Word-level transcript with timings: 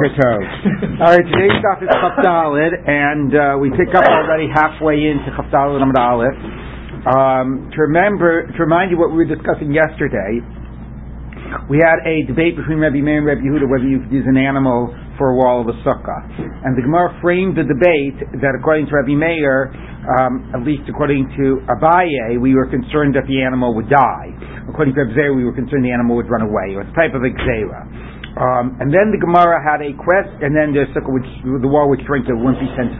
All 1.04 1.12
right, 1.12 1.20
today's 1.28 1.60
stuff 1.60 1.76
is 1.84 1.92
Chafdalid, 1.92 2.72
and 2.72 3.30
uh, 3.36 3.60
we 3.60 3.68
pick 3.76 3.92
up 3.92 4.08
already 4.08 4.48
halfway 4.48 4.96
into 4.96 5.28
Chafdalid 5.36 5.84
Aleph. 5.84 6.40
Um, 7.04 7.68
to 7.68 7.78
remember, 7.84 8.48
to 8.48 8.58
remind 8.64 8.88
you 8.88 8.96
what 8.96 9.12
we 9.12 9.20
were 9.20 9.28
discussing 9.28 9.76
yesterday, 9.76 10.40
we 11.68 11.84
had 11.84 12.00
a 12.08 12.24
debate 12.24 12.56
between 12.56 12.80
Rabbi 12.80 13.04
Meir 13.04 13.20
and 13.20 13.28
Rabbi 13.28 13.44
Yehuda 13.44 13.68
whether 13.68 13.84
you 13.84 14.00
could 14.00 14.12
use 14.12 14.24
an 14.24 14.40
animal 14.40 14.88
for 15.20 15.32
a 15.32 15.36
wall 15.36 15.60
of 15.60 15.68
a 15.68 15.76
sukkah. 15.84 16.20
And 16.64 16.72
the 16.72 16.82
Gemara 16.82 17.12
framed 17.20 17.60
the 17.60 17.68
debate 17.68 18.24
that 18.40 18.56
according 18.56 18.88
to 18.88 18.96
Rabbi 18.96 19.12
Meir, 19.12 19.68
um, 20.16 20.48
at 20.56 20.64
least 20.64 20.88
according 20.88 21.28
to 21.36 21.60
Abaye, 21.68 22.40
we 22.40 22.56
were 22.56 22.72
concerned 22.72 23.20
that 23.20 23.28
the 23.28 23.44
animal 23.44 23.76
would 23.76 23.92
die. 23.92 24.32
According 24.64 24.96
to 24.96 25.04
Rabbi 25.04 25.12
Zeira, 25.12 25.36
we 25.36 25.44
were 25.44 25.52
concerned 25.52 25.84
the 25.84 25.92
animal 25.92 26.16
would 26.16 26.32
run 26.32 26.40
away. 26.40 26.72
It 26.72 26.80
was 26.80 26.88
a 26.88 26.96
type 26.96 27.12
of 27.12 27.20
exera. 27.20 27.84
Um, 28.38 28.78
and 28.78 28.94
then 28.94 29.10
the 29.10 29.18
Gemara 29.18 29.58
had 29.58 29.82
a 29.82 29.90
quest, 29.98 30.30
and 30.38 30.54
then 30.54 30.70
the 30.70 30.86
sukkah 30.94 31.10
would, 31.10 31.26
the 31.62 31.66
wall 31.66 31.90
would 31.90 31.98
shrink 32.06 32.30
to 32.30 32.34
wouldn't 32.38 32.62
be 32.62 32.70
ten. 32.78 32.94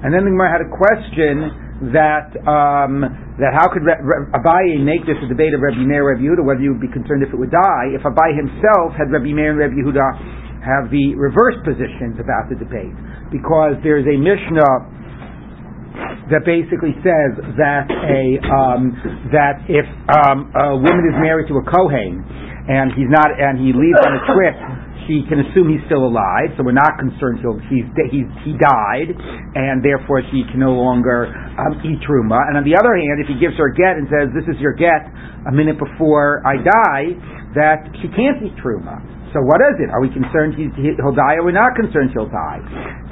And 0.00 0.08
then 0.14 0.24
the 0.24 0.32
Gemara 0.32 0.48
had 0.48 0.64
a 0.64 0.70
question 0.72 1.70
that 1.92 2.28
um, 2.44 3.04
that 3.40 3.56
how 3.56 3.72
could 3.72 3.84
Re- 3.84 4.00
Re- 4.00 4.28
Abaye 4.36 4.80
make 4.84 5.08
this 5.08 5.16
a 5.24 5.28
debate 5.28 5.56
of 5.56 5.64
Rabbi 5.64 5.80
Meir 5.80 6.04
Rabbi 6.04 6.20
Yehuda 6.24 6.44
whether 6.44 6.60
you 6.60 6.76
would 6.76 6.84
be 6.84 6.92
concerned 6.92 7.24
if 7.24 7.32
it 7.32 7.40
would 7.40 7.52
die 7.52 7.96
if 7.96 8.04
Abaye 8.04 8.36
himself 8.36 8.92
had 8.96 9.08
Rabbi 9.08 9.32
Meir 9.32 9.56
and 9.56 9.60
Rabbi 9.60 9.80
Yehuda 9.80 10.60
have 10.60 10.92
the 10.92 11.16
reverse 11.16 11.56
positions 11.64 12.20
about 12.20 12.52
the 12.52 12.56
debate 12.60 12.92
because 13.32 13.80
there's 13.80 14.04
a 14.04 14.16
Mishnah 14.20 15.00
that 16.28 16.44
basically 16.44 16.92
says 17.00 17.32
that 17.56 17.88
a 17.88 18.24
um, 18.44 18.92
that 19.32 19.64
if 19.72 19.88
um, 20.12 20.52
a 20.52 20.76
woman 20.76 21.04
is 21.08 21.16
married 21.16 21.48
to 21.48 21.56
a 21.56 21.64
kohen 21.64 22.20
and 22.68 22.92
he's 22.92 23.08
not, 23.08 23.32
and 23.32 23.56
he 23.56 23.72
leaves 23.72 24.00
on 24.04 24.12
a 24.16 24.22
trip, 24.28 24.56
she 25.08 25.24
can 25.26 25.42
assume 25.42 25.72
he's 25.72 25.82
still 25.88 26.06
alive, 26.06 26.52
so 26.54 26.62
we're 26.62 26.76
not 26.76 27.00
concerned 27.00 27.40
till 27.40 27.58
he's, 27.66 27.86
he's 28.12 28.28
he 28.46 28.52
died, 28.54 29.10
and 29.56 29.82
therefore 29.82 30.22
she 30.30 30.44
can 30.52 30.60
no 30.60 30.76
longer 30.76 31.26
um, 31.32 31.80
eat 31.82 31.98
truma. 32.04 32.38
And 32.46 32.60
on 32.60 32.64
the 32.68 32.76
other 32.76 32.94
hand, 32.94 33.18
if 33.18 33.26
he 33.26 33.34
gives 33.40 33.58
her 33.58 33.72
a 33.72 33.74
get 33.74 33.98
and 33.98 34.06
says, 34.06 34.30
"This 34.36 34.46
is 34.46 34.60
your 34.62 34.76
get," 34.76 35.08
a 35.48 35.52
minute 35.52 35.80
before 35.80 36.44
I 36.46 36.60
die, 36.60 37.04
that 37.58 37.90
she 37.98 38.06
can't 38.12 38.38
eat 38.44 38.54
truma. 38.60 39.02
So 39.34 39.38
what 39.42 39.62
is 39.62 39.78
it? 39.78 39.90
Are 39.94 40.02
we 40.02 40.10
concerned 40.10 40.58
he, 40.58 40.66
will 40.98 41.14
die, 41.14 41.38
or 41.38 41.46
we're 41.46 41.54
not 41.54 41.78
concerned 41.78 42.10
he'll 42.10 42.30
die? 42.30 42.58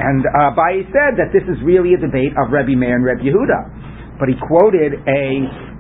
And 0.02 0.26
uh, 0.26 0.50
Bai 0.54 0.82
said 0.90 1.14
that 1.14 1.30
this 1.30 1.46
is 1.46 1.58
really 1.62 1.94
a 1.94 2.00
debate 2.00 2.34
of 2.34 2.50
Rebbe 2.50 2.74
Meir 2.74 2.98
and 2.98 3.06
Rebbe 3.06 3.22
Yehuda 3.22 3.88
but 4.18 4.28
he 4.28 4.36
quoted 4.38 4.98
a 5.06 5.22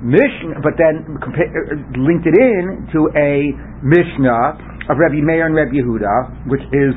Mishnah, 0.02 0.62
but 0.62 0.78
then 0.78 1.04
uh, 1.18 1.98
linked 1.98 2.26
it 2.26 2.38
in 2.38 2.86
to 2.94 3.10
a 3.18 3.50
Mishnah 3.82 4.88
of 4.88 4.96
Rabbi 4.96 5.20
Meir 5.20 5.50
and 5.50 5.54
Rabbi 5.54 5.74
Yehuda, 5.74 6.48
which 6.48 6.62
is 6.70 6.94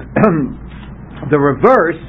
the 1.33 1.41
reverse 1.41 1.99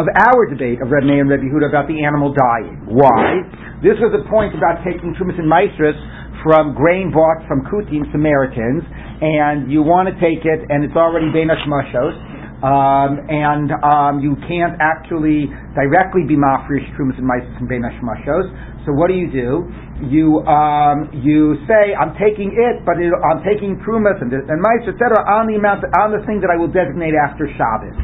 of 0.00 0.08
our 0.08 0.46
debate 0.48 0.80
of 0.80 0.88
Rabbi 0.88 1.04
Meir 1.04 1.20
and 1.26 1.30
Rabbi 1.30 1.46
Yehuda 1.46 1.68
about 1.68 1.86
the 1.86 2.00
animal 2.00 2.32
dying. 2.32 2.88
Why? 2.88 3.44
This 3.84 4.00
was 4.00 4.14
a 4.16 4.24
point 4.30 4.56
about 4.56 4.80
taking 4.82 5.12
Trumas 5.14 5.36
and 5.36 5.46
Maestris 5.46 5.98
from 6.42 6.74
grain 6.74 7.10
bought 7.10 7.42
from 7.50 7.66
Kutim 7.66 8.06
Samaritans, 8.14 8.86
and 9.20 9.70
you 9.70 9.82
want 9.82 10.06
to 10.06 10.14
take 10.22 10.46
it, 10.46 10.60
and 10.70 10.86
it's 10.86 10.94
already 10.94 11.28
Bein 11.34 11.50
Hashmashos, 11.50 12.14
um, 12.58 13.22
and 13.30 13.70
um, 13.86 14.18
you 14.18 14.34
can't 14.50 14.74
actually 14.82 15.46
directly 15.78 16.26
be 16.26 16.34
mafresh 16.34 16.82
trumas 16.98 17.14
and 17.14 17.26
maisis 17.26 17.54
and 17.62 17.70
bein 17.70 17.86
hashmashos. 17.86 18.50
So 18.82 18.96
what 18.98 19.06
do 19.06 19.14
you 19.14 19.30
do? 19.30 19.68
You 20.10 20.42
um, 20.46 21.10
you 21.22 21.58
say 21.70 21.94
I'm 21.94 22.18
taking 22.18 22.54
it, 22.54 22.82
but 22.82 22.98
it, 22.98 23.10
I'm 23.14 23.42
taking 23.46 23.78
trumas 23.86 24.18
and, 24.18 24.30
and 24.34 24.58
maisis 24.58 24.94
etc. 24.94 25.22
on 25.38 25.46
the 25.46 25.54
amount 25.54 25.86
on 26.02 26.14
the 26.14 26.22
thing 26.26 26.42
that 26.42 26.50
I 26.50 26.58
will 26.58 26.70
designate 26.70 27.14
after 27.14 27.46
Shabbos, 27.46 27.94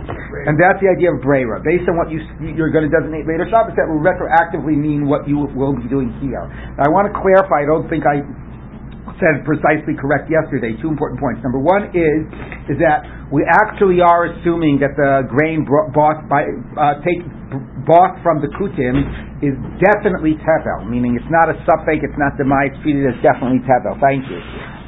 and 0.46 0.54
that's 0.54 0.78
the 0.78 0.90
idea 0.90 1.14
of 1.14 1.22
brera. 1.22 1.58
Based 1.62 1.86
on 1.90 1.98
what 1.98 2.10
you 2.10 2.22
you're 2.54 2.70
going 2.70 2.86
to 2.86 2.92
designate 2.94 3.26
later 3.26 3.46
Shabbos, 3.50 3.74
that 3.74 3.90
will 3.90 4.02
retroactively 4.02 4.78
mean 4.78 5.10
what 5.10 5.26
you 5.26 5.50
will 5.50 5.74
be 5.74 5.86
doing 5.90 6.14
here. 6.22 6.46
Now, 6.78 6.86
I 6.86 6.90
want 6.90 7.10
to 7.10 7.14
clarify. 7.14 7.62
I 7.62 7.68
don't 7.70 7.86
think 7.90 8.06
I 8.06 8.22
said 9.22 9.44
precisely 9.46 9.94
correct 9.94 10.26
yesterday. 10.30 10.74
Two 10.82 10.90
important 10.90 11.20
points. 11.20 11.40
Number 11.42 11.60
one 11.62 11.90
is 11.94 12.20
is 12.70 12.78
that 12.80 13.04
we 13.30 13.44
actually 13.46 14.00
are 14.00 14.30
assuming 14.32 14.78
that 14.80 14.94
the 14.96 15.26
grain 15.30 15.66
bought 15.66 16.26
by 16.28 16.44
uh, 16.78 16.98
take 17.02 17.22
bought 17.86 18.18
from 18.24 18.40
the 18.40 18.50
kutim 18.56 19.04
is 19.44 19.54
definitely 19.78 20.34
tevel, 20.42 20.88
meaning 20.88 21.14
it's 21.14 21.30
not 21.30 21.52
a 21.52 21.56
suffix, 21.68 22.00
it's 22.02 22.18
not 22.18 22.34
demai, 22.40 22.72
it's 22.72 22.80
treated 22.82 23.04
as 23.06 23.16
definitely 23.22 23.60
tevel. 23.68 23.94
Thank 24.00 24.24
you. 24.26 24.40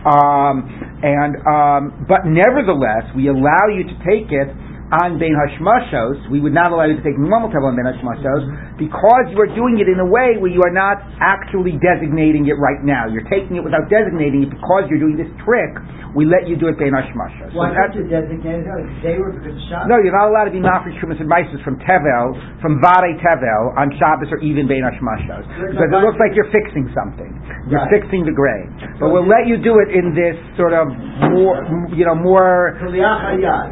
Um, 0.07 0.57
and 1.03 1.33
um, 1.47 1.83
but 2.07 2.25
nevertheless, 2.27 3.11
we 3.15 3.29
allow 3.29 3.67
you 3.75 3.85
to 3.85 3.97
take 4.07 4.31
it 4.31 4.49
on 4.95 5.19
Ben 5.19 5.35
Hashmashos, 5.35 6.31
we 6.31 6.39
would 6.39 6.55
not 6.55 6.71
allow 6.71 6.87
you 6.87 6.95
to 6.95 7.03
take 7.03 7.19
normal 7.19 7.51
Tevel 7.51 7.67
on 7.67 7.75
Ben 7.75 7.91
Hashmashos 7.91 8.79
because 8.79 9.27
you 9.35 9.39
are 9.43 9.51
doing 9.51 9.83
it 9.83 9.91
in 9.91 9.99
a 9.99 10.07
way 10.07 10.39
where 10.39 10.53
you 10.53 10.63
are 10.63 10.75
not 10.75 11.03
actually 11.19 11.75
designating 11.83 12.47
it 12.47 12.55
right 12.55 12.79
now. 12.87 13.11
You're 13.11 13.27
taking 13.27 13.59
it 13.59 13.65
without 13.67 13.91
designating 13.91 14.47
it 14.47 14.51
because 14.55 14.87
you're 14.87 15.03
doing 15.03 15.19
this 15.19 15.31
trick. 15.43 15.75
We 16.15 16.25
let 16.25 16.47
you 16.47 16.55
do 16.57 16.71
it 16.71 16.79
Ben 16.79 16.95
Hashmashos. 16.95 17.53
Why 17.53 17.75
so 17.75 17.99
you 17.99 18.07
designate 18.09 18.63
it? 18.63 18.87
They 19.03 19.19
were 19.19 19.35
because 19.35 19.59
Shabbos. 19.69 19.91
No, 19.91 19.99
you're 20.01 20.15
not 20.15 20.31
allowed 20.31 20.49
to 20.49 20.55
be 20.55 20.63
Mafresh 20.63 20.97
Shumas 21.03 21.19
and 21.19 21.29
Mises 21.29 21.61
from 21.67 21.77
Tevel, 21.83 22.39
from 22.63 22.79
Vare 22.81 23.13
Tevel 23.21 23.75
on 23.77 23.91
Shabbos 23.99 24.31
or 24.31 24.39
even 24.41 24.71
Ben 24.71 24.87
Hashmashos 24.87 25.45
because 25.77 25.91
it 25.91 26.01
looks 26.01 26.17
like 26.23 26.33
you're 26.39 26.49
fixing 26.55 26.89
something. 26.95 27.29
You're 27.69 27.83
right. 27.83 27.91
fixing 27.91 28.23
the 28.23 28.33
grain. 28.33 28.71
But 29.03 29.11
we'll 29.11 29.29
let 29.29 29.51
you 29.51 29.59
do 29.59 29.83
it 29.83 29.91
in 29.91 30.15
this 30.15 30.39
sort 30.55 30.73
of 30.73 30.89
more, 31.35 31.67
you 31.93 32.07
know, 32.07 32.15
more. 32.15 32.79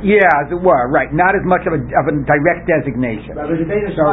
Yeah, 0.02 0.26
as 0.42 0.50
it 0.50 0.58
were, 0.58 0.90
right. 0.90 1.03
Not 1.12 1.36
as 1.36 1.44
much 1.44 1.66
of 1.66 1.74
a, 1.76 1.80
of 1.82 2.04
a 2.08 2.14
direct 2.24 2.64
designation. 2.64 3.36
But 3.36 3.50
the 3.50 3.66
so, 3.92 4.04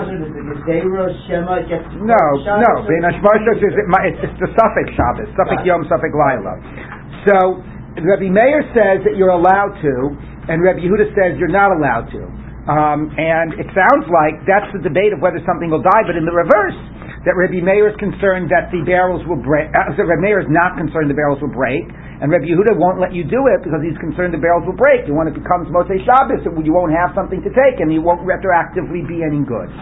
no, 2.04 2.24
no. 2.60 2.72
Ben 2.90 3.06
Hashmashos 3.06 3.62
is 3.62 3.74
it's, 3.78 4.20
it's 4.26 4.40
the 4.42 4.52
suffix 4.58 4.88
Shabbos, 4.98 5.30
suffix 5.38 5.64
Yom, 5.64 5.88
suffix 5.88 6.12
Laila. 6.12 6.58
So 7.30 7.64
Rabbi 8.02 8.34
Meir 8.34 8.66
says 8.74 9.04
that 9.06 9.20
you're 9.20 9.36
allowed 9.36 9.78
to, 9.84 9.94
and 10.50 10.64
Rabbi 10.64 10.82
Yehuda 10.82 11.12
says 11.14 11.38
you're 11.38 11.54
not 11.54 11.76
allowed 11.76 12.10
to. 12.16 12.24
Um, 12.72 13.10
and 13.18 13.58
it 13.58 13.68
sounds 13.74 14.06
like 14.08 14.38
that's 14.46 14.70
the 14.72 14.82
debate 14.86 15.12
of 15.12 15.20
whether 15.20 15.42
something 15.44 15.70
will 15.74 15.82
die, 15.82 16.04
but 16.06 16.14
in 16.16 16.24
the 16.24 16.34
reverse, 16.34 16.78
that 17.26 17.34
Rabbi 17.38 17.62
Meir 17.62 17.90
is 17.90 17.98
concerned 17.98 18.50
that 18.50 18.70
the 18.74 18.82
barrels 18.86 19.22
will 19.30 19.42
break. 19.42 19.70
Uh, 19.74 19.94
so 19.98 20.06
Rabbi 20.06 20.22
Meir 20.22 20.42
is 20.42 20.50
not 20.50 20.78
concerned 20.78 21.10
the 21.10 21.18
barrels 21.18 21.42
will 21.42 21.54
break, 21.54 21.86
and 22.22 22.30
Rabbi 22.30 22.46
Yehuda 22.46 22.78
won't 22.78 23.02
let 23.02 23.18
you 23.18 23.26
do 23.26 23.50
it 23.50 23.66
because 23.66 23.82
he's 23.82 23.98
concerned 23.98 24.32
the 24.32 24.40
barrels 24.40 24.62
will 24.70 24.78
break. 24.78 25.10
And 25.10 25.18
when 25.18 25.26
it 25.26 25.34
becomes 25.34 25.66
Motzei 25.74 25.98
Shabbos, 26.06 26.46
you 26.46 26.70
won't 26.70 26.94
have 26.94 27.18
something 27.18 27.42
to 27.42 27.50
take, 27.50 27.82
and 27.82 27.90
you 27.90 28.06
won't 28.06 28.22
retroactively 28.22 29.02
be 29.10 29.26
any 29.26 29.42
good. 29.42 29.74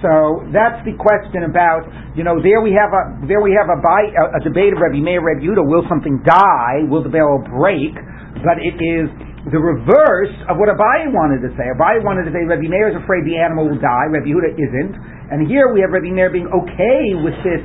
So 0.00 0.44
that's 0.52 0.80
the 0.84 0.96
question 0.96 1.44
about 1.48 1.84
you 2.16 2.24
know 2.24 2.40
there 2.40 2.64
we 2.64 2.72
have 2.72 2.92
a 2.92 3.24
there 3.28 3.44
we 3.44 3.52
have 3.52 3.68
a, 3.68 3.78
a, 3.80 4.24
a 4.36 4.40
debate 4.40 4.72
of 4.72 4.80
Rabbi 4.80 5.00
Meir 5.00 5.20
Rabbi 5.20 5.44
Yehuda 5.44 5.64
will 5.64 5.84
something 5.88 6.20
die 6.24 6.84
will 6.88 7.04
the 7.04 7.12
barrel 7.12 7.40
break 7.40 7.96
but 8.44 8.60
it 8.60 8.76
is 8.76 9.08
the 9.48 9.60
reverse 9.60 10.32
of 10.48 10.56
what 10.56 10.72
Abaye 10.72 11.12
wanted 11.12 11.44
to 11.44 11.52
say. 11.56 11.68
Abaye 11.68 12.00
wanted 12.00 12.24
to 12.28 12.32
say 12.32 12.48
Rabbi 12.48 12.64
Meir 12.64 12.92
is 12.92 12.96
afraid 12.96 13.28
the 13.28 13.36
animal 13.36 13.68
will 13.68 13.80
die. 13.80 14.08
Rabbi 14.08 14.28
Yehuda 14.28 14.56
isn't. 14.56 14.94
And 15.32 15.44
here 15.48 15.72
we 15.72 15.84
have 15.84 15.92
Rabbi 15.92 16.12
Meir 16.12 16.32
being 16.32 16.48
okay 16.48 17.12
with 17.20 17.36
this 17.44 17.60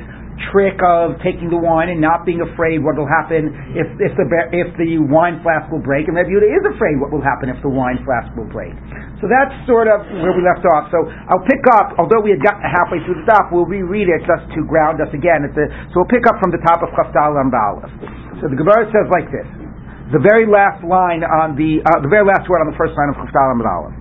trick 0.48 0.80
of 0.80 1.20
taking 1.20 1.52
the 1.52 1.60
wine 1.60 1.92
and 1.92 2.00
not 2.00 2.24
being 2.24 2.40
afraid 2.40 2.80
what 2.80 2.96
will 2.96 3.08
happen 3.08 3.52
if, 3.76 3.84
if 4.00 4.12
the 4.16 4.26
if 4.56 4.72
the 4.80 4.96
wine 5.04 5.44
flask 5.44 5.68
will 5.68 5.84
break. 5.84 6.08
And 6.08 6.16
Rabbi 6.16 6.32
Yehuda 6.32 6.48
is 6.48 6.64
afraid 6.72 6.96
what 6.96 7.12
will 7.12 7.22
happen 7.22 7.52
if 7.52 7.60
the 7.60 7.68
wine 7.68 8.00
flask 8.08 8.32
will 8.32 8.48
break. 8.48 8.72
So 9.20 9.28
that's 9.28 9.52
sort 9.68 9.86
of 9.86 10.02
where 10.24 10.32
we 10.32 10.40
left 10.40 10.64
off. 10.64 10.88
So 10.88 11.04
I'll 11.28 11.44
pick 11.44 11.60
up, 11.76 12.00
although 12.00 12.24
we 12.24 12.32
had 12.32 12.40
gotten 12.40 12.64
halfway 12.64 13.04
through 13.04 13.20
the 13.20 13.26
stop, 13.28 13.52
we'll 13.52 13.68
reread 13.68 14.08
it 14.08 14.24
just 14.24 14.48
to 14.56 14.64
ground 14.64 15.04
us 15.04 15.12
again. 15.12 15.44
The, 15.44 15.68
so 15.92 16.00
we'll 16.00 16.12
pick 16.12 16.24
up 16.24 16.40
from 16.40 16.50
the 16.50 16.62
top 16.64 16.80
of 16.80 16.88
Chafdal 16.96 17.36
Ambalas. 17.36 17.92
So 18.40 18.48
the 18.48 18.56
Gemara 18.56 18.88
says 18.88 19.06
like 19.12 19.28
this 19.28 19.48
the 20.10 20.18
very 20.18 20.42
last 20.46 20.82
line 20.82 21.22
on 21.22 21.54
the 21.54 21.78
uh, 21.86 22.02
the 22.02 22.10
very 22.10 22.26
last 22.26 22.50
word 22.50 22.58
on 22.58 22.66
the 22.66 22.78
first 22.78 22.98
line 22.98 23.14
of 23.14 23.16
Chaftal 23.22 23.54
Amid 23.54 23.99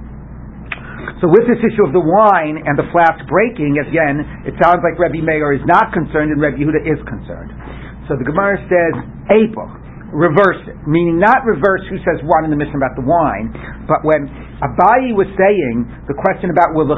So 1.19 1.28
with 1.28 1.46
this 1.47 1.59
issue 1.59 1.84
of 1.84 1.91
the 1.91 2.03
wine 2.03 2.63
and 2.63 2.79
the 2.79 2.87
flask 2.91 3.19
breaking, 3.28 3.79
again, 3.79 4.23
it 4.47 4.55
sounds 4.63 4.79
like 4.85 4.96
Rebbe 4.96 5.19
Meir 5.23 5.51
is 5.55 5.63
not 5.67 5.91
concerned 5.91 6.31
and 6.31 6.40
Rebbe 6.40 6.59
Yehuda 6.59 6.81
is 6.84 6.99
concerned. 7.07 7.51
So 8.07 8.16
the 8.17 8.25
Gemara 8.25 8.57
says, 8.66 8.93
April 9.29 9.69
reverse 10.13 10.57
it, 10.66 10.78
meaning 10.90 11.22
not 11.22 11.46
reverse 11.46 11.85
who 11.90 11.97
says 12.01 12.17
what 12.25 12.41
in 12.46 12.49
the 12.49 12.57
mission 12.57 12.78
about 12.81 12.97
the 12.97 13.05
wine, 13.05 13.53
but 13.85 14.01
when 14.01 14.25
Abaye 14.61 15.13
was 15.13 15.29
saying 15.37 15.85
the 16.09 16.17
question 16.17 16.49
about 16.49 16.73
will 16.73 16.90
the, 16.90 16.97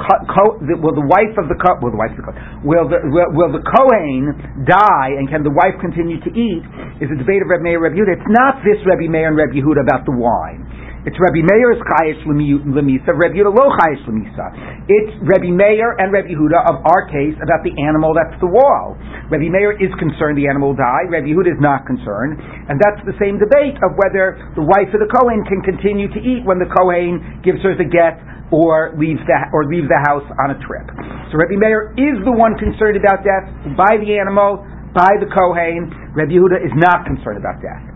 will 0.80 0.96
the 0.96 1.08
wife 1.08 1.36
of 1.36 1.52
the 1.52 1.58
will 1.84 1.92
the 1.92 2.00
wife 2.00 2.16
of 2.16 2.24
the 2.24 2.36
will 2.64 2.88
the 2.88 3.00
will, 3.12 3.30
will 3.36 3.52
the 3.52 3.64
Kohen 3.64 4.64
die 4.64 5.12
and 5.20 5.28
can 5.28 5.44
the 5.44 5.54
wife 5.54 5.76
continue 5.84 6.20
to 6.24 6.32
eat 6.32 6.64
is 7.04 7.12
a 7.12 7.18
debate 7.20 7.44
of 7.44 7.52
Rebbe 7.52 7.64
Meir 7.64 7.84
and 7.84 7.92
Rebbe 7.92 7.96
Yehuda. 8.00 8.12
It's 8.24 8.32
not 8.32 8.64
this 8.64 8.80
Rebbe 8.88 9.12
Meir 9.12 9.30
and 9.32 9.38
Rebbe 9.38 9.56
Yehuda 9.60 9.84
about 9.84 10.08
the 10.08 10.16
wine. 10.16 10.64
It's 11.02 11.18
Rabbi 11.18 11.42
Meir's 11.42 11.82
chayish 11.82 12.22
lemisa, 12.30 13.10
Rabbi 13.18 13.34
Yehuda 13.34 13.50
lo 13.50 13.74
chayish 13.74 14.06
lemisa. 14.06 14.54
It's 14.86 15.10
Rabbi 15.26 15.50
Meir 15.50 15.98
and 15.98 16.14
Rabbi 16.14 16.30
Yehuda 16.30 16.62
of 16.70 16.86
our 16.86 17.10
case 17.10 17.34
about 17.42 17.66
the 17.66 17.74
animal 17.74 18.14
that's 18.14 18.38
the 18.38 18.46
wall. 18.46 18.94
Rabbi 19.34 19.50
Meir 19.50 19.82
is 19.82 19.90
concerned 19.98 20.38
the 20.38 20.46
animal 20.46 20.78
die. 20.78 21.10
Rabbi 21.10 21.34
Yehuda 21.34 21.58
is 21.58 21.62
not 21.64 21.90
concerned, 21.90 22.38
and 22.70 22.78
that's 22.78 23.02
the 23.10 23.18
same 23.18 23.42
debate 23.42 23.82
of 23.82 23.98
whether 23.98 24.38
the 24.54 24.62
wife 24.62 24.94
of 24.94 25.02
the 25.02 25.10
Kohen 25.10 25.42
can 25.50 25.66
continue 25.66 26.06
to 26.06 26.22
eat 26.22 26.46
when 26.46 26.62
the 26.62 26.70
Kohen 26.70 27.42
gives 27.42 27.66
her 27.66 27.74
the 27.74 27.90
get 27.90 28.22
or 28.54 28.94
leaves 28.94 29.26
the 29.26 29.38
or 29.58 29.66
leaves 29.66 29.90
the 29.90 30.02
house 30.06 30.28
on 30.38 30.54
a 30.54 30.58
trip. 30.62 30.86
So 31.34 31.42
Rabbi 31.42 31.58
Meir 31.58 31.98
is 31.98 32.22
the 32.22 32.36
one 32.38 32.62
concerned 32.62 33.02
about 33.02 33.26
death 33.26 33.50
by 33.74 33.98
the 33.98 34.22
animal, 34.22 34.62
by 34.94 35.18
the 35.18 35.26
Kohen. 35.34 36.14
Rabbi 36.14 36.38
Yehuda 36.38 36.62
is 36.62 36.78
not 36.78 37.10
concerned 37.10 37.42
about 37.42 37.58
death. 37.58 37.91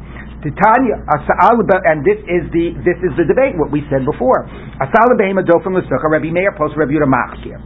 Titania, 0.46 1.02
and 1.02 2.06
this 2.06 2.22
is 2.30 2.46
the 2.54 2.78
this 2.86 3.00
is 3.02 3.12
the 3.18 3.26
debate. 3.26 3.58
What 3.58 3.74
we 3.74 3.82
said 3.90 4.06
before. 4.06 4.46
Asal 4.78 5.18
behema 5.18 5.42
dofim 5.42 5.74
l'sucha. 5.74 6.06
Rabbi 6.06 6.30
Meir 6.30 6.54
post 6.54 6.78
Rabbi 6.78 6.94
Yehuda 6.94 7.10
machshir. 7.10 7.58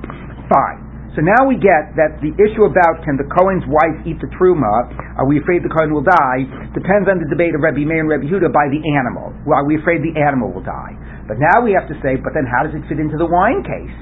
Fine. 0.47 0.89
So 1.17 1.25
now 1.25 1.43
we 1.49 1.59
get 1.59 1.99
that 1.99 2.21
the 2.23 2.31
issue 2.37 2.63
about 2.63 3.03
can 3.03 3.19
the 3.19 3.27
Cohen's 3.27 3.65
wife 3.67 4.07
eat 4.07 4.21
the 4.23 4.31
truma? 4.39 4.87
Are 5.19 5.27
we 5.27 5.41
afraid 5.41 5.65
the 5.67 5.73
Cohen 5.73 5.91
will 5.91 6.05
die? 6.05 6.47
Depends 6.71 7.11
on 7.11 7.19
the 7.19 7.27
debate 7.27 7.51
of 7.57 7.59
Rabbi 7.59 7.83
Meir 7.83 8.05
and 8.05 8.09
Rabbi 8.09 8.29
Yehuda 8.29 8.53
by 8.53 8.71
the 8.71 8.79
animal. 8.95 9.35
Well, 9.43 9.59
are 9.59 9.67
we 9.67 9.75
afraid 9.75 9.99
the 9.99 10.15
animal 10.15 10.53
will 10.53 10.63
die? 10.63 10.95
But 11.29 11.37
now 11.37 11.61
we 11.61 11.77
have 11.77 11.85
to 11.85 11.97
say, 12.01 12.17
but 12.17 12.33
then 12.33 12.49
how 12.49 12.65
does 12.65 12.73
it 12.73 12.81
fit 12.89 12.97
into 12.97 13.13
the 13.21 13.29
wine 13.29 13.61
case? 13.61 13.93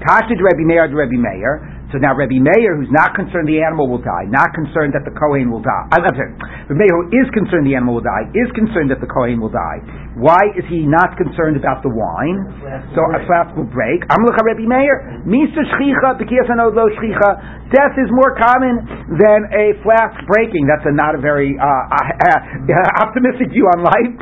Kasha 0.00 0.32
Rabbi 0.40 0.64
Meir 0.64 0.88
Rabbi 0.88 1.20
Meir. 1.20 1.60
So 1.92 2.00
now 2.00 2.16
Rabbi 2.16 2.40
Meir, 2.40 2.80
who's 2.80 2.88
not 2.88 3.12
concerned 3.12 3.44
the 3.44 3.60
animal 3.60 3.84
will 3.84 4.00
die, 4.00 4.24
not 4.24 4.56
concerned 4.56 4.96
that 4.96 5.04
the 5.04 5.12
Kohen 5.12 5.52
will 5.52 5.60
die. 5.60 5.84
I'm 5.92 6.00
sorry, 6.08 6.32
Rabbi 6.72 6.80
Meir, 6.80 6.88
who 6.88 7.04
is 7.12 7.28
concerned 7.36 7.68
the 7.68 7.76
animal 7.76 8.00
will 8.00 8.06
die, 8.08 8.32
is 8.32 8.48
concerned 8.56 8.88
that 8.88 9.04
the 9.04 9.12
Kohen 9.12 9.36
will 9.44 9.52
die. 9.52 9.84
Why 10.16 10.40
is 10.56 10.64
he 10.72 10.88
not 10.88 11.20
concerned 11.20 11.60
about 11.60 11.84
the 11.84 11.92
wine? 11.92 12.48
So 12.96 13.04
a 13.12 13.20
flask 13.28 13.52
will 13.60 13.68
break. 13.68 14.08
Amlucha 14.08 14.40
Rabbi 14.40 14.64
Meir, 14.64 15.20
Misa 15.28 15.68
Shchicha, 15.68 16.16
Lo 16.16 16.88
Shchicha. 16.96 17.30
Death 17.68 17.96
is 18.00 18.08
more 18.08 18.40
common 18.40 18.84
than 19.20 19.52
a 19.52 19.76
flask 19.84 20.16
breaking. 20.32 20.64
That's 20.68 20.88
a 20.88 20.92
not 20.96 21.12
a 21.16 21.20
very 21.20 21.56
uh, 21.60 21.64
uh, 21.92 23.04
optimistic 23.04 23.52
view 23.52 23.68
on 23.68 23.84
life. 23.84 24.12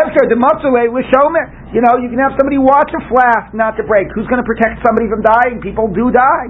After 0.00 0.24
the 0.28 0.36
Matzule 0.36 0.88
with 0.92 1.04
Shomer, 1.12 1.44
you 1.76 1.84
know, 1.84 1.97
you 2.02 2.10
can 2.10 2.18
have 2.22 2.34
somebody 2.38 2.58
watch 2.58 2.90
a 2.94 3.02
flask 3.10 3.50
not 3.54 3.74
to 3.78 3.84
break. 3.86 4.08
Who's 4.14 4.26
going 4.30 4.40
to 4.42 4.46
protect 4.48 4.82
somebody 4.82 5.06
from 5.10 5.22
dying? 5.22 5.60
People 5.62 5.90
do 5.90 6.10
die. 6.10 6.46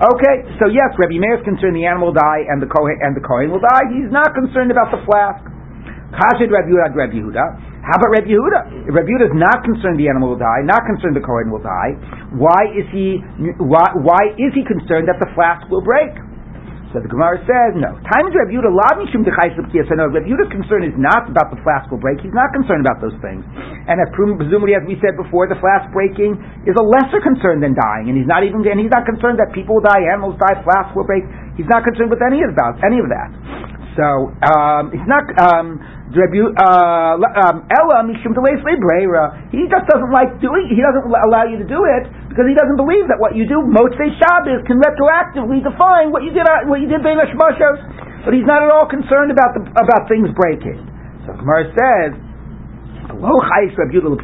Okay, 0.00 0.36
so 0.60 0.68
yes, 0.72 0.92
Rabbi 0.96 1.20
Meir 1.20 1.40
is 1.40 1.44
concerned 1.44 1.76
the 1.76 1.84
animal 1.84 2.12
will 2.12 2.20
die 2.20 2.48
and 2.48 2.60
the 2.60 2.70
Kohen 2.70 2.96
and 3.04 3.12
the 3.12 3.24
Kohen 3.24 3.52
will 3.52 3.60
die. 3.60 3.84
He's 3.92 4.08
not 4.08 4.32
concerned 4.32 4.72
about 4.72 4.88
the 4.92 5.00
flask. 5.04 5.44
Chashid 6.16 6.50
Rabbi 6.50 6.72
Yehuda, 6.72 7.12
Yehuda. 7.14 7.46
How 7.86 7.96
about 7.96 8.12
Rabbi 8.12 8.28
Yehuda? 8.32 8.92
Rabbi 8.92 9.08
Yehuda 9.08 9.26
is 9.30 9.36
not 9.36 9.62
concerned 9.64 9.96
the 9.96 10.08
animal 10.10 10.34
will 10.36 10.42
die, 10.42 10.60
not 10.66 10.84
concerned 10.84 11.16
the 11.16 11.24
Kohen 11.24 11.48
will 11.48 11.62
die, 11.64 11.96
why 12.36 12.68
is 12.76 12.84
he 12.92 13.22
why, 13.62 13.88
why 13.96 14.34
is 14.36 14.52
he 14.52 14.62
concerned 14.66 15.08
that 15.08 15.16
the 15.22 15.30
flask 15.34 15.64
will 15.70 15.82
break? 15.82 16.12
So 16.90 16.98
the 16.98 17.06
Gemara 17.06 17.38
says, 17.46 17.78
no. 17.78 17.94
Time 18.02 18.26
is 18.26 18.34
Rabbi 18.34 18.50
Yehuda 18.50 18.66
lavishim 18.66 19.22
No, 19.22 20.10
Rabbi 20.10 20.26
Yehuda's 20.26 20.50
concern 20.50 20.82
is 20.82 20.94
not 20.98 21.30
about 21.30 21.54
the 21.54 21.58
flask 21.62 21.86
will 21.86 22.02
break. 22.02 22.18
He's 22.18 22.34
not 22.34 22.50
concerned 22.50 22.82
about 22.82 22.98
those 22.98 23.14
things. 23.22 23.46
And 23.86 24.02
as 24.02 24.10
presumably, 24.10 24.74
as 24.74 24.82
we 24.82 24.98
said 24.98 25.14
before, 25.14 25.46
the 25.46 25.54
flask 25.62 25.86
breaking 25.94 26.34
is 26.66 26.74
a 26.74 26.82
lesser 26.82 27.22
concern 27.22 27.62
than 27.62 27.78
dying. 27.78 28.10
And 28.10 28.18
he's 28.18 28.26
not 28.26 28.42
even, 28.42 28.66
and 28.66 28.82
he's 28.82 28.90
not 28.90 29.06
concerned 29.06 29.38
that 29.38 29.54
people 29.54 29.78
will 29.78 29.86
die, 29.86 30.02
animals 30.10 30.34
die, 30.42 30.58
flask 30.66 30.90
will 30.98 31.06
break. 31.06 31.22
He's 31.54 31.70
not 31.70 31.86
concerned 31.86 32.10
with 32.10 32.26
any 32.26 32.42
of 32.42 32.58
that. 32.58 32.82
Any 32.82 32.98
of 32.98 33.06
that. 33.06 33.79
So 34.00 34.32
um, 34.48 34.88
not. 35.04 35.28
Um, 35.36 35.76
uh, 36.10 37.20
um, 37.20 37.68
Ella 37.68 38.02
mishum 38.02 38.32
He 38.34 39.62
just 39.68 39.86
doesn't 39.92 40.10
like 40.10 40.40
doing. 40.40 40.72
He 40.72 40.80
doesn't 40.80 41.04
allow 41.04 41.44
you 41.44 41.60
to 41.60 41.68
do 41.68 41.84
it 41.84 42.08
because 42.32 42.48
he 42.48 42.56
doesn't 42.56 42.80
believe 42.80 43.06
that 43.12 43.20
what 43.20 43.36
you 43.36 43.44
do 43.44 43.60
Motzei 43.60 44.08
Shabbos 44.16 44.64
can 44.64 44.80
retroactively 44.80 45.60
define 45.60 46.10
what 46.10 46.24
you 46.24 46.32
did. 46.32 46.48
Uh, 46.48 46.64
what 46.64 46.80
you 46.80 46.88
did 46.88 47.04
But 47.04 48.32
he's 48.32 48.48
not 48.48 48.64
at 48.64 48.72
all 48.72 48.88
concerned 48.88 49.36
about 49.36 49.52
the 49.52 49.68
about 49.68 50.08
things 50.08 50.32
breaking. 50.32 50.80
So 51.28 51.36
Gemara 51.36 51.68
says. 51.76 52.16
Lo 53.10 53.34
chayis 53.42 53.74
Rabbi 53.74 53.98
Yehuda 53.98 54.22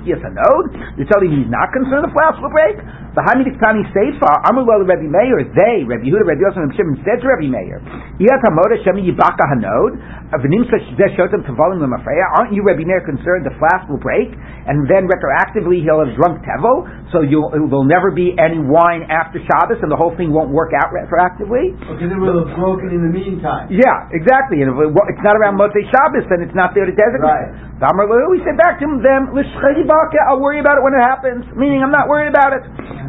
You're 0.96 1.10
telling 1.10 1.28
me 1.28 1.42
he's 1.42 1.50
not 1.50 1.74
concerned 1.74 2.06
the 2.06 2.14
flask 2.14 2.38
will 2.38 2.54
break? 2.54 2.78
The 3.16 3.24
Hamidikhtani 3.24 3.80
Seifa, 3.96 4.28
Amr 4.44 4.68
Rabbi 4.68 5.08
Meir, 5.08 5.40
they, 5.56 5.88
Rabbi 5.88 6.04
Yehuda, 6.04 6.36
Rabbi 6.36 6.36
Yosef, 6.36 6.60
and 6.60 6.72
Shimon 6.76 7.00
said 7.00 7.24
to 7.24 7.32
Rabbi 7.32 7.48
Meir, 7.48 7.80
Iyat 8.20 8.44
Hamoda 8.44 8.76
Shemi 8.84 9.08
Yibaka 9.08 9.40
Hanod, 9.56 9.96
Avenim 10.36 10.68
Shotim 10.68 11.40
Tavalim 11.48 11.80
Lemafreya, 11.80 12.28
aren't 12.36 12.52
you, 12.52 12.60
Rabbi 12.60 12.84
Meir, 12.84 13.00
concerned 13.08 13.48
the 13.48 13.56
flask 13.56 13.88
will 13.88 13.96
break, 14.04 14.28
and 14.68 14.84
then 14.84 15.08
retroactively 15.08 15.80
he'll 15.80 16.04
have 16.04 16.12
drunk 16.12 16.44
Tevel, 16.44 16.84
so 17.08 17.24
you'll, 17.24 17.48
there'll 17.56 17.88
never 17.88 18.12
be 18.12 18.36
any 18.36 18.60
wine 18.60 19.08
after 19.08 19.40
Shabbos, 19.40 19.80
and 19.80 19.88
the 19.88 19.96
whole 19.96 20.12
thing 20.20 20.28
won't 20.28 20.52
work 20.52 20.76
out 20.76 20.92
retroactively? 20.92 21.72
Because 21.72 22.12
it 22.12 22.20
will 22.20 22.44
have 22.44 22.52
broken 22.52 22.92
in 22.92 23.00
the 23.00 23.08
meantime. 23.08 23.72
Yeah, 23.72 24.12
exactly, 24.12 24.60
and 24.60 24.76
if 24.76 24.92
it's 24.92 25.24
not 25.24 25.40
around 25.40 25.56
Motzei 25.56 25.88
Shabbos, 25.88 26.28
then 26.28 26.44
it's 26.44 26.52
not 26.52 26.76
there 26.76 26.84
to 26.84 26.92
designate. 26.92 27.24
Right. 27.24 27.64
We 27.80 28.44
said 28.44 28.60
back 28.60 28.76
to 28.80 28.88
them, 29.00 29.32
I'll 29.32 30.40
worry 30.40 30.60
about 30.60 30.76
it 30.76 30.84
when 30.84 30.92
it 30.92 31.00
happens, 31.00 31.44
meaning 31.56 31.80
I'm 31.80 31.92
not 31.92 32.08
worried 32.12 32.28
about 32.28 32.52
it. 32.56 32.64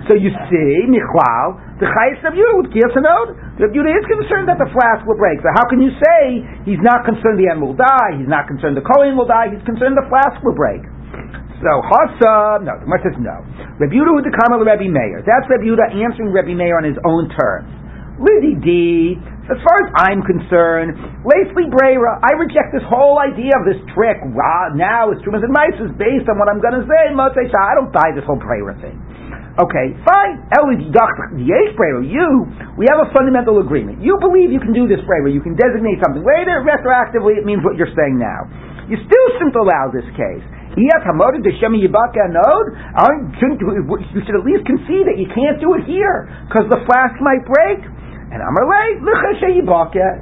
So 0.06 0.14
you 0.14 0.30
see, 0.30 0.72
Michal, 0.86 1.58
the 1.82 1.90
Chayis 1.90 2.22
of 2.28 2.38
Yehuda 2.38 2.62
with 2.62 2.70
Kiyasanod, 2.70 3.58
the 3.58 3.68
Yehuda 3.74 3.90
is 3.90 4.06
concerned 4.06 4.46
that 4.52 4.62
the 4.62 4.70
flask 4.70 5.02
will 5.10 5.18
break. 5.18 5.42
So 5.42 5.50
how 5.58 5.66
can 5.66 5.82
you 5.82 5.90
say 5.98 6.46
he's 6.70 6.84
not 6.86 7.02
concerned 7.08 7.42
the 7.42 7.50
animal 7.50 7.74
will 7.74 7.82
die, 7.82 8.22
he's 8.22 8.30
not 8.30 8.46
concerned 8.46 8.78
the 8.78 8.86
Kohen 8.86 9.18
will 9.18 9.26
die, 9.28 9.50
he's 9.50 9.66
concerned 9.66 9.98
the 9.98 10.06
flask 10.12 10.38
will 10.46 10.54
break? 10.54 10.86
So 11.64 11.72
Hasa, 11.90 12.62
no, 12.62 12.78
the 12.78 12.86
Gemara 12.86 13.02
says 13.02 13.18
no. 13.18 13.42
Rabbi 13.82 13.96
Yehuda 13.98 14.14
with 14.14 14.28
the 14.30 14.36
Kamal 14.38 14.62
Rabbi 14.62 14.86
Meir. 14.86 15.26
That's 15.26 15.50
Yehuda 15.50 15.90
answering 15.90 16.30
Rabbi 16.30 16.54
Meir 16.54 16.78
on 16.78 16.86
his 16.86 17.00
own 17.02 17.34
terms. 17.34 17.72
Liddy 18.18 18.58
D, 18.62 18.70
as 19.46 19.58
far 19.62 19.78
as 19.86 19.90
I'm 20.10 20.26
concerned, 20.26 20.98
Lacely 21.22 21.70
Brera, 21.70 22.18
I 22.26 22.34
reject 22.34 22.74
this 22.74 22.82
whole 22.90 23.22
idea 23.22 23.54
of 23.54 23.64
this 23.70 23.78
trick. 23.94 24.18
Now 24.74 25.14
it's 25.14 25.22
Trumas 25.22 25.46
and 25.46 25.54
Mice 25.54 25.78
is 25.78 25.94
based 26.02 26.26
on 26.26 26.42
what 26.42 26.50
I'm 26.50 26.58
going 26.58 26.82
to 26.82 26.86
say. 26.90 27.14
I 27.14 27.78
don't 27.78 27.94
buy 27.94 28.10
this 28.18 28.26
whole 28.26 28.42
Brera 28.42 28.74
thing. 28.82 28.98
Okay, 29.57 29.89
fine. 30.06 30.45
You, 30.54 32.30
we 32.77 32.86
have 32.94 33.01
a 33.01 33.09
fundamental 33.09 33.57
agreement. 33.57 34.06
You 34.06 34.13
believe 34.21 34.54
you 34.54 34.62
can 34.62 34.69
do 34.69 34.86
this 34.86 35.01
brera. 35.09 35.33
You 35.33 35.42
can 35.42 35.57
designate 35.57 35.98
something. 35.98 36.21
Later, 36.21 36.62
retroactively, 36.62 37.42
it 37.42 37.45
means 37.45 37.65
what 37.65 37.74
you're 37.74 37.89
saying 37.98 38.21
now. 38.21 38.45
You 38.86 39.01
still 39.01 39.27
shouldn't 39.42 39.57
allow 39.57 39.89
this 39.89 40.06
case. 40.13 40.45
You 40.77 40.86
should 40.94 41.09
at 44.38 44.45
least 44.45 44.62
concede 44.69 45.09
that 45.09 45.18
you 45.18 45.25
can't 45.33 45.57
do 45.57 45.74
it 45.74 45.89
here 45.89 46.30
because 46.45 46.69
the 46.69 46.77
flask 46.86 47.18
might 47.18 47.42
break. 47.50 47.81
And 48.30 48.45
I'm 48.45 48.54
like, 48.54 49.01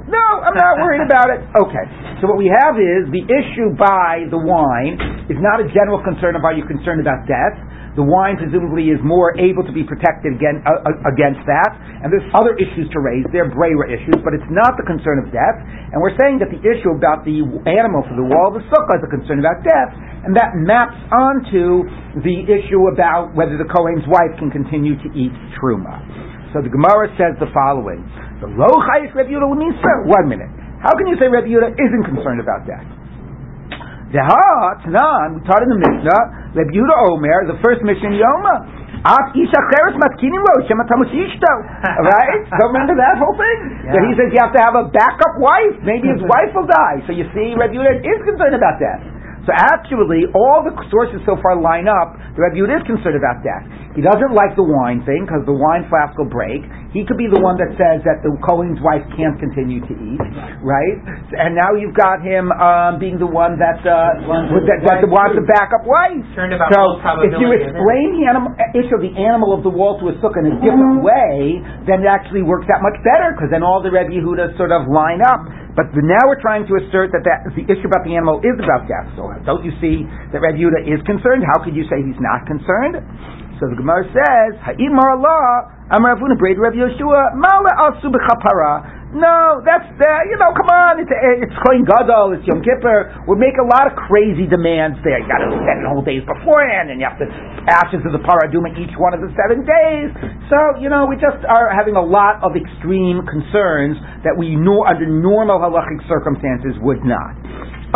no, 0.08 0.24
I'm 0.48 0.56
not 0.56 0.80
worried 0.80 1.04
about 1.04 1.28
it. 1.28 1.44
Okay. 1.60 1.84
So 2.22 2.28
what 2.30 2.38
we 2.40 2.48
have 2.48 2.80
is 2.80 3.04
the 3.12 3.20
issue 3.28 3.76
by 3.76 4.24
the 4.32 4.40
wine 4.40 4.96
is 5.28 5.36
not 5.44 5.60
a 5.60 5.68
general 5.68 6.00
concern 6.00 6.40
are 6.40 6.56
you 6.56 6.64
concerned 6.64 7.04
about 7.04 7.28
death 7.28 7.60
the 7.96 8.04
wine 8.04 8.36
presumably 8.36 8.92
is 8.92 9.00
more 9.00 9.32
able 9.40 9.64
to 9.64 9.72
be 9.72 9.80
protected 9.80 10.36
against, 10.36 10.60
uh, 10.68 10.84
uh, 10.84 11.10
against 11.10 11.40
that. 11.48 11.72
And 12.04 12.12
there's 12.12 12.28
other 12.36 12.52
issues 12.60 12.92
to 12.92 13.00
raise. 13.00 13.24
They're 13.32 13.48
Brera 13.48 13.88
issues, 13.88 14.20
but 14.20 14.36
it's 14.36 14.46
not 14.52 14.76
the 14.76 14.84
concern 14.84 15.24
of 15.24 15.32
death. 15.32 15.56
And 15.90 16.04
we're 16.04 16.14
saying 16.20 16.44
that 16.44 16.52
the 16.52 16.60
issue 16.60 16.92
about 16.92 17.24
the 17.24 17.40
animal 17.64 18.04
for 18.04 18.12
the 18.12 18.28
wall 18.28 18.52
of 18.52 18.60
the 18.60 18.64
sukkah 18.68 19.00
is 19.00 19.04
a 19.08 19.10
concern 19.10 19.40
about 19.40 19.64
death, 19.64 19.96
and 20.28 20.36
that 20.36 20.52
maps 20.60 21.00
onto 21.08 21.88
the 22.20 22.44
issue 22.44 22.92
about 22.92 23.32
whether 23.32 23.56
the 23.56 23.66
Kohen's 23.72 24.04
wife 24.12 24.36
can 24.36 24.52
continue 24.52 25.00
to 25.00 25.08
eat 25.16 25.32
truma. 25.56 25.96
So 26.52 26.60
the 26.60 26.72
Gemara 26.72 27.08
says 27.16 27.40
the 27.40 27.48
following: 27.56 28.04
The 28.44 28.52
low 28.52 28.72
chayis 28.92 29.16
Rebbe 29.16 29.32
Yehuda 29.32 29.48
one 29.48 30.28
minute. 30.28 30.52
How 30.84 30.92
can 30.92 31.08
you 31.08 31.16
say 31.16 31.32
Rebbe 31.32 31.48
Yehuda 31.48 31.72
isn't 31.80 32.04
concerned 32.12 32.44
about 32.44 32.68
death? 32.68 32.95
We 35.34 35.40
taught 35.46 35.62
in 35.66 35.70
the 35.70 35.80
Mishnah, 35.82 36.20
Reb 36.54 36.70
Yehuda 36.70 36.96
Omer, 37.10 37.38
the 37.50 37.58
first 37.62 37.82
Mishnah 37.82 38.14
Yoma. 38.14 38.86
At 39.06 39.30
Isha 39.38 39.60
Cheres 39.70 39.94
Matkinim 40.02 40.42
Lo, 40.42 40.54
Shema 40.66 40.82
Right? 40.82 42.42
So 42.58 42.62
remember 42.70 42.98
that 42.98 43.18
whole 43.22 43.36
thing? 43.38 43.58
Yeah. 43.86 43.94
That 43.94 44.02
he 44.08 44.12
says 44.18 44.34
you 44.34 44.40
have 44.42 44.54
to 44.56 44.62
have 44.62 44.74
a 44.74 44.84
backup 44.90 45.38
wife. 45.38 45.78
Maybe 45.86 46.10
his 46.10 46.22
wife 46.32 46.50
will 46.54 46.66
die. 46.66 47.02
So 47.06 47.14
you 47.14 47.26
see, 47.34 47.54
Reb 47.54 47.70
Yehuda 47.70 48.02
is 48.02 48.18
concerned 48.26 48.54
about 48.58 48.82
that. 48.82 48.98
So 49.46 49.54
actually, 49.54 50.26
all 50.34 50.66
the 50.66 50.74
sources 50.90 51.22
so 51.22 51.38
far 51.38 51.54
line 51.54 51.86
up. 51.86 52.18
The 52.34 52.42
Rebbe 52.50 52.66
is 52.66 52.82
concerned 52.82 53.14
about 53.14 53.46
death. 53.46 53.62
He 53.96 54.04
doesn't 54.04 54.36
like 54.36 54.52
the 54.60 54.66
wine 54.68 55.00
thing 55.08 55.24
because 55.24 55.48
the 55.48 55.56
wine 55.56 55.88
flask 55.88 56.12
will 56.20 56.28
break. 56.28 56.60
He 56.92 57.04
could 57.08 57.16
be 57.16 57.28
the 57.32 57.40
one 57.40 57.56
that 57.56 57.72
says 57.80 58.04
that 58.04 58.20
the 58.20 58.28
Kohen's 58.44 58.76
wife 58.84 59.00
can't 59.16 59.36
continue 59.40 59.80
to 59.80 59.94
eat, 59.96 60.20
right? 60.60 60.96
And 61.32 61.56
now 61.56 61.72
you've 61.72 61.96
got 61.96 62.20
him 62.20 62.52
um, 62.52 63.00
being 63.00 63.16
the 63.16 63.28
one 63.28 63.56
that 63.56 63.80
uh, 63.80 64.20
that, 64.68 64.84
that, 64.84 65.00
that 65.00 65.08
wants 65.08 65.36
to 65.40 65.44
back 65.48 65.72
up 65.72 65.84
wife. 65.88 66.20
So 66.76 67.00
if 67.24 67.32
you 67.40 67.48
explain 67.56 68.06
the 68.20 68.24
animal 68.28 68.52
issue 68.76 68.96
of 68.96 69.02
the 69.04 69.16
animal 69.16 69.56
of 69.56 69.64
the 69.64 69.72
wall 69.72 69.96
to 70.00 70.12
a 70.12 70.14
sukkah 70.20 70.44
in 70.44 70.52
a 70.52 70.56
different 70.60 71.00
way, 71.00 71.60
then 71.88 72.04
it 72.04 72.08
actually 72.08 72.44
works 72.44 72.68
out 72.68 72.84
much 72.84 72.96
better 73.00 73.32
because 73.32 73.48
then 73.48 73.64
all 73.64 73.80
the 73.80 73.88
Rebbe 73.92 74.12
Yehudas 74.12 74.56
sort 74.60 74.72
of 74.76 74.84
line 74.92 75.24
up. 75.24 75.40
But 75.76 75.92
now 75.92 76.20
we're 76.24 76.40
trying 76.40 76.64
to 76.68 76.74
assert 76.80 77.12
that, 77.12 77.24
that 77.28 77.52
the 77.52 77.64
issue 77.68 77.84
about 77.88 78.04
the 78.08 78.16
animal 78.16 78.40
is 78.40 78.56
about 78.56 78.88
death. 78.88 79.12
So 79.16 79.28
don't 79.44 79.60
you 79.64 79.72
see 79.80 80.04
that 80.32 80.40
Rebbe 80.40 80.56
Yehuda 80.56 80.84
is 80.88 81.00
concerned? 81.04 81.44
How 81.44 81.60
could 81.64 81.76
you 81.76 81.84
say 81.88 82.00
he's 82.00 82.20
not 82.20 82.48
concerned? 82.48 83.04
So 83.56 83.72
the 83.72 83.78
Gemara 83.80 84.04
says, 84.12 84.52
Ha'imar 84.60 85.16
Allah, 85.16 85.72
Amar 85.88 86.20
Avuna 86.20 86.36
Braid 86.36 86.60
Rav 86.60 86.76
Yoshua, 86.76 87.32
Mala 87.40 87.72
Asu 87.88 88.12
No, 89.16 89.64
that's, 89.64 89.88
uh, 89.96 90.06
you 90.28 90.36
know, 90.36 90.52
come 90.52 90.68
on, 90.68 91.00
it's, 91.00 91.08
it's 91.08 91.56
Kohen 91.64 91.88
Gadol, 91.88 92.36
it's 92.36 92.44
Yom 92.44 92.60
Kippur. 92.60 93.16
We 93.24 93.40
make 93.40 93.56
a 93.56 93.64
lot 93.64 93.88
of 93.88 93.96
crazy 93.96 94.44
demands 94.44 95.00
there. 95.00 95.16
You 95.16 95.24
got 95.24 95.40
to 95.40 95.56
spend 95.56 95.88
the 95.88 95.88
whole 95.88 96.04
days 96.04 96.20
beforehand, 96.28 96.92
and 96.92 97.00
you 97.00 97.08
have 97.08 97.16
to 97.16 97.28
ashes 97.64 98.04
of 98.04 98.12
the 98.12 98.20
parah 98.28 98.52
adumah 98.52 98.76
each 98.76 98.92
one 99.00 99.16
of 99.16 99.24
the 99.24 99.32
seven 99.32 99.64
days. 99.64 100.12
So, 100.52 100.76
you 100.76 100.92
know, 100.92 101.08
we 101.08 101.16
just 101.16 101.40
are 101.48 101.72
having 101.72 101.96
a 101.96 102.04
lot 102.04 102.44
of 102.44 102.60
extreme 102.60 103.24
concerns 103.24 103.96
that 104.20 104.36
we 104.36 104.52
know 104.52 104.84
under 104.84 105.08
normal 105.08 105.64
halachic 105.64 106.04
circumstances 106.04 106.76
would 106.84 107.00
not. 107.08 107.32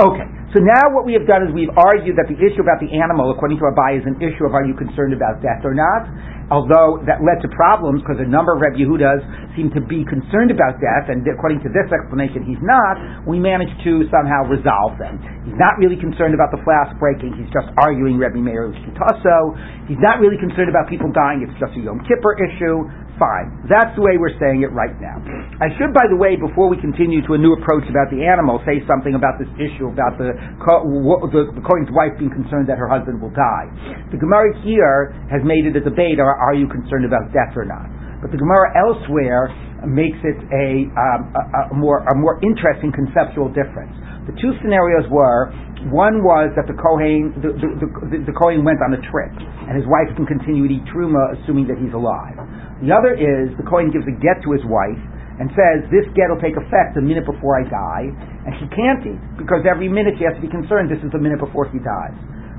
Okay. 0.01 0.40
So 0.51 0.59
now 0.59 0.91
what 0.91 1.07
we 1.07 1.15
have 1.15 1.31
done 1.31 1.47
is 1.47 1.55
we've 1.55 1.71
argued 1.79 2.19
that 2.19 2.27
the 2.27 2.35
issue 2.35 2.59
about 2.59 2.83
the 2.83 2.91
animal, 2.91 3.31
according 3.31 3.63
to 3.63 3.71
Abaye, 3.71 4.03
is 4.03 4.07
an 4.07 4.19
issue 4.19 4.43
of 4.43 4.51
are 4.51 4.67
you 4.67 4.75
concerned 4.75 5.15
about 5.15 5.39
death 5.39 5.63
or 5.63 5.79
not? 5.79 6.11
Although 6.51 6.99
that 7.07 7.23
led 7.23 7.39
to 7.47 7.49
problems 7.55 8.03
because 8.03 8.19
a 8.19 8.27
number 8.27 8.51
of 8.51 8.59
Reb 8.59 8.75
Yehudas 8.75 9.23
seem 9.55 9.71
to 9.71 9.83
be 9.87 10.03
concerned 10.11 10.51
about 10.51 10.83
death, 10.83 11.07
and 11.07 11.23
according 11.23 11.63
to 11.63 11.71
this 11.71 11.87
explanation, 11.95 12.43
he's 12.43 12.59
not. 12.67 12.99
We 13.31 13.39
managed 13.39 13.79
to 13.87 14.03
somehow 14.11 14.51
resolve 14.51 14.99
them. 14.99 15.23
He's 15.47 15.55
not 15.55 15.79
really 15.79 15.95
concerned 15.95 16.35
about 16.35 16.51
the 16.51 16.59
flask 16.67 16.99
breaking. 16.99 17.39
He's 17.39 17.51
just 17.55 17.71
arguing 17.79 18.19
Rebbe 18.19 18.43
Meir 18.43 18.75
Shitaso. 18.83 19.55
He's 19.87 20.03
not 20.03 20.19
really 20.19 20.43
concerned 20.43 20.67
about 20.67 20.91
people 20.91 21.15
dying. 21.15 21.47
It's 21.47 21.55
just 21.63 21.79
a 21.79 21.81
Yom 21.87 22.03
Kippur 22.03 22.35
issue. 22.43 22.91
Fine. 23.21 23.69
That's 23.69 23.93
the 23.93 24.01
way 24.01 24.17
we're 24.17 24.33
saying 24.41 24.65
it 24.65 24.73
right 24.73 24.97
now. 24.97 25.21
I 25.61 25.69
should, 25.77 25.93
by 25.93 26.09
the 26.09 26.17
way, 26.17 26.41
before 26.41 26.73
we 26.73 26.81
continue 26.81 27.21
to 27.29 27.37
a 27.37 27.41
new 27.41 27.53
approach 27.53 27.85
about 27.85 28.09
the 28.09 28.25
animal, 28.25 28.65
say 28.65 28.81
something 28.89 29.13
about 29.13 29.37
this 29.37 29.53
issue 29.61 29.93
about 29.93 30.17
the, 30.17 30.33
the, 30.33 31.43
the 31.53 31.63
wife 31.93 32.17
being 32.17 32.33
concerned 32.33 32.65
that 32.73 32.81
her 32.81 32.89
husband 32.89 33.21
will 33.21 33.37
die. 33.37 33.69
The 34.09 34.17
Gemara 34.17 34.57
here 34.65 35.13
has 35.29 35.45
made 35.45 35.69
it 35.69 35.77
a 35.77 35.85
debate, 35.85 36.17
or 36.17 36.33
are 36.33 36.57
you 36.57 36.65
concerned 36.65 37.05
about 37.05 37.29
death 37.37 37.53
or 37.61 37.69
not? 37.69 37.93
But 38.25 38.33
the 38.33 38.41
Gemara 38.41 38.73
elsewhere 38.73 39.53
makes 39.85 40.17
it 40.25 40.41
a, 40.41 40.89
um, 40.97 41.21
a, 41.37 41.73
a, 41.73 41.77
more, 41.77 42.01
a 42.09 42.17
more 42.17 42.41
interesting 42.41 42.89
conceptual 42.89 43.53
difference. 43.53 43.93
The 44.31 44.39
two 44.39 44.55
scenarios 44.63 45.11
were 45.11 45.51
one 45.91 46.23
was 46.23 46.55
that 46.55 46.71
the 46.71 46.79
Kohen 46.79 47.35
the, 47.43 47.51
the, 47.51 47.69
the, 47.83 48.19
the 48.31 48.35
Kohen 48.37 48.63
went 48.63 48.79
on 48.79 48.95
a 48.95 49.01
trip 49.11 49.35
and 49.67 49.75
his 49.75 49.89
wife 49.91 50.07
can 50.15 50.23
continue 50.23 50.71
to 50.71 50.75
eat 50.79 50.87
truma 50.87 51.35
assuming 51.35 51.67
that 51.67 51.83
he's 51.83 51.91
alive. 51.91 52.39
The 52.79 52.95
other 52.95 53.19
is 53.19 53.51
the 53.59 53.67
Kohen 53.67 53.91
gives 53.91 54.07
a 54.07 54.15
get 54.23 54.39
to 54.47 54.55
his 54.55 54.63
wife 54.71 55.03
and 55.43 55.51
says, 55.57 55.89
this 55.91 56.05
get 56.15 56.31
will 56.31 56.39
take 56.39 56.55
effect 56.55 56.95
a 56.95 57.03
minute 57.03 57.25
before 57.25 57.57
I 57.57 57.65
die, 57.65 58.13
and 58.45 58.53
she 58.61 58.69
can't 58.77 59.01
eat, 59.09 59.23
because 59.41 59.65
every 59.65 59.89
minute 59.89 60.21
she 60.21 60.29
has 60.29 60.37
to 60.37 60.45
be 60.45 60.53
concerned 60.53 60.93
this 60.93 61.01
is 61.01 61.09
the 61.17 61.19
minute 61.19 61.41
before 61.41 61.65
he 61.73 61.81
dies. 61.81 62.13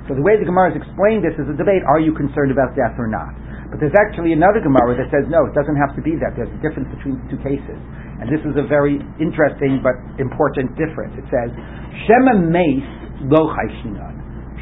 So 0.10 0.18
the 0.18 0.26
way 0.26 0.34
the 0.42 0.50
Gemara 0.50 0.74
has 0.74 0.82
explained 0.82 1.22
this 1.22 1.38
is 1.38 1.46
a 1.46 1.54
debate, 1.54 1.86
are 1.86 2.02
you 2.02 2.10
concerned 2.18 2.50
about 2.50 2.74
death 2.74 2.98
or 2.98 3.06
not? 3.06 3.38
But 3.70 3.78
there's 3.78 3.94
actually 3.94 4.34
another 4.34 4.66
Gemara 4.66 4.98
that 4.98 5.14
says, 5.14 5.30
no, 5.30 5.46
it 5.46 5.54
doesn't 5.54 5.78
have 5.78 5.94
to 5.94 6.02
be 6.02 6.18
that. 6.26 6.34
There's 6.34 6.50
a 6.50 6.62
difference 6.66 6.90
between 6.90 7.22
the 7.22 7.38
two 7.38 7.42
cases. 7.46 7.78
And 8.22 8.30
this 8.30 8.42
is 8.46 8.54
a 8.54 8.66
very 8.70 9.02
interesting 9.18 9.82
but 9.82 9.98
important 10.22 10.78
difference. 10.78 11.18
It 11.18 11.26
says, 11.34 11.50
Shema 12.06 12.38
meis 12.38 12.86
lo 13.26 13.50
chayshinan. 13.50 14.14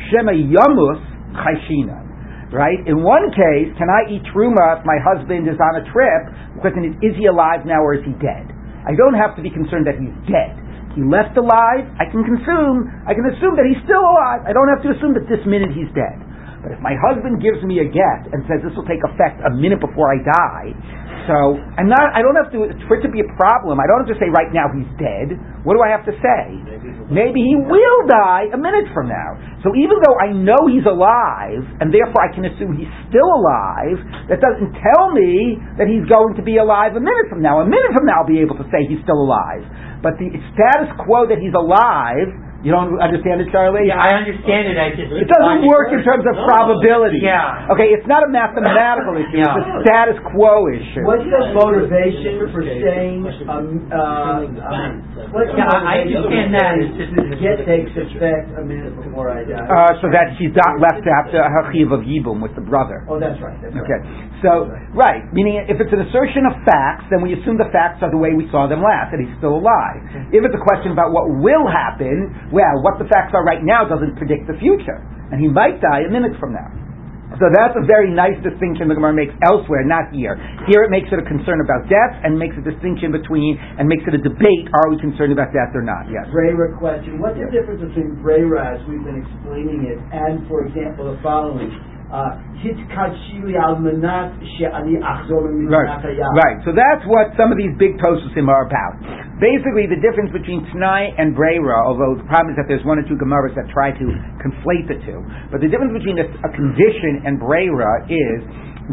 Shema 0.09 0.31
yamus 0.31 1.03
chayshinan 1.35 2.09
right? 2.49 2.81
In 2.89 3.05
one 3.05 3.29
case, 3.29 3.69
can 3.77 3.89
I 3.89 4.09
eat 4.09 4.25
truma 4.33 4.81
if 4.81 4.85
my 4.85 4.97
husband 4.97 5.45
is 5.45 5.57
on 5.61 5.81
a 5.81 5.83
trip? 5.93 6.21
The 6.57 6.61
question 6.65 6.81
is, 6.89 6.93
is 7.05 7.13
he 7.17 7.29
alive 7.29 7.65
now 7.65 7.81
or 7.81 7.93
is 7.93 8.01
he 8.05 8.13
dead? 8.17 8.49
I 8.85 8.97
don't 8.97 9.13
have 9.13 9.37
to 9.37 9.41
be 9.45 9.53
concerned 9.53 9.85
that 9.85 10.01
he's 10.01 10.13
dead. 10.25 10.57
He 10.97 11.05
left 11.05 11.37
alive. 11.37 11.85
I 12.01 12.09
can 12.09 12.25
consume. 12.25 12.89
I 13.05 13.13
can 13.13 13.25
assume 13.29 13.53
that 13.53 13.69
he's 13.69 13.79
still 13.85 14.01
alive. 14.01 14.49
I 14.49 14.51
don't 14.53 14.69
have 14.73 14.81
to 14.81 14.89
assume 14.97 15.13
that 15.13 15.29
this 15.29 15.41
minute 15.45 15.69
he's 15.77 15.89
dead. 15.93 16.17
But 16.65 16.75
if 16.75 16.81
my 16.81 16.97
husband 16.97 17.39
gives 17.39 17.61
me 17.63 17.79
a 17.79 17.87
get 17.87 18.21
and 18.33 18.43
says 18.49 18.59
this 18.65 18.73
will 18.75 18.87
take 18.89 18.99
effect 19.05 19.39
a 19.45 19.51
minute 19.53 19.79
before 19.79 20.11
I 20.11 20.19
die, 20.19 20.67
so 21.29 21.61
I'm 21.77 21.85
not. 21.85 22.09
I 22.17 22.25
don't 22.25 22.33
have 22.33 22.49
to 22.57 22.73
for 22.89 22.97
it 22.97 23.05
to 23.05 23.11
be 23.13 23.21
a 23.21 23.29
problem. 23.37 23.77
I 23.77 23.85
don't 23.85 24.01
have 24.01 24.09
to 24.09 24.17
say 24.17 24.33
right 24.33 24.49
now 24.49 24.65
he's 24.73 24.89
dead. 24.97 25.37
What 25.61 25.77
do 25.77 25.85
I 25.85 25.93
have 25.93 26.01
to 26.09 26.15
say? 26.17 26.43
Maybe 27.13 27.45
he 27.45 27.53
will 27.53 28.01
die 28.09 28.49
a 28.49 28.57
minute 28.57 28.89
from 28.97 29.05
now. 29.05 29.37
So 29.61 29.77
even 29.77 30.01
though 30.01 30.17
I 30.17 30.33
know 30.33 30.57
he's 30.65 30.89
alive 30.89 31.61
and 31.85 31.93
therefore 31.93 32.25
I 32.25 32.33
can 32.33 32.49
assume 32.49 32.73
he's 32.73 32.89
still 33.13 33.29
alive, 33.29 34.01
that 34.33 34.41
doesn't 34.41 34.73
tell 34.73 35.13
me 35.13 35.61
that 35.77 35.85
he's 35.85 36.09
going 36.09 36.33
to 36.33 36.41
be 36.41 36.57
alive 36.57 36.97
a 36.97 37.01
minute 37.01 37.29
from 37.29 37.45
now. 37.45 37.61
A 37.61 37.67
minute 37.69 37.93
from 37.93 38.09
now 38.09 38.25
I'll 38.25 38.29
be 38.29 38.41
able 38.41 38.57
to 38.57 38.65
say 38.73 38.89
he's 38.89 39.01
still 39.05 39.21
alive. 39.21 39.61
But 40.01 40.17
the 40.17 40.33
status 40.57 40.89
quo 41.05 41.29
that 41.29 41.37
he's 41.37 41.53
alive 41.53 42.33
you 42.59 42.75
don't 42.75 42.99
understand 42.99 43.39
it, 43.39 43.47
Charlie? 43.55 43.87
Yeah, 43.87 43.95
I 43.95 44.19
understand 44.19 44.67
it. 44.67 44.75
I 44.75 44.91
just 44.91 45.07
it 45.07 45.31
doesn't 45.31 45.63
work 45.63 45.95
in 45.95 46.03
terms 46.03 46.27
of 46.27 46.35
no. 46.35 46.43
probability. 46.43 47.23
Yeah. 47.23 47.71
Okay, 47.71 47.95
it's 47.95 48.03
not 48.03 48.27
a 48.27 48.29
mathematical 48.29 49.15
issue. 49.15 49.39
Yeah. 49.39 49.55
It's 49.55 49.63
a 49.63 49.75
status 49.87 50.19
quo 50.35 50.67
issue. 50.67 51.07
What's 51.07 51.23
the 51.23 51.55
motivation 51.55 52.51
for 52.51 52.59
saying? 52.67 53.23
Um, 53.47 53.87
uh, 53.87 54.43
um, 54.59 55.07
what's 55.31 55.55
yeah, 55.55 55.71
I 55.71 56.03
understand 56.03 56.51
that. 56.51 56.73
It's 56.83 56.95
just 56.99 57.11
the 57.15 57.39
get 57.39 57.63
takes 57.63 57.95
effect 57.95 58.51
a 58.59 58.63
minute 58.67 58.91
before 58.91 59.31
I 59.31 59.47
die. 59.47 59.63
Uh, 59.63 59.95
so 60.03 60.11
that 60.11 60.35
she's 60.35 60.51
not 60.51 60.83
left 60.83 60.99
to 61.07 61.11
have 61.15 61.31
to 61.31 61.39
her 61.39 61.71
chiv 61.71 61.95
of 61.95 62.03
yibum 62.03 62.43
with 62.43 62.59
the 62.59 62.65
brother. 62.65 63.07
Oh, 63.07 63.23
that's 63.23 63.39
right. 63.39 63.55
That's 63.63 63.71
okay. 63.71 64.03
Right. 64.03 64.43
So 64.43 64.67
right. 64.67 65.23
right, 65.23 65.23
meaning 65.31 65.63
if 65.63 65.79
it's 65.79 65.91
an 65.95 66.03
assertion 66.11 66.43
of 66.43 66.59
facts, 66.67 67.07
then 67.07 67.23
we 67.23 67.39
assume 67.39 67.55
the 67.55 67.71
facts 67.71 68.03
are 68.03 68.11
the 68.11 68.19
way 68.19 68.35
we 68.35 68.51
saw 68.51 68.67
them 68.67 68.83
last, 68.83 69.15
and 69.15 69.23
he's 69.23 69.35
still 69.39 69.55
alive. 69.59 70.03
If 70.35 70.43
it's 70.43 70.55
a 70.55 70.63
question 70.63 70.91
about 70.91 71.15
what 71.15 71.27
will 71.39 71.67
happen 71.67 72.48
well, 72.51 72.81
what 72.81 72.97
the 72.97 73.05
facts 73.07 73.33
are 73.37 73.45
right 73.45 73.61
now 73.61 73.85
doesn't 73.85 74.17
predict 74.17 74.49
the 74.49 74.57
future. 74.57 74.99
And 75.29 75.37
he 75.37 75.47
might 75.47 75.77
die 75.77 76.05
a 76.05 76.11
minute 76.11 76.33
from 76.41 76.53
now. 76.53 76.69
So 77.37 77.45
that's 77.53 77.77
a 77.77 77.85
very 77.85 78.09
nice 78.09 78.33
distinction 78.41 78.89
the 78.89 78.97
Gemara 78.97 79.13
makes 79.13 79.37
elsewhere, 79.45 79.85
not 79.85 80.09
here. 80.09 80.33
Here 80.65 80.81
it 80.81 80.89
makes 80.89 81.13
it 81.13 81.21
a 81.21 81.25
concern 81.29 81.61
about 81.61 81.85
death 81.85 82.17
and 82.25 82.33
makes 82.33 82.57
a 82.57 82.63
distinction 82.65 83.13
between 83.13 83.53
and 83.77 83.85
makes 83.85 84.01
it 84.09 84.17
a 84.17 84.21
debate: 84.21 84.65
Are 84.73 84.89
we 84.89 84.97
concerned 84.97 85.29
about 85.29 85.53
death 85.53 85.69
or 85.77 85.85
not? 85.85 86.09
Yes. 86.09 86.25
Brera 86.33 86.73
question: 86.73 87.21
What's 87.21 87.37
the 87.37 87.45
difference 87.53 87.85
between 87.85 88.17
Brera, 88.25 88.73
as 88.73 88.81
we've 88.89 89.05
been 89.05 89.21
explaining 89.21 89.85
it, 89.85 90.01
and, 90.09 90.41
for 90.49 90.65
example, 90.65 91.13
the 91.13 91.21
following? 91.21 91.69
Right. 95.69 95.85
right. 96.33 96.57
So 96.65 96.73
that's 96.73 97.05
what 97.05 97.37
some 97.37 97.53
of 97.53 97.57
these 97.61 97.69
big 97.77 98.01
tosusim 98.01 98.49
are 98.49 98.65
about. 98.65 98.97
Basically, 99.37 99.85
the 99.85 100.01
difference 100.01 100.33
between 100.33 100.65
Tanai 100.73 101.13
and 101.15 101.37
Brera, 101.37 101.85
although 101.85 102.17
the 102.17 102.25
problem 102.25 102.53
is 102.53 102.57
that 102.57 102.65
there's 102.65 102.83
one 102.83 102.97
or 102.97 103.05
two 103.05 103.15
Gemaras 103.15 103.53
that 103.55 103.69
try 103.69 103.93
to 103.93 104.05
conflate 104.41 104.89
the 104.89 104.97
two, 105.05 105.21
but 105.53 105.61
the 105.61 105.69
difference 105.69 105.93
between 105.93 106.17
a, 106.17 106.27
a 106.27 106.49
condition 106.51 107.29
and 107.29 107.37
Brera 107.37 108.03
is 108.09 108.41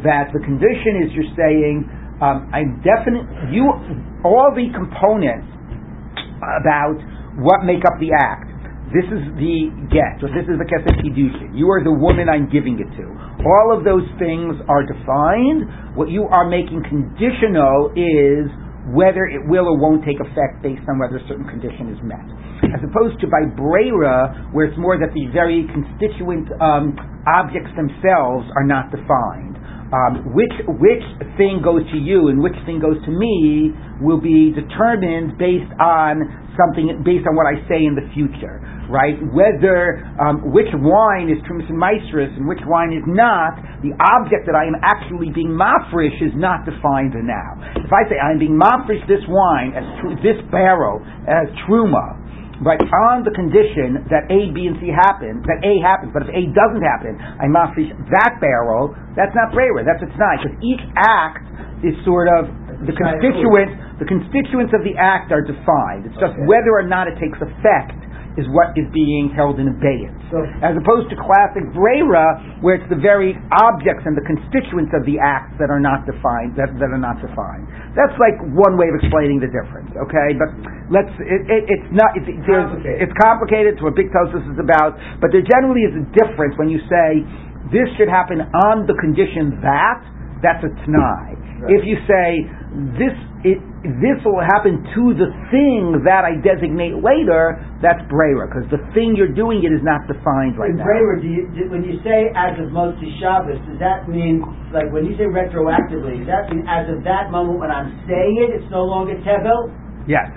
that 0.04 0.30
the 0.37 0.42
condition 0.44 1.00
is 1.02 1.16
you're 1.16 1.32
saying, 1.35 1.88
um, 2.20 2.52
I'm 2.52 2.85
definite, 2.85 3.25
you, 3.49 3.64
all 4.28 4.52
the 4.52 4.68
components 4.76 5.49
about 6.37 7.00
what 7.40 7.64
make 7.64 7.85
up 7.85 7.96
the 8.00 8.12
act 8.12 8.56
this 8.95 9.07
is 9.11 9.23
the 9.35 9.71
get, 9.90 10.23
or 10.23 10.31
this 10.31 10.47
is 10.47 10.55
the 10.55 10.69
kesef 10.69 10.95
kiddushin. 11.02 11.59
You 11.59 11.66
are 11.75 11.83
the 11.83 11.90
woman 11.90 12.31
I'm 12.31 12.47
giving 12.47 12.78
it 12.78 12.87
to. 13.02 13.07
All 13.43 13.75
of 13.75 13.83
those 13.83 14.07
things 14.23 14.55
are 14.71 14.87
defined. 14.87 15.99
What 15.99 16.07
you 16.07 16.31
are 16.31 16.47
making 16.47 16.87
conditional 16.87 17.90
is 17.99 18.47
whether 18.95 19.26
it 19.26 19.43
will 19.50 19.66
or 19.66 19.75
won't 19.75 20.07
take 20.07 20.23
effect 20.23 20.62
based 20.62 20.87
on 20.87 21.02
whether 21.02 21.19
a 21.19 21.25
certain 21.26 21.50
condition 21.50 21.90
is 21.90 21.99
met. 22.07 22.23
As 22.71 22.81
opposed 22.87 23.19
to 23.21 23.26
by 23.26 23.43
Brera, 23.50 24.50
where 24.55 24.71
it's 24.71 24.78
more 24.78 24.95
that 24.99 25.11
the 25.11 25.26
very 25.35 25.66
constituent 25.75 26.47
um, 26.62 26.95
objects 27.26 27.75
themselves 27.75 28.47
are 28.55 28.64
not 28.64 28.95
defined. 28.95 29.56
Um, 29.95 30.35
which 30.35 30.50
which 30.83 31.05
thing 31.38 31.62
goes 31.62 31.87
to 31.95 31.99
you 31.99 32.26
and 32.28 32.43
which 32.43 32.59
thing 32.66 32.83
goes 32.83 32.99
to 33.07 33.11
me 33.11 33.71
will 34.02 34.21
be 34.21 34.50
determined 34.50 35.38
based 35.38 35.71
on 35.78 36.26
something 36.59 36.90
based 37.07 37.23
on 37.23 37.38
what 37.38 37.47
I 37.47 37.62
say 37.71 37.87
in 37.87 37.95
the 37.95 38.02
future 38.11 38.59
right? 38.88 39.19
Whether 39.35 40.02
um, 40.19 40.52
which 40.52 40.71
wine 40.75 41.31
is 41.31 41.38
Trumas 41.47 41.69
and 41.69 41.78
Maestris 41.78 42.31
and 42.37 42.47
which 42.47 42.62
wine 42.66 42.95
is 42.95 43.02
not, 43.07 43.59
the 43.83 43.95
object 43.99 44.47
that 44.47 44.55
I 44.55 44.66
am 44.66 44.78
actually 44.83 45.31
being 45.35 45.50
mafresh 45.50 46.16
is 46.23 46.35
not 46.35 46.64
defined 46.64 47.14
now. 47.26 47.50
If 47.76 47.90
I 47.90 48.07
say 48.09 48.19
I'm 48.19 48.38
being 48.38 48.55
mafresh 48.59 49.02
this 49.07 49.23
wine 49.28 49.75
as 49.75 49.87
tr- 50.00 50.19
this 50.23 50.38
barrel 50.50 51.02
as 51.26 51.50
truma, 51.66 52.19
right, 52.65 52.81
on 53.11 53.25
the 53.25 53.35
condition 53.35 54.05
that 54.09 54.31
A, 54.33 54.53
B, 54.55 54.71
and 54.71 54.77
C 54.81 54.89
happen, 54.89 55.43
that 55.45 55.61
A 55.65 55.75
happens, 55.85 56.13
but 56.15 56.25
if 56.25 56.31
A 56.33 56.43
doesn't 56.55 56.85
happen, 56.85 57.19
I 57.19 57.51
mafresh 57.51 57.91
that 58.15 58.39
barrel, 58.41 58.95
that's 59.19 59.35
not 59.35 59.53
brera, 59.53 59.85
that's 59.85 60.01
a 60.05 60.11
tnai, 60.15 60.41
because 60.41 60.57
each 60.65 60.85
act 60.97 61.45
is 61.85 61.93
sort 62.07 62.29
of, 62.33 62.49
the 62.87 62.93
constituents, 62.93 63.73
the 63.99 64.09
constituents 64.09 64.73
of 64.77 64.85
the 64.85 64.95
act 65.01 65.33
are 65.33 65.41
defined. 65.41 66.07
It's 66.07 66.17
just 66.21 66.37
Okay. 66.37 66.45
whether 66.45 66.73
or 66.77 66.85
not 66.85 67.09
it 67.09 67.17
takes 67.17 67.41
effect 67.41 67.97
is 68.37 68.45
what 68.52 68.76
is 68.76 68.85
being 68.93 69.33
held 69.33 69.57
in 69.59 69.69
abeyance. 69.69 70.16
So- 70.28 70.45
As 70.61 70.76
opposed 70.76 71.09
to 71.11 71.16
classic 71.16 71.64
brera, 71.73 72.61
where 72.61 72.76
it's 72.76 72.88
the 72.93 73.00
very 73.00 73.33
objects 73.57 74.05
and 74.05 74.12
the 74.16 74.25
constituents 74.28 74.93
of 74.93 75.05
the 75.09 75.16
acts 75.21 75.57
that 75.59 75.73
are 75.73 75.81
not 75.81 76.05
defined, 76.05 76.52
that, 76.61 76.73
that 76.76 76.93
are 76.93 77.00
not 77.00 77.16
defined. 77.25 77.64
That's 77.97 78.12
like 78.21 78.37
one 78.52 78.76
way 78.76 78.93
of 78.93 78.97
explaining 79.00 79.40
the 79.40 79.49
difference, 79.49 79.88
okay? 79.97 80.37
But 80.37 80.50
let's, 80.93 81.12
it, 81.16 81.43
it, 81.49 81.62
it's 81.66 81.90
not, 81.97 82.12
it, 82.16 82.25
Complicated. 82.28 83.02
it's 83.09 83.16
complicated, 83.16 83.69
it's 83.75 83.83
what 83.83 83.97
Big 83.97 84.12
Tosis 84.12 84.45
is 84.52 84.61
about, 84.61 85.00
but 85.21 85.33
there 85.33 85.45
generally 85.45 85.88
is 85.88 85.97
a 85.97 86.05
difference 86.12 86.52
when 86.61 86.69
you 86.69 86.78
say, 86.93 87.25
this 87.73 87.88
should 87.99 88.07
happen 88.07 88.38
on 88.69 88.87
the 88.87 88.95
condition 89.00 89.59
that, 89.64 89.99
that's 90.43 90.62
a 90.64 90.71
t'nai. 90.85 91.37
Right. 91.57 91.73
If 91.73 91.88
you 91.88 91.97
say, 92.05 92.45
this, 93.00 93.16
it, 93.49 93.59
this 94.05 94.19
will 94.28 94.45
happen 94.45 94.85
to 94.85 95.02
the 95.16 95.33
thing 95.49 96.05
that 96.05 96.28
I 96.28 96.37
designate 96.45 97.00
later, 97.00 97.57
that's 97.81 98.05
brera, 98.12 98.45
because 98.45 98.69
the 98.69 98.85
thing 98.93 99.16
you're 99.16 99.33
doing 99.33 99.64
it 99.64 99.73
is 99.73 99.81
not 99.81 100.05
defined 100.05 100.61
right 100.61 100.76
In 100.76 100.76
now. 100.76 100.85
Braver, 100.85 101.16
do 101.16 101.28
you, 101.33 101.49
do, 101.57 101.73
when 101.73 101.81
you 101.81 101.97
say 102.05 102.28
as 102.37 102.61
of 102.61 102.69
Motzi 102.76 103.09
Shabbos, 103.16 103.57
does 103.64 103.81
that 103.81 104.05
mean, 104.12 104.45
like, 104.69 104.93
when 104.93 105.09
you 105.09 105.16
say 105.16 105.25
retroactively, 105.25 106.21
does 106.21 106.28
that 106.28 106.52
mean 106.52 106.69
as 106.69 106.85
of 106.93 107.00
that 107.09 107.33
moment 107.33 107.57
when 107.64 107.73
I'm 107.73 107.97
saying 108.05 108.37
it, 108.45 108.61
it's 108.61 108.69
no 108.69 108.85
longer 108.85 109.16
Tevel? 109.25 109.73
Yes. 110.05 110.28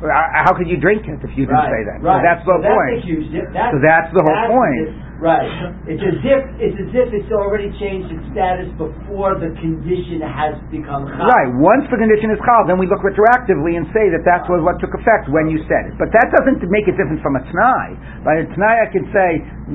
How 0.00 0.56
could 0.56 0.68
you 0.68 0.80
drink 0.80 1.04
it 1.04 1.20
if 1.20 1.32
you 1.36 1.44
didn't 1.44 1.68
say 1.68 1.82
that? 1.92 2.00
So 2.00 2.08
that's 2.24 2.40
the 2.44 2.56
So 2.56 2.64
That's 2.64 2.72
a 2.72 2.76
point. 2.76 3.04
huge, 3.04 3.28
that's. 3.52 3.72
So 3.72 3.76
that's 3.84 4.08
the 4.16 4.22
whole 4.24 4.32
that's 4.32 4.52
point. 4.52 5.09
Right. 5.20 5.52
It's 5.84 6.00
as 6.00 6.16
if, 6.24 6.42
it's 6.56 6.80
as 6.80 6.92
if 6.96 7.08
it's 7.12 7.28
already 7.28 7.68
changed 7.76 8.08
its 8.08 8.24
status 8.32 8.72
before 8.80 9.36
the 9.36 9.52
condition 9.60 10.24
has 10.24 10.56
become 10.72 11.04
chal. 11.12 11.28
Right. 11.28 11.52
Once 11.60 11.84
the 11.92 12.00
condition 12.00 12.32
is 12.32 12.40
called, 12.40 12.72
then 12.72 12.80
we 12.80 12.88
look 12.88 13.04
retroactively 13.04 13.76
and 13.76 13.84
say 13.92 14.08
that 14.16 14.24
that's 14.24 14.48
what, 14.48 14.64
what 14.64 14.80
took 14.80 14.96
effect 14.96 15.28
when 15.28 15.52
you 15.52 15.60
said 15.68 15.92
it. 15.92 16.00
But 16.00 16.08
that 16.16 16.32
doesn't 16.32 16.64
make 16.72 16.88
it 16.88 16.96
different 16.96 17.20
from 17.20 17.36
a 17.36 17.44
t'nai. 17.44 18.24
By 18.24 18.40
a 18.40 18.44
t'nai, 18.48 18.74
I 18.80 18.88
can 18.88 19.04
say 19.12 19.28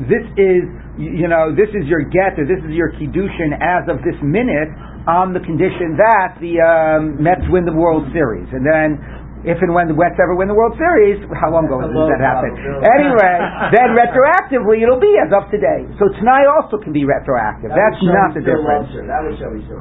this 0.09 0.25
is, 0.33 0.65
you 0.97 1.29
know, 1.29 1.53
this 1.53 1.69
is 1.77 1.85
your 1.85 2.01
get 2.09 2.41
or 2.41 2.49
this 2.49 2.65
is 2.65 2.73
your 2.73 2.89
kiddushin 2.97 3.53
as 3.61 3.85
of 3.85 4.01
this 4.01 4.17
minute 4.25 4.73
on 5.05 5.29
the 5.37 5.45
condition 5.45 5.93
that 5.93 6.41
the 6.41 6.57
um, 6.57 7.21
Mets 7.21 7.45
win 7.53 7.69
the 7.69 7.77
World 7.77 8.09
Series, 8.09 8.49
and 8.49 8.65
then. 8.65 8.97
If 9.45 9.61
and 9.61 9.77
when 9.77 9.85
the 9.85 9.93
Mets 9.93 10.17
ever 10.17 10.33
win 10.33 10.49
the 10.49 10.57
World 10.57 10.73
Series, 10.73 11.21
how 11.37 11.53
long 11.53 11.69
ago 11.69 11.77
That's 11.77 11.93
does 11.93 12.09
that 12.17 12.21
happen? 12.21 12.49
Anyway, 12.81 13.35
then 13.77 13.93
retroactively 13.93 14.81
it'll 14.81 14.97
be 14.97 15.13
as 15.21 15.29
of 15.29 15.45
today. 15.53 15.85
So 16.01 16.09
tonight 16.17 16.49
also 16.49 16.81
can 16.81 16.89
be 16.89 17.05
retroactive. 17.05 17.69
That 17.69 17.93
That's 17.93 18.01
not 18.01 18.33
the 18.33 18.41
difference. 18.41 18.89
loves. 18.89 19.05
That 19.05 19.21
would 19.21 19.37
show 19.37 19.53
he 19.53 19.61
still. 19.69 19.77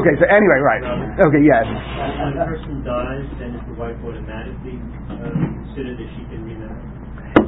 Okay, 0.00 0.14
so 0.16 0.24
anyway, 0.32 0.58
right. 0.64 0.80
Okay, 1.28 1.44
yes. 1.44 1.68
When 1.68 2.40
a 2.40 2.48
person 2.56 2.80
dies, 2.80 3.28
then 3.36 3.52
is 3.52 3.64
the 3.68 3.76
wife 3.76 4.00
automatically 4.00 4.80
uh, 5.12 5.28
considered 5.68 6.00
that 6.00 6.08
she 6.16 6.24
can 6.32 6.48
remarry? 6.48 6.80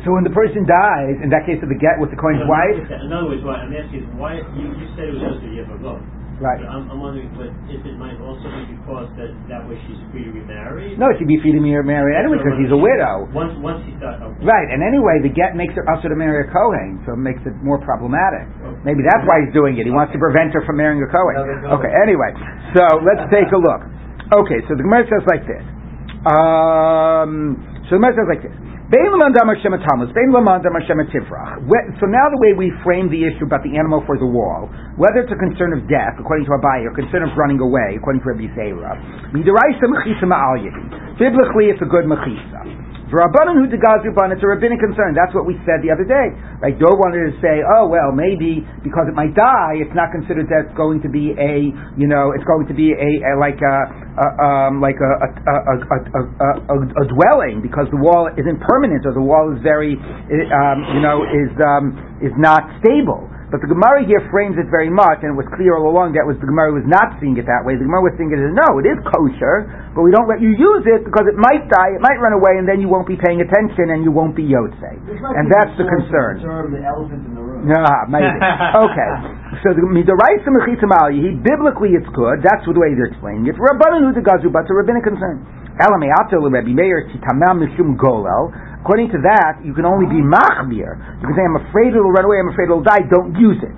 So 0.05 0.13
when 0.13 0.29
the 0.29 0.37
person 0.37 0.69
dies, 0.69 1.17
in 1.25 1.33
that 1.33 1.49
case 1.49 1.65
of 1.65 1.73
the 1.73 1.81
get 1.81 1.97
with 1.97 2.13
the 2.13 2.21
coin's 2.21 2.45
So, 2.45 2.53
wife, 2.53 2.77
In 2.77 3.09
other 3.09 3.33
words, 3.33 3.41
what 3.41 3.65
I'm 3.65 3.73
asking 3.73 4.05
is 4.05 4.09
why, 4.21 4.37
you, 4.53 4.69
you 4.77 4.87
said 4.93 5.09
it 5.09 5.17
was 5.17 5.25
just 5.33 5.41
a 5.41 5.49
Yevavot. 5.49 6.05
Right. 6.43 6.59
But 6.63 6.71
I'm, 6.71 6.91
I'm 6.91 7.01
wondering, 7.03 7.31
but 7.39 7.51
if 7.71 7.83
it 7.87 7.97
might 7.99 8.19
also 8.23 8.47
be 8.51 8.75
because 8.75 9.11
that, 9.19 9.31
that 9.51 9.63
way 9.67 9.79
she's 9.87 9.99
free 10.11 10.27
to 10.27 10.33
remarry? 10.35 10.95
No, 10.99 11.11
she'd 11.19 11.31
be 11.31 11.39
free 11.43 11.53
to 11.55 11.63
mar- 11.63 11.87
marry 11.87 12.15
anyway 12.19 12.39
because 12.43 12.57
he's 12.59 12.73
a 12.75 12.79
widow. 12.79 13.27
Once, 13.35 13.55
once 13.63 13.83
he's 13.87 13.99
done, 14.03 14.19
okay. 14.23 14.43
Right, 14.47 14.69
and 14.71 14.83
anyway, 14.83 15.23
the 15.23 15.31
get 15.31 15.55
makes 15.55 15.75
her 15.79 15.85
usher 15.93 16.11
to 16.11 16.19
marry 16.19 16.43
a 16.43 16.49
Kohen, 16.51 17.03
so 17.07 17.15
it 17.15 17.23
makes 17.23 17.43
it 17.47 17.55
more 17.63 17.79
problematic. 17.83 18.47
Maybe 18.83 19.03
that's 19.07 19.23
why 19.27 19.43
he's 19.47 19.55
doing 19.55 19.79
it. 19.79 19.87
He 19.87 19.95
wants 19.95 20.11
to 20.13 20.21
prevent 20.21 20.53
her 20.57 20.63
from 20.67 20.77
marrying 20.81 21.01
a 21.03 21.11
Kohen. 21.11 21.35
Kohen. 21.39 21.79
Okay, 21.81 21.93
anyway, 22.03 22.31
so 22.75 22.83
let's 23.07 23.25
take 23.31 23.49
a 23.55 23.61
look. 23.61 23.83
Okay, 24.45 24.59
so 24.67 24.75
the 24.75 24.85
Gemara 24.85 25.05
says 25.07 25.23
like 25.29 25.45
this. 25.47 25.65
Um, 26.27 27.61
so 27.87 27.97
the 27.97 28.01
Gemara 28.01 28.15
says 28.17 28.29
like 28.29 28.43
this. 28.43 28.55
So 28.95 29.03
now 32.07 32.31
the 32.31 32.39
way 32.39 32.55
we 32.55 32.71
frame 32.87 33.11
the 33.11 33.27
issue 33.27 33.43
about 33.43 33.67
the 33.67 33.75
animal 33.75 34.07
for 34.07 34.15
the 34.23 34.27
wall, 34.31 34.71
whether 34.95 35.19
it's 35.27 35.35
a 35.35 35.41
concern 35.41 35.75
of 35.75 35.83
death, 35.91 36.15
according 36.15 36.47
to 36.47 36.55
Abaye, 36.55 36.87
or 36.87 36.95
concern 36.95 37.27
of 37.27 37.35
running 37.35 37.59
away, 37.59 37.99
according 37.99 38.23
to 38.23 38.31
Rabbi 38.31 38.47
yehi. 38.55 38.79
Biblically, 41.19 41.75
it's 41.75 41.83
a 41.83 41.91
good 41.91 42.07
mechisa. 42.07 42.74
For 43.15 43.23
Rabbanan 43.23 43.55
who 43.63 43.71
degazuban, 43.71 44.35
it's 44.35 44.43
a 44.43 44.51
rabbinic 44.51 44.83
concern. 44.83 45.15
That's 45.15 45.31
what 45.39 45.47
we 45.47 45.55
said 45.63 45.87
the 45.87 45.95
other 45.95 46.03
day. 46.03 46.35
Right? 46.59 46.75
Dor 46.75 46.99
wanted 46.99 47.31
to 47.31 47.39
say, 47.39 47.63
oh 47.63 47.87
well, 47.87 48.11
maybe 48.11 48.67
because 48.83 49.07
it 49.07 49.15
might 49.15 49.39
die, 49.39 49.79
it's 49.79 49.95
not 49.95 50.11
considered 50.11 50.51
that's 50.51 50.75
going 50.75 50.99
to 51.07 51.09
be 51.09 51.31
a, 51.39 51.71
you 51.95 52.11
know, 52.11 52.35
it's 52.35 52.43
going 52.43 52.67
to 52.67 52.75
be 52.75 52.91
a, 52.91 53.11
a 53.23 53.33
like 53.39 53.63
a, 53.63 53.77
a 54.19 54.27
um, 54.43 54.83
like 54.83 54.99
a, 54.99 55.13
a, 55.31 55.55
a, 55.95 56.77
a 56.91 57.05
dwelling 57.07 57.63
because 57.63 57.87
the 57.95 58.01
wall 58.03 58.27
isn't 58.35 58.59
permanent 58.67 59.07
or 59.07 59.15
the 59.15 59.23
wall 59.23 59.47
is 59.55 59.63
very, 59.63 59.95
um, 59.95 60.79
you 60.99 60.99
know, 60.99 61.23
is 61.23 61.55
um, 61.63 61.95
is 62.19 62.35
not 62.35 62.67
stable. 62.83 63.31
But 63.53 63.61
the 63.61 63.69
Gemara 63.69 64.03
here 64.09 64.25
frames 64.33 64.57
it 64.57 64.73
very 64.73 64.89
much, 64.89 65.21
and 65.21 65.37
it 65.37 65.39
was 65.39 65.47
clear 65.53 65.77
all 65.77 65.87
along 65.87 66.17
that 66.17 66.25
was 66.25 66.41
the 66.41 66.49
Gemara 66.49 66.73
was 66.73 66.87
not 66.89 67.21
seeing 67.21 67.37
it 67.37 67.45
that 67.45 67.63
way. 67.63 67.77
The 67.77 67.85
Gemara 67.85 68.03
was 68.03 68.17
seeing 68.17 68.33
it 68.33 68.41
as 68.41 68.53
no, 68.57 68.81
it 68.81 68.87
is 68.89 68.99
kosher, 69.05 69.69
but 69.93 70.03
we 70.03 70.11
don't 70.11 70.27
let 70.27 70.41
you 70.41 70.57
use 70.57 70.85
it 70.89 71.05
because 71.05 71.29
it 71.29 71.37
might 71.37 71.69
die, 71.69 71.93
it 71.93 72.03
might 72.03 72.19
run 72.19 72.33
away, 72.33 72.57
and 72.57 72.65
then 72.65 72.81
you 72.81 72.89
won't 72.89 73.07
be 73.07 73.21
paying 73.21 73.45
attention 73.45 73.93
and 73.93 74.01
you 74.03 74.11
won't 74.11 74.35
be 74.35 74.49
yotze. 74.49 74.75
And 74.81 75.47
that's 75.53 75.73
the 75.77 75.87
concern. 75.87 76.41
the 76.43 76.83
elephant 76.83 77.23
in 77.29 77.33
the 77.37 77.45
room. 77.45 77.69
Yeah, 77.69 78.09
maybe. 78.09 78.33
okay. 78.91 79.11
So 79.63 79.73
the 79.77 79.85
midaraisa 79.87 80.49
mechitza 80.51 80.89
ma'alihi, 80.89 81.41
biblically 81.45 81.95
it's 81.95 82.09
good. 82.17 82.43
That's 82.43 82.65
the 82.65 82.75
way 82.77 82.97
they're 82.97 83.13
explaining 83.13 83.47
it. 83.49 83.57
Rabbanan 83.61 84.13
the 84.13 84.25
gazu, 84.25 84.51
but 84.51 84.67
it's 84.67 84.73
a 84.73 84.77
rabbinic 84.77 85.05
concern. 85.05 85.41
Elameato 85.75 86.39
Rabbi 86.39 86.71
Meir 86.71 87.11
titamam 87.11 87.59
mishum 87.63 87.97
golel. 87.99 88.55
According 88.85 89.09
to 89.17 89.21
that, 89.25 89.65
you 89.65 89.73
can 89.73 89.89
only 89.89 90.05
be 90.05 90.21
machmir. 90.21 91.01
You 91.01 91.25
can 91.25 91.33
say, 91.33 91.41
I'm 91.49 91.57
afraid 91.57 91.97
it'll 91.97 92.13
run 92.13 92.29
away, 92.29 92.37
I'm 92.37 92.53
afraid 92.53 92.69
it'll 92.69 92.85
die, 92.85 93.01
don't 93.09 93.33
use 93.41 93.57
it. 93.65 93.73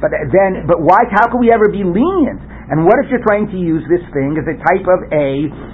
But 0.00 0.10
then, 0.32 0.64
but 0.66 0.80
why, 0.80 1.04
how 1.12 1.28
can 1.28 1.38
we 1.40 1.52
ever 1.52 1.68
be 1.68 1.84
lenient? 1.84 2.40
And 2.70 2.86
what 2.86 3.02
if 3.02 3.10
you're 3.10 3.24
trying 3.26 3.50
to 3.50 3.58
use 3.58 3.82
this 3.90 4.00
thing 4.14 4.38
as 4.38 4.46
a 4.46 4.54
type 4.62 4.86
of 4.86 5.00
a 5.10 5.28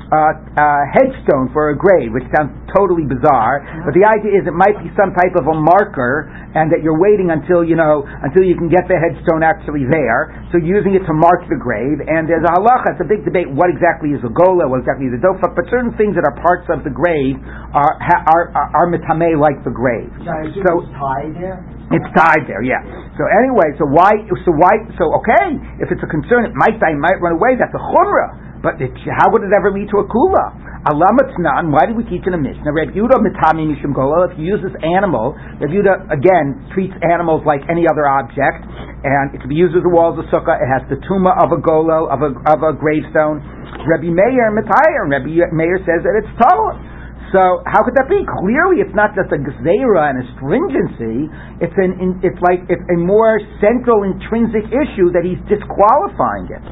uh, 0.08 0.16
uh, 0.56 0.82
headstone 0.96 1.52
for 1.52 1.68
a 1.68 1.76
grave, 1.76 2.08
which 2.16 2.24
sounds 2.32 2.56
totally 2.72 3.04
bizarre, 3.04 3.60
but 3.84 3.92
the 3.92 4.00
idea 4.00 4.32
is 4.40 4.48
it 4.48 4.56
might 4.56 4.74
be 4.80 4.88
some 4.96 5.12
type 5.12 5.36
of 5.36 5.44
a 5.44 5.56
marker, 5.60 6.24
and 6.56 6.72
that 6.72 6.80
you're 6.80 6.96
waiting 6.96 7.28
until 7.36 7.60
you 7.60 7.76
know 7.76 8.00
until 8.24 8.48
you 8.48 8.56
can 8.56 8.72
get 8.72 8.88
the 8.88 8.96
headstone 8.96 9.44
actually 9.44 9.84
there. 9.84 10.32
So 10.50 10.56
using 10.56 10.96
it 10.96 11.04
to 11.04 11.12
mark 11.12 11.44
the 11.52 11.60
grave, 11.60 12.00
and 12.00 12.24
there's 12.24 12.48
a 12.48 12.52
halacha. 12.56 12.96
It's 12.96 13.04
a 13.04 13.08
big 13.12 13.28
debate. 13.28 13.52
What 13.52 13.68
exactly 13.68 14.16
is 14.16 14.24
a 14.24 14.32
gola? 14.32 14.64
What 14.64 14.80
exactly 14.80 15.12
is 15.12 15.14
a 15.14 15.20
dofak? 15.20 15.52
But 15.52 15.68
certain 15.68 15.92
things 16.00 16.16
that 16.16 16.24
are 16.24 16.36
parts 16.40 16.64
of 16.72 16.80
the 16.80 16.90
grave 16.90 17.36
are 17.76 17.92
ha- 18.00 18.24
are 18.24 18.44
are, 18.56 18.68
are 18.72 18.86
mitame 18.88 19.36
like 19.36 19.60
the 19.68 19.74
grave. 19.74 20.08
Assume 20.24 20.64
So- 20.64 20.80
is 20.80 20.88
tied 20.96 21.36
there. 21.36 21.60
It's 21.94 22.08
tied 22.18 22.50
there, 22.50 22.66
yeah. 22.66 22.82
So 23.14 23.22
anyway, 23.30 23.70
so 23.78 23.86
why? 23.86 24.18
So 24.42 24.50
why? 24.58 24.74
So 24.98 25.06
okay, 25.22 25.54
if 25.78 25.86
it's 25.94 26.02
a 26.02 26.10
concern, 26.10 26.42
it 26.42 26.54
might 26.58 26.82
die, 26.82 26.98
might 26.98 27.22
run 27.22 27.38
away. 27.38 27.54
That's 27.54 27.74
a 27.74 27.82
chumrah. 27.82 28.46
But 28.58 28.82
it, 28.82 28.90
how 29.14 29.30
would 29.30 29.46
it 29.46 29.54
ever 29.54 29.70
lead 29.70 29.86
to 29.94 30.02
a 30.02 30.06
kula? 30.10 30.46
Alamatnan. 30.90 31.70
Why 31.70 31.86
do 31.86 31.94
we 31.94 32.02
teach 32.10 32.26
in 32.26 32.34
a 32.34 32.40
mishnah? 32.40 32.74
Reb 32.74 32.90
Yehuda 32.90 33.22
mitami 33.22 33.70
mishum 33.70 33.94
gola. 33.94 34.26
If 34.30 34.38
you 34.38 34.50
use 34.50 34.62
this 34.62 34.74
animal, 34.82 35.38
Reb 35.62 35.70
Yehuda 35.70 36.10
again 36.10 36.66
treats 36.74 36.94
animals 37.06 37.46
like 37.46 37.62
any 37.70 37.86
other 37.86 38.06
object, 38.06 38.66
and 39.06 39.34
it 39.34 39.38
can 39.38 39.50
be 39.50 39.58
used 39.58 39.78
as 39.78 39.86
the 39.86 39.94
walls 39.94 40.18
of 40.18 40.26
sukkah. 40.34 40.58
It 40.58 40.66
has 40.66 40.82
the 40.90 40.98
tuma 41.06 41.38
of 41.38 41.54
a 41.54 41.60
golo 41.62 42.10
of 42.10 42.22
a 42.22 42.34
of 42.50 42.66
a 42.66 42.74
gravestone. 42.74 43.42
Rabbi 43.86 44.10
Meir 44.10 44.50
mitayir. 44.50 45.06
Rabbi 45.06 45.38
Meir 45.54 45.78
says 45.86 46.02
that 46.02 46.18
it's 46.18 46.32
total. 46.34 46.95
So 47.34 47.62
how 47.66 47.82
could 47.82 47.98
that 47.98 48.06
be? 48.06 48.22
Clearly, 48.22 48.86
it's 48.86 48.94
not 48.94 49.10
just 49.18 49.34
a 49.34 49.40
gzeira 49.42 50.14
and 50.14 50.22
a 50.22 50.26
stringency. 50.38 51.26
It's 51.58 51.74
an 51.74 51.98
in, 51.98 52.10
it's 52.22 52.38
like 52.38 52.62
it's 52.70 52.86
a 52.86 52.98
more 53.02 53.42
central 53.58 54.06
intrinsic 54.06 54.70
issue 54.70 55.10
that 55.10 55.26
he's 55.26 55.40
disqualifying 55.50 56.46
it. 56.54 56.62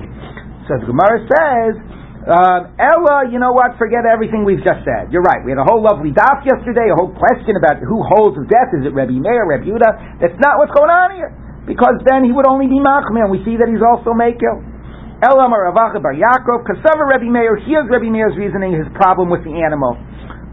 So 0.71 0.79
the 0.79 0.87
Gemara 0.89 1.19
says, 1.27 1.75
um, 2.25 2.61
Ella, 2.81 3.29
you 3.29 3.43
know 3.43 3.53
what? 3.53 3.77
Forget 3.77 4.07
everything 4.09 4.49
we've 4.49 4.63
just 4.63 4.81
said. 4.87 5.13
You're 5.13 5.27
right. 5.27 5.45
We 5.45 5.53
had 5.53 5.61
a 5.61 5.67
whole 5.67 5.83
lovely 5.83 6.15
daf 6.15 6.47
yesterday, 6.47 6.89
a 6.89 6.97
whole 6.97 7.13
question 7.13 7.59
about 7.59 7.83
who 7.83 8.01
holds 8.01 8.39
of 8.41 8.49
death. 8.49 8.73
Is 8.79 8.87
it 8.87 8.95
Rebbe 8.97 9.13
Meir, 9.13 9.45
Rebbe 9.45 9.69
Yehuda? 9.69 10.23
That's 10.23 10.39
not 10.41 10.57
what's 10.57 10.73
going 10.73 10.89
on 10.89 11.19
here. 11.19 11.35
Because 11.69 12.01
then 12.09 12.25
he 12.25 12.33
would 12.33 12.49
only 12.49 12.71
be 12.71 12.81
machmir, 12.81 13.29
and 13.29 13.33
we 13.33 13.45
see 13.45 13.61
that 13.61 13.69
he's 13.69 13.85
also 13.85 14.17
makil. 14.17 14.65
Ella 15.21 15.49
Maravacha 15.49 16.01
Bar 16.01 16.17
Yaakov, 16.17 16.65
Kasava 16.65 17.05
Rebbe 17.13 17.29
Meir. 17.29 17.57
Here's 17.61 17.89
Rebbe 17.93 18.09
Meir's 18.09 18.37
reasoning, 18.37 18.73
his 18.73 18.89
problem 18.97 19.29
with 19.29 19.45
the 19.45 19.53
animal. 19.61 19.97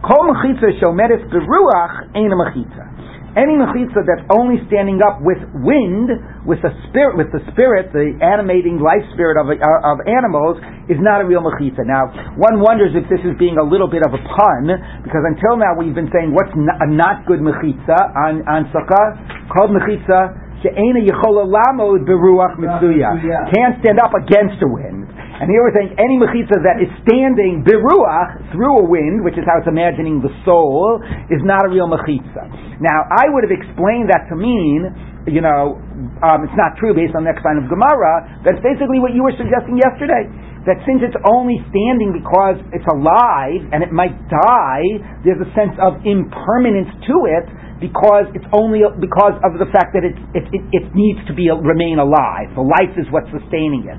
Kol 0.01 0.33
mechitza 0.33 0.73
shomeres 0.81 1.21
beruach 1.29 2.09
ein 2.17 2.31
a 2.33 2.37
mechitza. 2.37 2.89
Any 3.37 3.53
mechitza 3.55 4.01
that's 4.03 4.25
only 4.33 4.59
standing 4.67 4.99
up 4.99 5.21
with 5.21 5.39
wind, 5.61 6.09
with 6.43 6.59
the 6.65 6.73
spirit, 6.89 7.15
with 7.15 7.31
the 7.31 7.39
spirit, 7.53 7.93
the 7.93 8.17
animating 8.19 8.81
life 8.81 9.05
spirit 9.13 9.39
of, 9.39 9.47
uh, 9.47 9.61
of 9.87 10.03
animals, 10.03 10.59
is 10.89 10.99
not 10.99 11.21
a 11.21 11.25
real 11.29 11.39
mechitza. 11.39 11.85
Now, 11.85 12.11
one 12.35 12.59
wonders 12.59 12.91
if 12.91 13.07
this 13.07 13.21
is 13.23 13.37
being 13.37 13.55
a 13.55 13.63
little 13.63 13.87
bit 13.87 14.03
of 14.03 14.11
a 14.11 14.19
pun, 14.19 14.67
because 15.05 15.23
until 15.23 15.55
now 15.55 15.77
we've 15.79 15.95
been 15.95 16.09
saying 16.11 16.33
what's 16.33 16.51
a 16.51 16.87
not 16.89 17.23
good 17.29 17.39
mechitza 17.39 17.95
on, 18.25 18.41
on 18.49 18.67
sukkah, 18.73 19.15
called 19.53 19.71
mechitza, 19.71 20.50
she'ena 20.61 21.01
yichola 21.01 21.45
lamod 21.45 22.05
beruach 22.05 22.57
mitzuya. 22.57 23.17
Can't 23.53 23.81
stand 23.81 23.99
up 23.99 24.13
against 24.13 24.61
the 24.61 24.69
wind. 24.69 25.09
And 25.41 25.49
here 25.49 25.65
we're 25.65 25.73
saying 25.73 25.97
any 25.97 26.21
mechitza 26.21 26.61
that 26.61 26.77
is 26.77 26.89
standing 27.01 27.65
biruach 27.65 28.53
through 28.53 28.85
a 28.85 28.85
wind, 28.85 29.25
which 29.25 29.33
is 29.41 29.45
how 29.49 29.57
it's 29.57 29.65
imagining 29.65 30.21
the 30.21 30.29
soul, 30.45 31.01
is 31.33 31.41
not 31.41 31.65
a 31.65 31.69
real 31.73 31.89
mechitza. 31.89 32.45
Now, 32.77 33.09
I 33.09 33.25
would 33.33 33.41
have 33.41 33.53
explained 33.53 34.13
that 34.13 34.29
to 34.29 34.37
mean, 34.37 34.85
you 35.25 35.41
know, 35.41 35.81
um, 36.21 36.45
it's 36.45 36.53
not 36.53 36.77
true 36.77 36.93
based 36.93 37.17
on 37.17 37.25
the 37.25 37.33
next 37.33 37.41
line 37.41 37.57
of 37.57 37.65
Gemara. 37.73 38.41
That's 38.45 38.61
basically 38.61 39.01
what 39.01 39.17
you 39.17 39.25
were 39.25 39.33
suggesting 39.33 39.81
yesterday. 39.81 40.29
That 40.69 40.77
since 40.85 41.01
it's 41.01 41.17
only 41.25 41.57
standing 41.73 42.13
because 42.13 42.61
it's 42.69 42.85
alive 42.85 43.65
and 43.73 43.81
it 43.81 43.89
might 43.89 44.13
die, 44.29 44.85
there's 45.25 45.41
a 45.41 45.49
sense 45.57 45.73
of 45.81 46.05
impermanence 46.05 46.93
to 47.09 47.17
it 47.33 47.49
because 47.81 48.29
it's 48.37 48.45
only 48.53 48.85
because 49.01 49.33
of 49.41 49.57
the 49.57 49.65
fact 49.73 49.97
that 49.97 50.05
it, 50.05 50.13
it, 50.37 50.45
it, 50.53 50.63
it 50.69 50.85
needs 50.93 51.17
to 51.25 51.33
be 51.33 51.49
remain 51.49 51.97
alive. 51.97 52.53
The 52.53 52.61
life 52.61 52.93
is 52.93 53.09
what's 53.09 53.27
sustaining 53.33 53.89
it. 53.89 53.97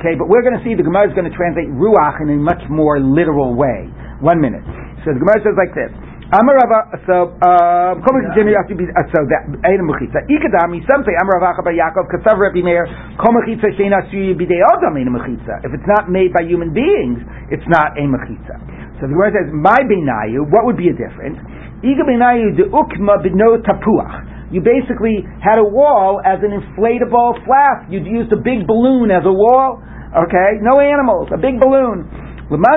Okay, 0.00 0.16
but 0.16 0.32
we're 0.32 0.40
going 0.40 0.56
to 0.56 0.64
see 0.64 0.72
the 0.72 0.82
Gemara 0.82 1.12
is 1.12 1.14
going 1.14 1.28
to 1.28 1.36
translate 1.36 1.68
ruach 1.68 2.24
in 2.24 2.32
a 2.32 2.38
much 2.40 2.64
more 2.72 2.96
literal 2.96 3.52
way. 3.52 3.84
One 4.24 4.40
minute. 4.40 4.64
So 5.04 5.12
the 5.12 5.20
Gemara 5.20 5.44
says 5.44 5.54
like 5.60 5.76
this. 5.76 5.92
Amar 6.28 6.60
Rava, 6.60 6.92
so, 7.08 7.32
um, 7.40 8.04
so 8.04 8.12
that, 8.12 9.42
Eina 9.64 9.80
Mechitza. 9.80 10.28
Ikadami, 10.28 10.84
some 10.84 11.00
say, 11.08 11.16
Amar 11.16 11.40
Rava 11.40 11.64
Bar 11.64 11.72
Yaakov, 11.72 12.04
Katsav 12.12 12.36
Rabbi 12.36 12.60
Meir, 12.60 12.84
Kol 13.16 13.32
Mechitza 13.32 13.72
Sheina 13.80 14.04
Suyi 14.12 14.36
Bidei 14.36 14.60
Adam 14.60 14.92
Eina 14.92 15.08
Mechitza. 15.08 15.64
If 15.64 15.72
it's 15.72 15.88
not 15.88 16.12
made 16.12 16.36
by 16.36 16.44
human 16.44 16.76
beings, 16.76 17.24
it's 17.48 17.64
not 17.72 17.96
a 17.96 18.04
Mechitza. 18.04 18.60
So 19.00 19.08
the 19.08 19.16
Gemara 19.16 19.32
says, 19.40 19.48
My 19.56 19.80
Beinayu, 19.88 20.52
what 20.52 20.68
would 20.68 20.76
be 20.76 20.92
a 20.92 20.96
difference? 21.00 21.40
You 24.50 24.64
basically 24.64 25.22
had 25.38 25.62
a 25.62 25.68
wall 25.68 26.18
as 26.24 26.42
an 26.42 26.50
inflatable 26.50 27.38
flask. 27.46 27.86
You'd 27.86 28.08
used 28.08 28.32
a 28.32 28.40
big 28.40 28.66
balloon 28.66 29.14
as 29.14 29.22
a 29.22 29.30
wall. 29.30 29.78
Okay? 30.10 30.58
No 30.58 30.80
animals, 30.80 31.28
a 31.30 31.38
big 31.38 31.60
balloon. 31.60 32.08
If 32.48 32.56
Rabbi 32.58 32.72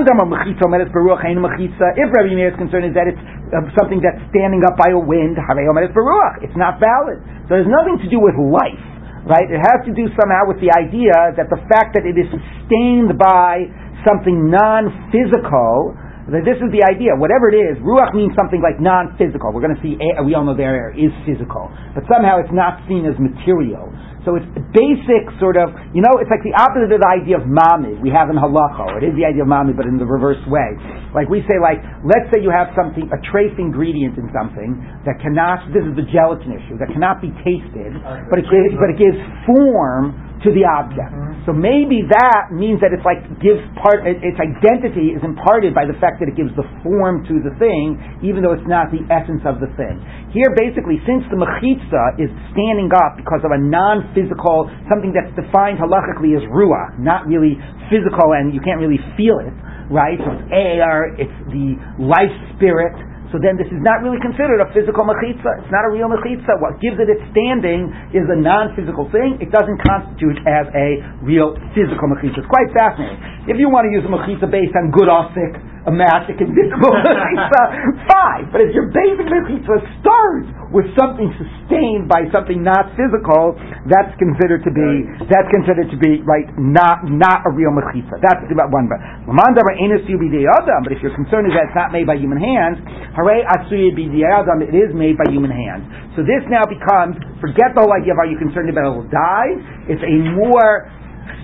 Meir 2.35 2.51
is 2.51 2.57
concerned 2.59 2.85
is 2.85 2.93
that 2.93 3.07
it's 3.07 3.23
uh, 3.55 3.63
something 3.79 4.03
that's 4.03 4.19
standing 4.29 4.67
up 4.67 4.75
by 4.75 4.91
a 4.91 4.99
wind, 4.99 5.39
it's 5.39 6.59
not 6.59 6.75
valid. 6.83 7.23
So 7.47 7.55
there's 7.55 7.71
nothing 7.71 8.03
to 8.03 8.07
do 8.11 8.19
with 8.19 8.35
life, 8.35 8.83
right? 9.23 9.47
It 9.47 9.63
has 9.63 9.79
to 9.87 9.95
do 9.95 10.11
somehow 10.19 10.43
with 10.51 10.59
the 10.59 10.75
idea 10.75 11.15
that 11.39 11.47
the 11.47 11.63
fact 11.71 11.95
that 11.95 12.03
it 12.03 12.19
is 12.19 12.27
sustained 12.29 13.15
by 13.15 13.63
something 14.03 14.51
non-physical 14.51 15.95
this 16.39 16.56
is 16.63 16.72
the 16.72 16.88
idea. 16.88 17.12
Whatever 17.20 17.52
it 17.52 17.60
is, 17.60 17.76
ruach 17.84 18.15
means 18.15 18.32
something 18.39 18.63
like 18.63 18.80
non-physical. 18.80 19.52
We're 19.52 19.60
going 19.60 19.76
to 19.76 19.84
see. 19.84 20.00
Eh, 20.00 20.24
we 20.24 20.32
all 20.32 20.48
know 20.48 20.56
the 20.56 20.63
air 20.63 20.96
is 20.96 21.12
physical, 21.28 21.67
but 21.91 22.08
somehow 22.08 22.39
it's 22.39 22.56
not 22.56 22.80
seen 22.88 23.04
as 23.04 23.20
material. 23.20 23.91
So 24.24 24.38
it's 24.38 24.46
basic 24.70 25.34
sort 25.41 25.58
of, 25.58 25.74
you 25.98 26.06
know, 26.06 26.13
it's 26.22 26.30
like 26.30 26.46
the 26.46 26.54
opposite 26.54 26.94
of 26.94 27.02
the 27.02 27.10
idea 27.10 27.41
of 27.41 27.50
mamid 27.50 28.06
we 28.06 28.13
have 28.13 28.30
in 28.30 28.38
halacha. 28.38 29.02
It 29.02 29.10
is 29.10 29.17
the 29.17 29.26
idea 29.26 29.41
of 29.41 29.50
mamid, 29.50 29.74
but 29.74 29.89
in 29.89 29.98
the 29.98 30.06
reverse 30.06 30.39
way. 30.46 30.78
Like 31.10 31.26
we 31.26 31.41
say, 31.50 31.58
like, 31.58 31.82
let's 32.06 32.30
say 32.30 32.38
you 32.38 32.54
have 32.54 32.70
something, 32.78 33.10
a 33.10 33.20
trace 33.34 33.54
ingredient 33.58 34.22
in 34.22 34.30
something 34.30 34.78
that 35.10 35.17
cannot, 35.26 35.74
this 35.74 35.82
is 35.82 35.98
the 35.98 36.06
gelatin 36.13 36.54
issue, 36.54 36.78
that 36.78 36.94
cannot 36.94 37.17
be 37.17 37.34
tasted, 37.41 37.98
but 38.30 38.38
it 38.38 38.46
gives, 38.46 38.78
but 38.78 38.94
it 38.94 39.02
gives 39.02 39.17
form 39.50 40.13
to 40.41 40.49
the 40.54 40.65
object. 40.65 41.13
Mm-hmm. 41.13 41.45
So 41.45 41.54
maybe 41.54 42.06
that 42.06 42.54
means 42.54 42.82
that 42.82 42.93
it's 42.93 43.06
like 43.06 43.21
gives 43.41 43.62
part 43.82 44.06
its 44.06 44.38
identity 44.38 45.13
is 45.13 45.21
imparted 45.25 45.73
by 45.73 45.89
the 45.89 45.97
fact 45.97 46.21
that 46.21 46.30
it 46.30 46.38
gives 46.38 46.54
the 46.54 46.65
form 46.86 47.25
to 47.25 47.41
the 47.41 47.54
thing, 47.58 47.97
even 48.21 48.45
though 48.45 48.54
it's 48.54 48.69
not 48.69 48.93
the 48.93 49.01
essence 49.10 49.41
of 49.45 49.58
the 49.58 49.69
thing. 49.73 50.01
Here, 50.34 50.54
basically, 50.54 51.01
since 51.06 51.25
the 51.34 51.38
mechitza 51.38 52.21
is 52.21 52.30
standing 52.54 52.93
up 52.93 53.17
because 53.17 53.41
of 53.41 53.54
a 53.54 53.60
non-physical 53.62 54.69
something 54.89 55.13
that's 55.13 55.34
defined 55.34 55.82
halachically 55.82 56.38
as 56.38 56.45
ruah, 56.49 56.97
not 57.01 57.25
really 57.25 57.58
physical, 57.89 58.38
and 58.38 58.54
you 58.54 58.62
can't 58.62 58.77
really 58.77 59.01
feel 59.17 59.41
it, 59.41 59.54
right? 59.89 60.17
So 60.21 60.30
it's 60.38 60.47
air, 60.54 61.10
it's 61.17 61.38
the 61.49 61.77
life 61.97 62.34
spirit 62.58 62.93
so 63.32 63.39
then 63.39 63.56
this 63.56 63.72
is 63.72 63.80
not 63.80 64.04
really 64.04 64.20
considered 64.20 64.60
a 64.60 64.67
physical 64.76 65.08
mechitza. 65.08 65.63
It's 65.63 65.72
not 65.72 65.88
a 65.88 65.91
real 65.91 66.12
mechitza. 66.12 66.60
What 66.60 66.84
gives 66.84 67.00
it 67.00 67.08
its 67.08 67.24
standing 67.32 67.88
is 68.12 68.28
a 68.28 68.36
non-physical 68.36 69.08
thing. 69.08 69.39
It 69.39 69.56
doesn't 69.56 69.80
constitute 69.80 70.44
as 70.44 70.67
a 70.76 71.00
real 71.24 71.56
physical 71.72 72.12
mechitza. 72.12 72.44
It's 72.44 72.52
quite 72.52 72.67
fascinating. 72.76 73.48
If 73.48 73.56
you 73.56 73.72
want 73.72 73.88
to 73.88 73.91
use 73.96 74.04
a 74.04 74.12
mechitza 74.12 74.52
based 74.52 74.76
on 74.76 74.91
good 74.91 75.08
osik, 75.08 75.70
a 75.82 75.91
magic 75.94 76.38
invisible 76.38 76.94
mechitza, 76.94 77.63
fine. 78.06 78.46
But 78.54 78.62
if 78.62 78.70
your 78.78 78.94
basic 78.94 79.26
mechitza 79.26 79.82
starts 79.98 80.48
with 80.70 80.86
something 80.94 81.34
sustained 81.41 82.06
by 82.06 82.30
something 82.30 82.62
not 82.62 82.94
physical, 82.94 83.58
that's 83.89 84.13
considered 84.22 84.62
to 84.62 84.72
be 84.72 85.10
that's 85.26 85.50
considered 85.50 85.89
to 85.89 85.98
be 85.98 86.22
right 86.22 86.46
not 86.62 87.10
not 87.10 87.41
a 87.50 87.52
real 87.52 87.74
mechitza. 87.74 88.22
That's 88.22 88.46
about 88.46 88.70
one. 88.70 88.86
But 88.86 89.02
Lamanda 89.26 89.65
inusubi 89.65 90.30
the 90.30 90.46
Adam, 90.46 90.86
but 90.86 90.94
if 90.94 91.02
your 91.02 91.17
concern 91.17 91.50
is 91.50 91.54
that 91.58 91.74
it's 91.74 91.78
not 91.78 91.89
made 91.89 92.06
by 92.06 92.22
human 92.22 92.38
hands, 92.38 92.78
hare 93.17 93.41
it 93.41 94.76
is 94.78 94.91
made 94.94 95.17
by 95.17 95.26
human 95.34 95.50
hands. 95.50 95.84
So 96.13 96.22
this 96.22 96.46
now 96.46 96.67
becomes 96.70 97.17
forget 97.41 97.74
the 97.74 97.82
whole 97.82 97.94
idea 97.96 98.13
of 98.13 98.20
are 98.22 98.30
you 98.30 98.38
concerned 98.38 98.70
about 98.70 98.86
it 98.86 98.94
will 99.02 99.10
die. 99.10 99.52
It's 99.89 100.04
a 100.06 100.17
more 100.38 100.91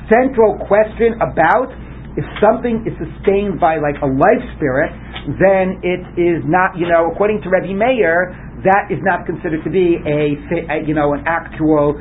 central 0.08 0.62
question 0.68 1.18
about 1.20 1.74
if 2.18 2.26
something 2.42 2.82
is 2.90 2.98
sustained 2.98 3.62
by 3.62 3.78
like 3.78 4.02
a 4.02 4.10
life 4.10 4.42
spirit, 4.58 4.90
then 5.38 5.78
it 5.86 6.02
is 6.18 6.42
not, 6.50 6.74
you 6.74 6.90
know, 6.90 7.14
according 7.14 7.46
to 7.46 7.50
Rabbi 7.50 7.78
Meir, 7.78 8.34
that 8.66 8.90
is 8.90 8.98
not 9.06 9.30
considered 9.30 9.62
to 9.64 9.70
be 9.70 10.02
a, 10.02 10.34
a 10.74 10.82
you 10.82 10.98
know, 10.98 11.14
an 11.14 11.22
actual 11.30 11.94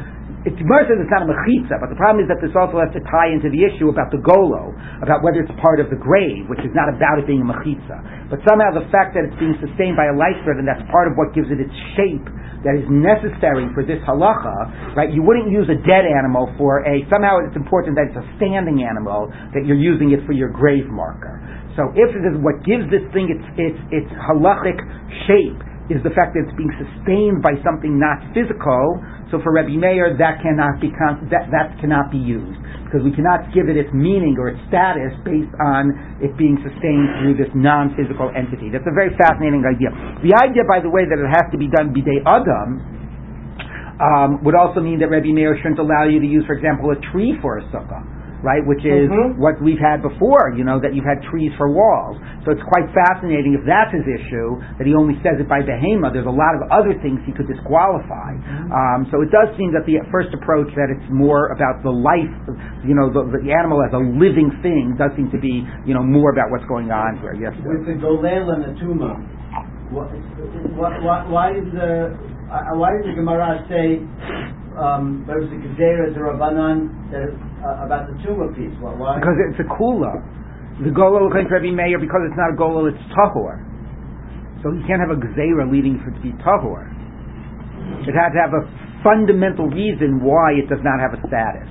it's 0.47 0.63
says 0.63 0.99
it's 1.03 1.11
not 1.11 1.27
a 1.27 1.29
mechitza, 1.29 1.83
but 1.83 1.91
the 1.91 1.99
problem 1.99 2.23
is 2.23 2.31
that 2.31 2.39
this 2.39 2.55
also 2.55 2.79
has 2.79 2.95
to 2.95 3.03
tie 3.11 3.35
into 3.35 3.51
the 3.51 3.67
issue 3.67 3.91
about 3.91 4.15
the 4.15 4.23
golo, 4.23 4.71
about 5.03 5.27
whether 5.27 5.43
it's 5.43 5.51
part 5.59 5.83
of 5.83 5.91
the 5.91 5.99
grave, 5.99 6.47
which 6.47 6.63
is 6.63 6.71
not 6.71 6.87
about 6.87 7.19
it 7.19 7.27
being 7.27 7.43
a 7.43 7.49
mechitza. 7.49 8.31
But 8.31 8.39
somehow 8.47 8.71
the 8.71 8.87
fact 8.95 9.19
that 9.19 9.27
it's 9.27 9.35
being 9.43 9.59
sustained 9.59 9.99
by 9.99 10.07
a 10.07 10.15
life 10.15 10.39
thread, 10.47 10.63
and 10.63 10.67
that's 10.67 10.87
part 10.87 11.11
of 11.11 11.19
what 11.19 11.35
gives 11.35 11.51
it 11.51 11.59
its 11.59 11.75
shape 11.99 12.23
that 12.63 12.79
is 12.79 12.87
necessary 12.87 13.67
for 13.75 13.83
this 13.83 13.99
halacha, 14.07 14.95
right? 14.95 15.11
You 15.11 15.27
wouldn't 15.27 15.51
use 15.51 15.67
a 15.67 15.79
dead 15.83 16.07
animal 16.07 16.47
for 16.55 16.87
a, 16.87 17.03
somehow 17.11 17.43
it's 17.43 17.59
important 17.59 17.99
that 17.99 18.15
it's 18.15 18.21
a 18.23 18.27
standing 18.39 18.87
animal, 18.87 19.27
that 19.51 19.67
you're 19.67 19.79
using 19.79 20.15
it 20.15 20.23
for 20.31 20.33
your 20.35 20.51
grave 20.55 20.87
marker. 20.87 21.43
So 21.75 21.91
if 21.93 22.11
it 22.15 22.23
is 22.23 22.39
what 22.39 22.63
gives 22.63 22.87
this 22.89 23.03
thing 23.11 23.29
its, 23.35 23.47
its, 23.59 23.79
its 23.91 24.11
halachic 24.15 24.79
shape, 25.27 25.59
is 25.87 26.03
the 26.03 26.11
fact 26.19 26.35
that 26.35 26.43
it's 26.47 26.57
being 26.59 26.73
sustained 26.75 27.39
by 27.43 27.55
something 27.63 27.95
not 27.95 28.19
physical. 28.35 28.99
So 29.31 29.39
for 29.43 29.55
Rabbi 29.55 29.79
Meir, 29.79 30.19
that 30.19 30.43
cannot 30.43 30.83
be 30.83 30.91
that 31.31 31.47
that 31.55 31.79
cannot 31.79 32.11
be 32.11 32.19
used 32.19 32.59
because 32.87 33.03
we 33.07 33.15
cannot 33.15 33.51
give 33.55 33.71
it 33.71 33.79
its 33.79 33.91
meaning 33.95 34.35
or 34.39 34.51
its 34.51 34.63
status 34.71 35.15
based 35.27 35.55
on 35.63 35.95
it 36.23 36.35
being 36.39 36.59
sustained 36.63 37.07
through 37.23 37.39
this 37.39 37.51
non-physical 37.55 38.31
entity. 38.35 38.71
That's 38.71 38.87
a 38.87 38.95
very 38.95 39.15
fascinating 39.15 39.63
idea. 39.67 39.91
The 40.23 40.35
idea, 40.35 40.67
by 40.67 40.83
the 40.83 40.91
way, 40.91 41.07
that 41.07 41.19
it 41.19 41.31
has 41.31 41.47
to 41.55 41.59
be 41.59 41.71
done 41.71 41.95
bidei 41.95 42.23
adam 42.27 42.83
um, 43.99 44.31
would 44.43 44.55
also 44.55 44.83
mean 44.83 44.99
that 45.03 45.11
Rabbi 45.11 45.31
Meir 45.35 45.59
shouldn't 45.59 45.83
allow 45.83 46.07
you 46.07 46.19
to 46.19 46.29
use, 46.29 46.47
for 46.47 46.55
example, 46.55 46.91
a 46.91 46.99
tree 47.11 47.35
for 47.43 47.59
a 47.59 47.65
sukkah 47.71 48.16
right? 48.47 48.63
Which 48.63 48.87
is 48.87 49.11
mm-hmm. 49.11 49.43
what 49.43 49.59
we've 49.59 49.83
had 49.83 50.07
before, 50.07 50.55
you 50.55 50.63
know, 50.63 50.79
that 50.79 50.95
you've 50.95 51.05
had 51.05 51.19
trees 51.27 51.51
for 51.59 51.67
walls. 51.67 52.15
So 52.47 52.55
it's 52.55 52.63
quite 52.63 52.87
fascinating 52.95 53.59
if 53.59 53.67
that's 53.67 53.91
his 53.91 54.07
issue, 54.07 54.63
that 54.79 54.87
he 54.87 54.95
only 54.95 55.19
says 55.27 55.43
it 55.43 55.51
by 55.51 55.67
behema. 55.67 56.15
There's 56.15 56.31
a 56.31 56.33
lot 56.33 56.55
of 56.55 56.71
other 56.71 56.95
things 57.03 57.19
he 57.27 57.35
could 57.35 57.51
disqualify. 57.51 58.39
Mm-hmm. 58.39 58.71
Um, 58.71 59.11
so 59.11 59.27
it 59.27 59.35
does 59.35 59.51
seem 59.59 59.75
that 59.75 59.83
the 59.83 59.99
first 60.15 60.31
approach 60.31 60.71
that 60.79 60.95
it's 60.95 61.11
more 61.11 61.51
about 61.51 61.83
the 61.83 61.91
life, 61.91 62.31
you 62.87 62.95
know, 62.95 63.11
the, 63.11 63.27
the 63.35 63.51
animal 63.51 63.83
as 63.83 63.91
a 63.91 63.99
living 63.99 64.55
thing 64.63 64.95
does 64.95 65.11
seem 65.19 65.27
to 65.35 65.41
be, 65.43 65.67
you 65.83 65.99
know, 65.99 66.07
more 66.07 66.31
about 66.31 66.55
what's 66.55 66.67
going 66.71 66.95
on 66.95 67.19
here. 67.19 67.35
Yes, 67.35 67.51
sir. 67.59 67.67
With 67.67 67.91
the 67.91 67.99
golel 67.99 68.55
and 68.55 68.63
the 68.63 68.73
tuma, 68.79 69.19
why, 69.91 70.07
why, 71.03 71.19
why 71.27 71.49
is 71.51 71.67
the 71.75 72.15
uh, 72.47 72.79
why 72.79 72.95
does 72.95 73.11
the 73.11 73.15
Gemara 73.19 73.67
say 73.67 73.99
um, 74.79 75.25
there 75.27 75.41
was 75.41 75.51
a 75.51 75.59
Gezerah 75.59 76.15
Rabbanan 76.15 77.11
uh, 77.65 77.87
about 77.87 78.09
the 78.09 78.17
tumah 78.21 78.53
piece. 78.53 78.73
why? 78.81 79.17
Because 79.21 79.39
it's 79.49 79.61
a 79.61 79.69
kula. 79.69 80.21
The 80.85 80.93
golol 80.93 81.29
according 81.29 81.49
to 81.49 81.57
Rabbi 81.57 81.73
Meir, 81.73 81.97
because 81.97 82.21
it's 82.29 82.37
not 82.37 82.53
a 82.53 82.57
golol, 82.57 82.85
it's 82.89 83.01
tahor. 83.17 83.57
So 84.61 84.73
you 84.77 84.85
can't 84.85 85.01
have 85.01 85.13
a 85.13 85.21
Gezerah 85.21 85.69
leading 85.71 85.97
for 86.05 86.13
it 86.13 86.21
to 86.21 86.23
be 86.25 86.37
tahor. 86.45 86.85
It 88.05 88.13
had 88.13 88.37
to 88.37 88.41
have 88.41 88.53
a 88.53 88.65
fundamental 89.01 89.71
reason 89.71 90.21
why 90.21 90.59
it 90.59 90.69
does 90.69 90.83
not 90.85 91.01
have 91.01 91.17
a 91.17 91.21
status. 91.25 91.69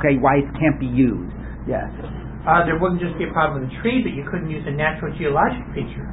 Okay, 0.00 0.18
why 0.18 0.42
it 0.42 0.48
can't 0.58 0.80
be 0.80 0.88
used. 0.88 1.30
Yes. 1.68 1.88
Uh, 2.48 2.64
there 2.64 2.80
wouldn't 2.80 3.00
just 3.00 3.16
be 3.20 3.28
a 3.28 3.32
problem 3.32 3.60
with 3.60 3.68
the 3.68 3.76
tree, 3.84 4.00
but 4.00 4.16
you 4.16 4.24
couldn't 4.24 4.48
use 4.48 4.64
a 4.66 4.72
natural 4.72 5.12
geologic 5.16 5.60
feature. 5.76 6.08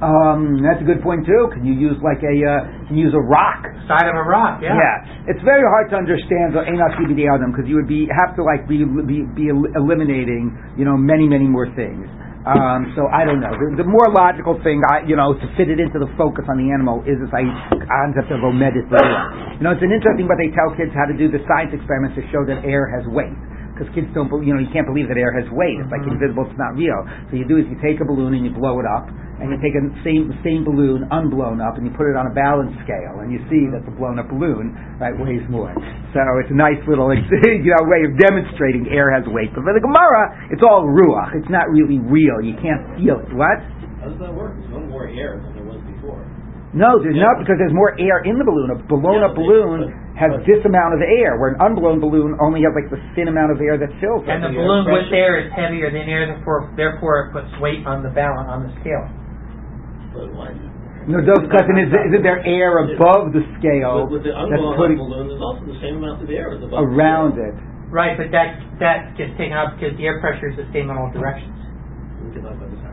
Um, 0.00 0.64
that's 0.64 0.80
a 0.80 0.86
good 0.88 1.02
point 1.04 1.26
too. 1.28 1.48
Can 1.52 1.64
you 1.68 1.76
use 1.76 1.96
like 2.00 2.24
a 2.24 2.34
uh, 2.40 2.88
can 2.88 2.96
you 2.96 3.04
use 3.08 3.14
a 3.16 3.20
rock? 3.20 3.68
Side 3.90 4.06
of 4.08 4.16
a 4.16 4.22
rock, 4.24 4.62
yeah. 4.62 4.72
Yeah, 4.78 5.28
it's 5.34 5.42
very 5.44 5.66
hard 5.66 5.90
to 5.90 5.96
understand 5.98 6.54
the 6.56 6.62
Einat 6.64 6.96
CBD 6.96 7.26
Adam 7.28 7.50
because 7.52 7.66
you 7.68 7.74
would 7.76 7.88
be 7.90 8.08
have 8.08 8.32
to 8.38 8.42
like 8.46 8.64
be 8.68 8.84
be, 8.84 9.26
be 9.36 9.50
eliminating 9.50 10.54
you 10.78 10.84
know 10.88 10.96
many 10.96 11.28
many 11.28 11.44
more 11.48 11.68
things. 11.76 12.06
Um, 12.40 12.96
so 12.96 13.04
I 13.12 13.28
don't 13.28 13.44
know. 13.44 13.52
The, 13.52 13.84
the 13.84 13.88
more 13.88 14.08
logical 14.08 14.56
thing, 14.64 14.80
I 14.88 15.04
you 15.04 15.12
know, 15.12 15.36
to 15.36 15.46
fit 15.60 15.68
it 15.68 15.76
into 15.76 16.00
the 16.00 16.08
focus 16.16 16.48
on 16.48 16.56
the 16.56 16.72
animal 16.72 17.04
is 17.04 17.20
this 17.20 17.28
I- 17.36 17.44
concept 17.76 18.32
of 18.32 18.40
omedit 18.40 18.88
You 18.88 19.60
know, 19.68 19.76
it's 19.76 19.84
an 19.84 19.92
interesting, 19.92 20.24
but 20.24 20.40
they 20.40 20.48
tell 20.56 20.72
kids 20.72 20.88
how 20.96 21.04
to 21.04 21.12
do 21.12 21.28
the 21.28 21.44
science 21.44 21.76
experiments 21.76 22.16
to 22.16 22.24
show 22.32 22.40
that 22.48 22.64
air 22.64 22.88
has 22.88 23.04
weight 23.12 23.36
because 23.80 23.88
kids 23.96 24.12
don't, 24.12 24.28
bel- 24.28 24.44
you 24.44 24.52
know, 24.52 24.60
you 24.60 24.68
can't 24.68 24.84
believe 24.84 25.08
that 25.08 25.16
air 25.16 25.32
has 25.32 25.48
weight. 25.48 25.80
It's 25.80 25.88
like 25.88 26.04
mm-hmm. 26.04 26.20
invisible. 26.20 26.44
It's 26.44 26.60
not 26.60 26.76
real. 26.76 27.00
So 27.32 27.40
you 27.40 27.48
do 27.48 27.56
is 27.56 27.64
you 27.72 27.80
take 27.80 27.96
a 28.04 28.04
balloon 28.04 28.36
and 28.36 28.44
you 28.44 28.52
blow 28.52 28.76
it 28.76 28.84
up, 28.84 29.08
and 29.40 29.48
you 29.48 29.56
take 29.64 29.72
a 29.72 29.80
same 30.04 30.28
same 30.44 30.68
balloon 30.68 31.08
unblown 31.08 31.64
up, 31.64 31.80
and 31.80 31.88
you 31.88 31.92
put 31.96 32.12
it 32.12 32.16
on 32.20 32.28
a 32.28 32.34
balance 32.36 32.76
scale, 32.84 33.24
and 33.24 33.32
you 33.32 33.40
see 33.48 33.72
that 33.72 33.88
the 33.88 33.92
blown 33.96 34.20
up 34.20 34.28
balloon 34.28 34.76
right 35.00 35.16
weighs 35.16 35.40
more. 35.48 35.72
So 36.12 36.20
it's 36.44 36.52
a 36.52 36.58
nice 36.60 36.76
little 36.84 37.08
you 37.16 37.72
know 37.72 37.88
way 37.88 38.04
of 38.04 38.20
demonstrating 38.20 38.92
air 38.92 39.08
has 39.08 39.24
weight. 39.32 39.48
But 39.56 39.64
for 39.64 39.72
the 39.72 39.80
Gemara, 39.80 40.52
it's 40.52 40.60
all 40.60 40.84
ruach. 40.84 41.32
It's 41.40 41.48
not 41.48 41.72
really 41.72 41.96
real. 41.96 42.44
You 42.44 42.60
can't 42.60 42.84
feel 43.00 43.24
it. 43.24 43.32
What? 43.32 43.64
How 44.04 44.12
does 44.12 44.20
that 44.20 44.32
work? 44.32 44.60
There's 44.60 44.76
no 44.76 44.84
more 44.84 45.08
air 45.08 45.40
than 45.40 45.56
there 45.56 45.64
was 45.64 45.80
before. 45.88 46.20
No, 46.70 47.02
there's 47.02 47.18
not 47.18 47.42
because 47.42 47.58
there's 47.58 47.74
more 47.74 47.98
air 47.98 48.22
in 48.22 48.38
the 48.38 48.46
balloon. 48.46 48.70
A 48.70 48.78
blown 48.86 49.26
up 49.26 49.34
Yeah, 49.34 49.42
balloon 49.42 49.78
but- 49.90 49.90
has 50.14 50.30
but- 50.38 50.46
this 50.46 50.62
amount 50.64 50.94
of 50.94 51.02
air, 51.02 51.34
where 51.38 51.50
an 51.50 51.58
unblown 51.58 51.98
balloon 51.98 52.38
only 52.38 52.62
has 52.62 52.70
like 52.78 52.86
the 52.94 53.00
thin 53.18 53.26
amount 53.26 53.50
of 53.50 53.58
air 53.60 53.74
that 53.76 53.90
fills 53.98 54.22
it. 54.22 54.30
And 54.30 54.44
the 54.44 54.54
The 54.54 54.62
balloon 54.62 54.86
air 54.86 54.92
with 54.94 55.10
air 55.12 55.34
is 55.42 55.50
heavier 55.50 55.90
than 55.90 56.06
air, 56.06 56.26
therefore, 56.30 56.70
therefore 56.76 57.14
it 57.26 57.32
puts 57.34 57.50
weight 57.58 57.82
on 57.86 58.02
the 58.06 58.10
balance 58.14 58.46
on 58.48 58.62
the 58.70 58.72
scale. 58.80 59.02
But 60.14 60.30
why? 60.30 60.54
No, 61.10 61.18
those 61.26 61.42
question 61.50 61.74
is, 61.78 61.90
isn't 61.90 62.22
there 62.22 62.38
air 62.46 62.78
above 62.86 63.32
the 63.32 63.42
scale 63.58 64.04
With, 64.06 64.22
with 64.22 64.22
the 64.22 64.30
that's 64.30 64.46
unblown 64.52 64.76
putting 64.76 64.98
balloon, 64.98 65.26
there's 65.26 65.42
also 65.42 65.64
the 65.66 65.80
same 65.82 65.96
amount 65.98 66.22
of 66.22 66.30
air 66.30 66.52
as 66.54 66.62
above 66.62 66.86
around 66.86 67.32
scale. 67.34 67.50
it? 67.50 67.54
Right, 67.90 68.14
but 68.16 68.30
that 68.30 68.60
that 68.78 69.16
gets 69.18 69.34
taken 69.36 69.52
out 69.58 69.74
because 69.74 69.96
the 69.98 70.06
air 70.06 70.20
pressure 70.20 70.46
is 70.50 70.56
the 70.56 70.68
same 70.70 70.86
in 70.90 70.94
all 70.96 71.10
directions. 71.10 71.50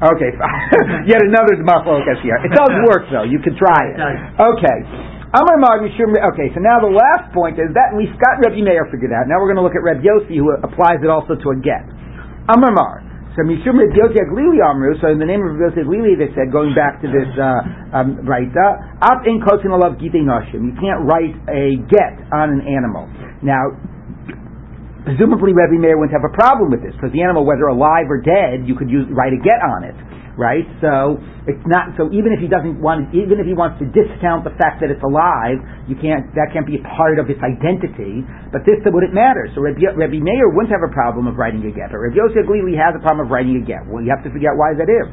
We 0.01 0.09
can 0.09 0.29
talk 0.29 0.45
about 0.45 0.61
this. 0.61 0.77
Okay, 0.77 0.85
fine. 0.85 1.07
yet 1.11 1.21
another 1.25 1.57
maflokas 1.61 2.21
here. 2.21 2.37
It 2.45 2.53
does 2.53 2.73
work 2.89 3.09
though. 3.09 3.23
You 3.25 3.39
could 3.41 3.57
try 3.57 3.81
it. 3.93 3.97
Okay. 4.37 4.79
Amar 5.33 5.83
Mishum- 5.83 6.15
Okay, 6.33 6.47
so 6.55 6.61
now 6.63 6.79
the 6.79 6.89
last 6.93 7.33
point 7.35 7.59
is 7.59 7.69
that 7.75 7.91
we've 7.97 8.13
got 8.15 8.39
Rebbe 8.47 8.63
Meir 8.63 8.87
figured 8.87 9.11
out. 9.11 9.27
Now 9.27 9.43
we're 9.43 9.51
going 9.51 9.59
to 9.59 9.65
look 9.67 9.75
at 9.75 9.83
Reb 9.83 9.99
Yossi, 9.99 10.39
who 10.39 10.55
applies 10.63 11.03
it 11.03 11.11
also 11.11 11.35
to 11.35 11.47
a 11.51 11.57
get. 11.59 11.83
Amar 12.47 12.71
Mar. 12.71 13.03
So 13.35 13.43
Mishum 13.43 13.75
Reb 13.75 13.91
Yossi 13.91 14.17
Aglili 14.23 14.63
Amru. 14.63 14.95
So 15.03 15.11
in 15.11 15.19
the 15.19 15.27
name 15.27 15.43
of 15.43 15.59
Reb 15.59 15.75
Yossi 15.75 15.83
Aglili, 15.83 16.15
they 16.17 16.31
said, 16.33 16.49
going 16.49 16.71
back 16.73 17.03
to 17.03 17.11
this 17.11 17.27
uh, 17.35 17.61
um, 17.93 18.23
Up 19.03 19.19
in 19.27 19.43
kotin 19.43 19.75
alav 19.75 19.99
gitei 19.99 20.23
nashim. 20.23 20.63
You 20.71 20.75
can't 20.79 21.03
write 21.03 21.35
a 21.51 21.75
get 21.91 22.17
on 22.31 22.57
an 22.57 22.63
animal. 22.63 23.05
Now, 23.43 23.75
presumably 25.07 25.55
Rebbe 25.55 25.79
Meir 25.79 25.95
wouldn't 25.95 26.11
have 26.11 26.27
a 26.27 26.35
problem 26.35 26.67
with 26.67 26.83
this 26.83 26.91
because 26.99 27.15
the 27.15 27.23
animal, 27.23 27.47
whether 27.47 27.71
alive 27.71 28.11
or 28.11 28.19
dead, 28.19 28.67
you 28.67 28.75
could 28.75 28.91
use 28.91 29.07
write 29.15 29.31
a 29.31 29.39
get 29.39 29.63
on 29.63 29.87
it, 29.87 29.95
right? 30.35 30.67
So 30.83 31.15
it's 31.47 31.63
not 31.63 31.95
so 31.95 32.11
even 32.11 32.35
if 32.35 32.43
he 32.43 32.51
doesn't 32.51 32.83
want, 32.83 33.15
even 33.15 33.39
if 33.39 33.47
he 33.47 33.55
wants 33.55 33.79
to 33.79 33.87
discount 33.87 34.43
the 34.43 34.51
fact 34.59 34.83
that 34.83 34.91
it's 34.91 34.99
alive, 34.99 35.63
you 35.87 35.95
can't 35.95 36.27
that 36.35 36.51
can't 36.51 36.67
be 36.67 36.75
a 36.75 36.83
part 36.83 37.23
of 37.23 37.31
its 37.31 37.39
identity. 37.39 38.19
But 38.51 38.67
this 38.67 38.83
wouldn't 38.83 39.15
matter. 39.15 39.47
So 39.55 39.63
Rebbe, 39.63 39.79
Rebbe 39.79 40.19
Meir 40.19 40.51
wouldn't 40.51 40.75
have 40.75 40.83
a 40.83 40.91
problem 40.91 41.31
of 41.31 41.39
writing 41.39 41.63
a 41.63 41.71
get, 41.71 41.87
but 41.87 42.03
Rebbe 42.03 42.19
Yossi 42.19 42.43
Aglili 42.43 42.75
has 42.75 42.91
a 42.91 42.99
problem 42.99 43.23
of 43.23 43.31
writing 43.31 43.55
a 43.55 43.63
get. 43.63 43.87
Well, 43.87 44.03
you 44.03 44.11
have 44.11 44.27
to 44.27 44.31
figure 44.35 44.51
out 44.51 44.59
why 44.59 44.75
that 44.75 44.91
is. 44.91 45.07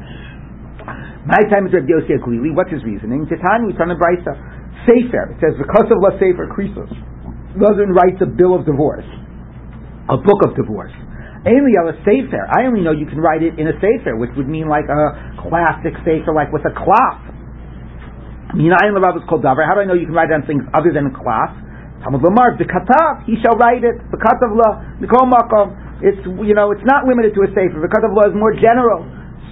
My 1.23 1.39
time 1.47 1.65
is 1.65 1.71
Rebbe 1.71 1.87
Yossi 1.87 2.19
Aglili. 2.19 2.51
What's 2.51 2.69
his 2.69 2.83
reasoning? 2.83 3.31
Titani, 3.31 3.71
turn 3.79 3.87
the 3.87 3.95
Brisa. 3.95 4.35
Sefer. 4.83 5.31
It 5.31 5.39
says 5.39 5.55
because 5.55 5.87
of 5.87 6.03
La 6.03 6.19
Sefer. 6.19 6.51
Doesn't 6.51 7.91
write 7.95 8.19
a 8.19 8.27
bill 8.27 8.59
of 8.59 8.67
divorce 8.67 9.07
a 10.09 10.17
book 10.17 10.41
of 10.45 10.53
divorce. 10.53 10.93
Only 11.45 11.77
a 11.77 11.93
sefer. 12.01 12.41
I 12.49 12.65
only 12.65 12.81
know 12.81 12.89
you 12.89 13.05
can 13.05 13.21
write 13.21 13.45
it 13.45 13.57
in 13.61 13.69
a 13.69 13.75
sefer, 13.77 14.17
which 14.17 14.33
would 14.33 14.49
mean 14.49 14.65
like 14.65 14.89
a 14.89 15.37
classic 15.45 15.93
sefer, 16.01 16.33
like 16.33 16.49
with 16.49 16.65
a 16.65 16.73
cloth. 16.73 17.21
Minayin 18.57 18.97
Lavav 18.97 19.17
is 19.17 19.25
called 19.29 19.45
davar. 19.45 19.65
How 19.65 19.77
do 19.77 19.81
I 19.81 19.85
know 19.85 19.93
you 19.93 20.09
can 20.09 20.17
write 20.17 20.33
on 20.33 20.41
things 20.49 20.65
other 20.73 20.89
than 20.89 21.09
a 21.09 21.13
cloth? 21.13 21.53
Talmud 22.01 22.21
Lamar, 22.21 22.57
the 22.57 22.65
katav, 22.65 23.25
he 23.29 23.37
shall 23.41 23.57
write 23.57 23.85
it. 23.85 23.97
The 24.09 24.17
katav 24.17 24.53
la, 24.53 24.69
mikol 25.01 25.25
makom. 25.29 25.73
It's 26.01 26.21
you 26.25 26.53
know, 26.53 26.73
it's 26.73 26.85
not 26.85 27.05
limited 27.05 27.33
to 27.37 27.41
a 27.45 27.49
sefer. 27.53 27.77
The 27.77 27.89
katav 27.93 28.13
la 28.13 28.29
is 28.29 28.35
more 28.37 28.53
general. 28.57 29.05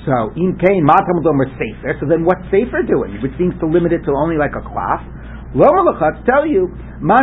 So 0.06 0.34
in 0.34 0.58
kain 0.58 0.82
ma 0.86 0.98
Talmud 0.98 1.26
Lamar 1.26 1.50
sefer. 1.58 1.98
So 2.02 2.10
then 2.10 2.26
what's 2.26 2.46
sefer 2.50 2.82
doing? 2.86 3.22
Which 3.22 3.34
seems 3.38 3.54
to 3.62 3.66
limit 3.70 3.94
it 3.94 4.02
to 4.06 4.12
only 4.18 4.38
like 4.38 4.58
a 4.58 4.62
cloth. 4.66 5.06
Lower 5.54 5.86
lachatz 5.86 6.26
tell 6.26 6.50
you. 6.50 6.74
The 7.04 7.20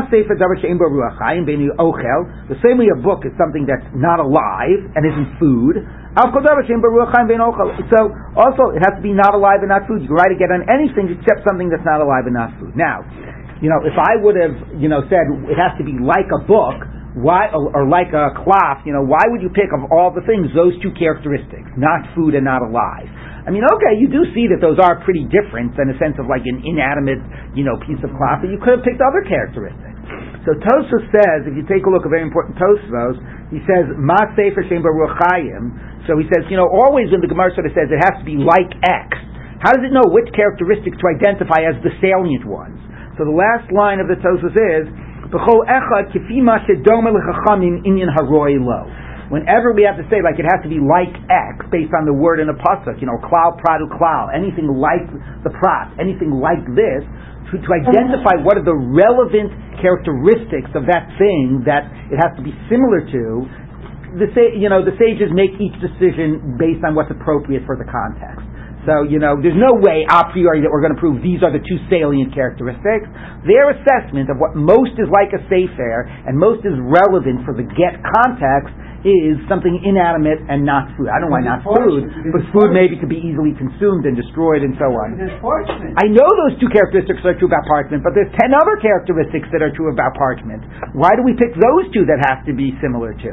same 2.63 2.79
way 2.79 2.87
a 2.93 2.99
book 3.01 3.27
is 3.27 3.33
something 3.35 3.67
that's 3.67 3.91
not 3.97 4.21
alive 4.21 4.81
and 4.95 5.03
isn't 5.03 5.35
food. 5.41 5.83
So 6.15 7.99
also 8.37 8.63
it 8.77 8.83
has 8.87 8.95
to 8.95 9.03
be 9.03 9.13
not 9.17 9.35
alive 9.35 9.67
and 9.67 9.71
not 9.73 9.89
food. 9.89 10.03
You 10.07 10.15
write 10.15 10.31
a 10.31 10.39
get 10.39 10.53
on 10.55 10.63
anything 10.71 11.11
except 11.11 11.43
something 11.49 11.71
that's 11.71 11.83
not 11.83 12.01
alive 12.03 12.27
and 12.27 12.35
not 12.35 12.55
food. 12.61 12.77
Now, 12.77 13.03
you 13.63 13.69
know, 13.69 13.83
if 13.83 13.99
I 13.99 14.15
would 14.23 14.37
have 14.37 14.79
you 14.79 14.87
know 14.87 15.03
said 15.11 15.27
it 15.51 15.59
has 15.59 15.75
to 15.79 15.85
be 15.85 15.99
like 15.99 16.31
a 16.31 16.39
book. 16.47 16.87
Why 17.11 17.51
or 17.51 17.91
like 17.91 18.15
a 18.15 18.31
cloth? 18.47 18.87
You 18.87 18.95
know, 18.95 19.03
why 19.03 19.27
would 19.27 19.43
you 19.43 19.51
pick 19.51 19.75
of 19.75 19.91
all 19.91 20.15
the 20.15 20.23
things 20.31 20.47
those 20.55 20.79
two 20.79 20.95
characteristics, 20.95 21.67
not 21.75 22.07
food 22.15 22.39
and 22.39 22.47
not 22.47 22.63
alive? 22.63 23.11
I 23.47 23.51
mean, 23.51 23.65
okay, 23.65 23.97
you 23.97 24.09
do 24.13 24.25
see 24.37 24.49
that 24.53 24.61
those 24.61 24.77
are 24.77 25.01
pretty 25.01 25.25
different 25.33 25.73
in 25.81 25.89
a 25.89 25.97
sense 25.97 26.21
of 26.21 26.29
like 26.29 26.45
an 26.45 26.61
inanimate, 26.61 27.25
you 27.57 27.65
know, 27.65 27.81
piece 27.85 28.01
of 28.05 28.13
cloth, 28.17 28.45
but 28.45 28.53
you 28.53 28.61
could 28.61 28.81
have 28.81 28.85
picked 28.85 29.01
other 29.01 29.25
characteristics. 29.25 29.97
So 30.45 30.57
Tosfos 30.57 31.05
says, 31.13 31.49
if 31.49 31.57
you 31.57 31.65
take 31.69 31.85
a 31.85 31.91
look, 31.93 32.05
a 32.05 32.13
very 32.13 32.25
important 32.25 32.57
Tosfos, 32.57 33.17
he 33.53 33.61
says, 33.69 33.89
Ma 33.97 34.17
Sefer 34.37 34.65
Shem 34.69 34.81
Baruch. 34.81 35.21
So 36.09 36.17
he 36.17 36.25
says, 36.33 36.49
you 36.49 36.57
know, 36.57 36.69
always 36.69 37.13
when 37.13 37.21
the 37.21 37.29
Gemara 37.29 37.53
sort 37.53 37.69
of 37.69 37.73
says 37.77 37.93
it 37.93 38.01
has 38.01 38.17
to 38.21 38.27
be 38.27 38.41
like 38.41 38.69
X, 38.85 39.09
how 39.61 39.77
does 39.77 39.85
it 39.85 39.93
know 39.93 40.09
which 40.09 40.33
characteristics 40.33 40.97
to 40.97 41.07
identify 41.13 41.69
as 41.69 41.77
the 41.85 41.93
salient 42.01 42.49
ones? 42.49 42.81
So 43.21 43.29
the 43.29 43.37
last 43.37 43.69
line 43.69 44.01
of 44.01 44.09
the 44.09 44.17
Tosfos 44.17 44.57
is, 44.57 44.89
B'chol 45.29 45.63
echad 45.69 46.11
kifi 46.11 46.41
ma 46.43 46.59
shedome 46.65 47.13
l'chachamim 47.13 47.85
inyan 47.85 48.09
haroi 48.09 48.57
lo. 48.59 48.89
Whenever 49.31 49.71
we 49.71 49.87
have 49.87 49.95
to 49.95 50.03
say, 50.11 50.19
like, 50.19 50.43
it 50.43 50.47
has 50.47 50.59
to 50.67 50.71
be 50.71 50.83
like 50.83 51.15
X, 51.31 51.63
based 51.71 51.95
on 51.95 52.03
the 52.03 52.13
word 52.13 52.43
in 52.43 52.51
a 52.51 52.57
pasuk, 52.59 52.99
you 52.99 53.07
know, 53.07 53.15
klal 53.23 53.55
pradu 53.63 53.87
klal, 53.95 54.27
anything 54.35 54.67
like 54.67 55.07
the 55.47 55.55
prat, 55.55 55.95
anything 56.03 56.35
like 56.35 56.67
this, 56.75 57.07
to, 57.51 57.59
to 57.63 57.71
identify 57.71 58.43
what 58.43 58.59
are 58.59 58.67
the 58.67 58.75
relevant 58.75 59.55
characteristics 59.79 60.71
of 60.75 60.87
that 60.91 61.07
thing 61.15 61.63
that 61.63 61.87
it 62.11 62.19
has 62.19 62.35
to 62.35 62.43
be 62.43 62.51
similar 62.67 63.07
to, 63.07 63.47
the 64.19 64.27
sa- 64.35 64.55
you 64.55 64.67
know, 64.67 64.83
the 64.83 64.95
sages 64.99 65.31
make 65.31 65.55
each 65.63 65.79
decision 65.79 66.59
based 66.59 66.83
on 66.83 66.99
what's 66.99 67.11
appropriate 67.15 67.63
for 67.67 67.79
the 67.79 67.87
context. 67.87 68.43
So, 68.89 69.05
you 69.05 69.21
know, 69.21 69.37
there's 69.37 69.59
no 69.61 69.77
way 69.77 70.09
a 70.09 70.25
priori 70.33 70.65
that 70.65 70.71
we're 70.73 70.81
going 70.81 70.97
to 70.97 70.99
prove 70.99 71.21
these 71.21 71.45
are 71.45 71.53
the 71.53 71.61
two 71.61 71.79
salient 71.93 72.33
characteristics. 72.33 73.07
Their 73.45 73.77
assessment 73.77 74.33
of 74.33 74.41
what 74.41 74.57
most 74.57 74.97
is 74.97 75.07
like 75.13 75.37
a 75.37 75.41
sefer 75.53 76.09
and 76.27 76.33
most 76.33 76.65
is 76.65 76.73
relevant 76.81 77.45
for 77.45 77.53
the 77.53 77.67
get 77.77 78.01
context 78.01 78.73
is 79.01 79.41
something 79.49 79.81
inanimate 79.81 80.45
and 80.53 80.61
not 80.61 80.93
food. 80.97 81.09
I 81.09 81.17
don't 81.17 81.33
know 81.33 81.41
why 81.41 81.45
not 81.47 81.65
food, 81.65 82.05
but 82.37 82.45
food 82.53 82.71
maybe 82.77 83.01
could 83.01 83.09
be 83.09 83.17
easily 83.21 83.57
consumed 83.57 84.05
and 84.05 84.13
destroyed 84.13 84.61
and 84.61 84.77
so 84.77 84.93
on. 84.93 85.17
I 85.97 86.05
know 86.13 86.29
those 86.45 86.61
two 86.61 86.69
characteristics 86.69 87.25
are 87.25 87.33
true 87.41 87.49
about 87.49 87.65
parchment, 87.65 88.05
but 88.05 88.13
there's 88.13 88.29
ten 88.37 88.53
other 88.53 88.77
characteristics 88.81 89.49
that 89.57 89.65
are 89.65 89.73
true 89.73 89.89
about 89.89 90.13
parchment. 90.21 90.61
Why 90.93 91.17
do 91.17 91.25
we 91.25 91.33
pick 91.33 91.57
those 91.57 91.89
two 91.97 92.05
that 92.13 92.21
have 92.29 92.45
to 92.45 92.53
be 92.53 92.77
similar 92.85 93.17
to? 93.17 93.33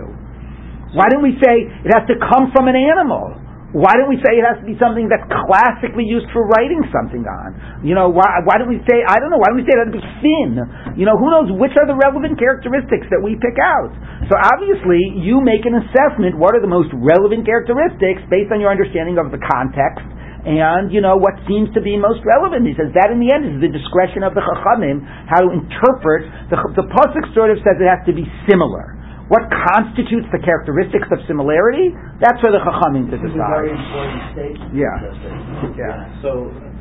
Why 0.95 1.12
don't 1.12 1.23
we 1.23 1.36
say 1.43 1.67
it 1.67 1.91
has 1.91 2.08
to 2.08 2.15
come 2.15 2.47
from 2.56 2.71
an 2.71 2.80
animal? 2.80 3.36
Why 3.75 3.99
don't 3.99 4.08
we 4.08 4.15
say 4.23 4.39
it 4.39 4.47
has 4.47 4.63
to 4.63 4.67
be 4.67 4.80
something 4.80 5.12
that's 5.12 5.27
classically 5.27 6.08
used 6.08 6.32
for 6.32 6.47
writing 6.47 6.88
something 6.88 7.27
on? 7.27 7.84
You 7.84 7.99
know, 7.99 8.08
why, 8.08 8.39
why 8.47 8.56
don't 8.56 8.71
we 8.71 8.80
say, 8.88 9.03
I 9.03 9.19
don't 9.19 9.27
know, 9.27 9.43
why 9.43 9.51
don't 9.51 9.60
we 9.60 9.67
say 9.67 9.75
it 9.75 9.82
has 9.84 9.91
to 9.91 9.99
be 9.99 10.08
thin? 10.23 10.51
You 10.95 11.03
know, 11.03 11.19
who 11.19 11.27
knows 11.27 11.51
which 11.51 11.75
are 11.75 11.84
the 11.84 11.99
relevant 11.99 12.39
characteristics 12.39 13.12
that 13.12 13.19
we 13.19 13.36
pick 13.36 13.60
out? 13.60 13.91
So 14.32 14.39
obviously, 14.39 15.19
you 15.19 15.43
make 15.43 15.67
an 15.67 15.75
assessment, 15.84 16.39
what 16.39 16.56
are 16.56 16.63
the 16.63 16.71
most 16.71 16.95
relevant 16.95 17.43
characteristics 17.43 18.23
based 18.32 18.56
on 18.56 18.63
your 18.63 18.71
understanding 18.71 19.19
of 19.19 19.36
the 19.36 19.41
context 19.43 20.08
and 20.47 20.95
you 20.95 21.03
know 21.03 21.19
what 21.19 21.36
seems 21.43 21.67
to 21.75 21.84
be 21.84 21.99
most 21.99 22.23
relevant. 22.23 22.63
He 22.63 22.71
says 22.71 22.95
that 22.95 23.12
in 23.12 23.19
the 23.19 23.36
end 23.36 23.43
is 23.43 23.60
the 23.60 23.67
discretion 23.67 24.23
of 24.23 24.32
the 24.32 24.39
chachamim 24.39 25.03
how 25.27 25.43
to 25.43 25.51
interpret 25.51 26.23
the 26.47 26.56
the 26.71 26.88
pasuk. 26.88 27.36
Sort 27.36 27.51
of 27.51 27.60
says 27.67 27.75
it 27.84 27.89
has 27.89 27.99
to 28.08 28.15
be 28.15 28.23
similar. 28.47 28.95
What 29.28 29.44
constitutes 29.52 30.24
the 30.32 30.40
characteristics 30.40 31.08
of 31.12 31.20
similarity? 31.28 31.92
That's 32.24 32.40
for 32.40 32.48
the 32.48 32.63
chachamim 32.63 33.12
to 33.12 33.20
This 33.20 33.28
is 33.28 33.36
a 33.36 33.44
very 33.52 33.76
decide. 33.76 33.84
important 33.84 34.22
statement. 34.32 34.70
Yeah. 34.72 34.96
Justin. 35.04 35.36
Yeah. 35.76 36.24
So, 36.24 36.32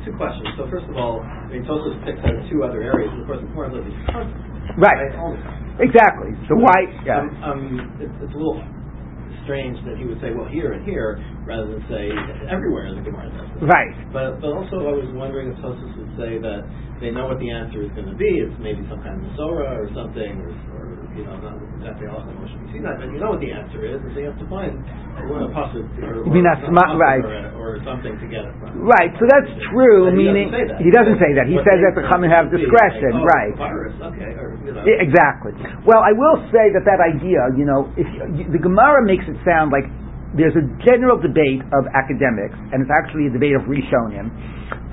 two 0.07 0.15
questions. 0.15 0.47
So, 0.55 0.63
first 0.71 0.87
of 0.87 0.95
all, 0.95 1.19
I 1.27 1.51
mean, 1.51 1.67
Tosos 1.67 1.99
picks 2.07 2.23
out 2.23 2.39
two 2.47 2.63
other 2.63 2.79
areas. 2.79 3.11
Of 3.19 3.27
course, 3.27 3.43
importantly, 3.43 3.83
because 3.91 4.31
Right. 4.79 5.11
all 5.19 5.35
the 5.35 5.43
time. 5.43 5.75
Exactly. 5.83 6.31
So 6.47 6.55
why? 6.55 6.79
Yeah. 7.03 7.27
Um, 7.43 7.43
um, 7.43 7.61
it's, 7.99 8.15
it's 8.23 8.33
a 8.33 8.37
little 8.39 8.63
strange 9.43 9.77
that 9.87 9.95
he 9.99 10.03
would 10.07 10.19
say, 10.19 10.31
well, 10.35 10.47
here 10.49 10.73
and 10.75 10.83
here, 10.83 11.19
rather 11.47 11.67
than 11.71 11.83
say 11.87 12.11
everywhere 12.51 12.87
in 12.91 12.95
the 12.99 13.03
Gemara 13.05 13.31
does 13.31 13.47
this. 13.59 13.63
Right. 13.63 13.93
But 14.11 14.39
but 14.43 14.51
also 14.51 14.87
I 14.87 14.93
was 14.95 15.07
wondering 15.15 15.51
if 15.53 15.57
Tosus 15.63 15.87
would 15.99 16.13
say 16.19 16.35
that 16.39 16.63
they 16.99 17.11
know 17.11 17.27
what 17.31 17.39
the 17.39 17.47
answer 17.51 17.79
is 17.85 17.91
going 17.95 18.09
to 18.11 18.17
be. 18.17 18.27
It's 18.43 18.55
maybe 18.59 18.83
some 18.91 18.99
kind 19.05 19.19
of 19.21 19.31
Masorah 19.31 19.77
or 19.77 19.87
something, 19.95 20.31
or, 20.43 20.51
or 20.75 20.76
you 21.17 21.25
know, 21.25 21.35
not 21.41 21.57
exactly 21.81 22.05
also 22.07 22.29
see 22.69 22.77
Sinai, 22.77 22.93
but 23.01 23.09
you 23.09 23.17
know 23.17 23.33
what 23.33 23.41
the 23.41 23.49
answer 23.49 23.81
is, 23.81 23.97
and 23.97 24.13
so 24.13 24.17
you 24.21 24.29
have 24.29 24.37
to 24.37 24.47
find 24.47 24.77
a 24.77 25.49
pasuk 25.49 25.85
or, 26.05 26.21
You 26.23 26.31
mean 26.31 26.45
or 26.45 26.53
that's 26.53 26.61
some 26.69 26.77
right. 27.01 27.25
or, 27.25 27.57
or 27.57 27.71
something 27.81 28.13
to 28.21 28.25
get 28.29 28.45
it 28.45 28.53
from. 28.61 28.77
Right, 28.85 29.09
so 29.17 29.25
that's 29.25 29.49
true, 29.73 30.13
But 30.13 30.15
he 30.15 30.29
meaning 30.29 30.53
doesn't 30.53 30.61
say 30.61 30.65
that. 30.69 30.77
he 30.85 30.89
doesn't 30.93 31.17
say 31.17 31.31
that. 31.33 31.45
He 31.49 31.57
says 31.65 31.77
they 31.81 31.85
that 31.89 31.93
the 31.97 32.05
Chachamim 32.05 32.29
have 32.29 32.53
discretion, 32.53 33.17
like, 33.17 33.25
oh, 33.25 33.33
right? 33.33 33.53
Virus, 33.57 33.95
okay, 34.13 34.31
or 34.37 34.53
you 34.61 34.71
know. 34.77 34.85
Exactly. 34.85 35.57
Well, 35.89 36.05
I 36.05 36.13
will 36.13 36.37
say 36.53 36.69
that 36.77 36.85
that 36.85 37.01
idea, 37.01 37.49
you 37.57 37.65
know, 37.65 37.89
if 37.97 38.05
you, 38.37 38.45
the 38.53 38.61
Gemara 38.61 39.01
makes 39.01 39.25
it 39.25 39.35
sound 39.41 39.73
like 39.73 39.89
there's 40.37 40.53
a 40.59 40.65
general 40.85 41.17
debate 41.17 41.63
of 41.73 41.87
academics, 41.97 42.53
and 42.75 42.83
it's 42.85 42.91
actually 42.93 43.31
a 43.31 43.33
debate 43.33 43.55
of 43.57 43.65
Rishonim. 43.65 44.29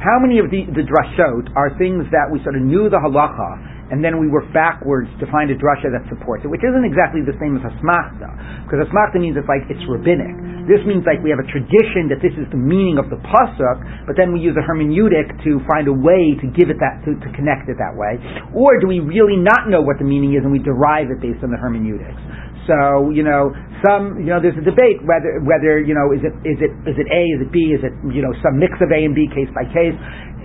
How 0.00 0.16
many 0.22 0.38
of 0.38 0.48
the, 0.48 0.64
the 0.72 0.86
drashot 0.86 1.50
are 1.58 1.74
things 1.76 2.06
that 2.14 2.30
we 2.30 2.38
sort 2.46 2.54
of 2.56 2.62
knew 2.62 2.88
the 2.88 2.96
halacha, 3.02 3.73
and 3.92 4.00
then 4.00 4.16
we 4.16 4.28
work 4.28 4.48
backwards 4.56 5.10
to 5.20 5.24
find 5.28 5.52
a 5.52 5.56
drasha 5.56 5.92
that 5.92 6.04
supports 6.08 6.44
it, 6.44 6.48
which 6.48 6.64
isn't 6.64 6.84
exactly 6.86 7.20
the 7.20 7.36
same 7.36 7.58
as 7.60 7.64
asmachta, 7.66 8.64
because 8.64 8.80
asmachta 8.84 9.20
means 9.20 9.36
it's 9.36 9.48
like 9.48 9.64
it's 9.68 9.82
rabbinic. 9.88 10.32
This 10.64 10.80
means 10.88 11.04
like 11.04 11.20
we 11.20 11.28
have 11.28 11.44
a 11.44 11.48
tradition 11.52 12.08
that 12.08 12.24
this 12.24 12.32
is 12.40 12.48
the 12.48 12.56
meaning 12.56 12.96
of 12.96 13.12
the 13.12 13.20
pasuk, 13.20 14.08
but 14.08 14.16
then 14.16 14.32
we 14.32 14.40
use 14.40 14.56
a 14.56 14.64
hermeneutic 14.64 15.36
to 15.44 15.60
find 15.68 15.92
a 15.92 15.96
way 15.96 16.32
to 16.40 16.46
give 16.56 16.72
it 16.72 16.80
that 16.80 17.04
to, 17.04 17.12
to 17.20 17.28
connect 17.36 17.68
it 17.68 17.76
that 17.76 17.92
way. 17.92 18.16
Or 18.56 18.80
do 18.80 18.88
we 18.88 19.04
really 19.04 19.36
not 19.36 19.68
know 19.68 19.84
what 19.84 20.00
the 20.00 20.08
meaning 20.08 20.32
is 20.32 20.40
and 20.40 20.48
we 20.48 20.64
derive 20.64 21.12
it 21.12 21.20
based 21.20 21.44
on 21.44 21.52
the 21.52 21.60
hermeneutics? 21.60 22.16
So 22.64 23.12
you 23.12 23.20
know, 23.20 23.52
some 23.84 24.16
you 24.24 24.32
know, 24.32 24.40
there's 24.40 24.56
a 24.56 24.64
debate 24.64 25.04
whether 25.04 25.36
whether 25.44 25.76
you 25.84 25.92
know 25.92 26.16
is 26.16 26.24
it 26.24 26.32
is 26.48 26.56
it 26.64 26.72
is 26.88 26.96
it 26.96 27.08
A, 27.12 27.22
is 27.36 27.40
it 27.44 27.50
B, 27.52 27.76
is 27.76 27.84
it 27.84 27.92
you 28.08 28.24
know 28.24 28.32
some 28.40 28.56
mix 28.56 28.72
of 28.80 28.88
A 28.88 29.00
and 29.04 29.12
B, 29.12 29.28
case 29.28 29.52
by 29.52 29.68
case. 29.68 29.96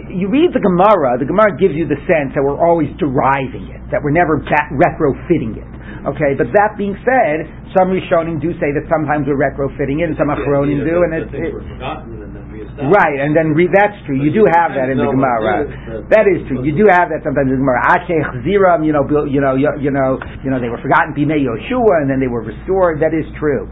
You 0.09 0.27
read 0.29 0.51
the 0.53 0.59
Gemara, 0.61 1.17
the 1.21 1.29
Gemara 1.29 1.53
gives 1.57 1.77
you 1.77 1.85
the 1.85 1.99
sense 2.09 2.33
that 2.33 2.41
we're 2.41 2.57
always 2.57 2.89
deriving 2.97 3.69
it, 3.69 3.81
that 3.93 4.01
we're 4.01 4.15
never 4.15 4.41
back 4.41 4.73
retrofitting 4.73 5.57
it. 5.57 5.69
Okay, 5.99 6.31
but 6.37 6.47
that 6.55 6.79
being 6.79 6.95
said, 7.03 7.43
some 7.75 7.91
Rishonim 7.91 8.39
do 8.39 8.55
say 8.55 8.71
that 8.71 8.87
sometimes 8.87 9.27
we're 9.27 9.35
retrofitting 9.35 9.99
it, 9.99 10.07
and 10.07 10.15
some 10.15 10.31
Achronim 10.31 10.79
do, 10.81 11.03
and 11.03 11.11
it's 11.11 11.27
it, 11.35 11.51
were 11.51 11.65
forgotten 11.65 12.23
and 12.23 12.31
then 12.31 12.47
reestablished. 12.47 12.95
Right, 12.95 13.19
and 13.19 13.35
then 13.35 13.51
re- 13.51 13.67
that's 13.67 13.99
true. 14.07 14.15
You 14.15 14.31
do 14.31 14.47
have 14.47 14.71
that 14.79 14.87
in 14.87 14.95
the 14.95 15.11
Gemara. 15.11 15.67
That 16.07 16.25
is 16.25 16.47
true. 16.47 16.63
You 16.63 16.71
do 16.71 16.87
have 16.87 17.11
that 17.11 17.19
sometimes 17.21 17.51
in 17.51 17.59
the 17.59 17.63
Gemara. 17.63 17.83
Ashech 17.99 18.47
Ziram, 18.47 18.87
you 18.87 18.95
know, 18.95 19.03
you 19.27 19.43
know, 19.43 19.59
you, 19.59 19.91
know, 19.91 20.15
you 20.39 20.49
know, 20.49 20.59
they 20.61 20.71
were 20.71 20.79
forgotten 20.79 21.11
Bimei 21.11 21.43
Yoshua, 21.43 21.99
and 21.99 22.07
then 22.07 22.23
they 22.23 22.31
were 22.31 22.47
restored. 22.47 23.03
That 23.03 23.11
is 23.11 23.27
true. 23.35 23.67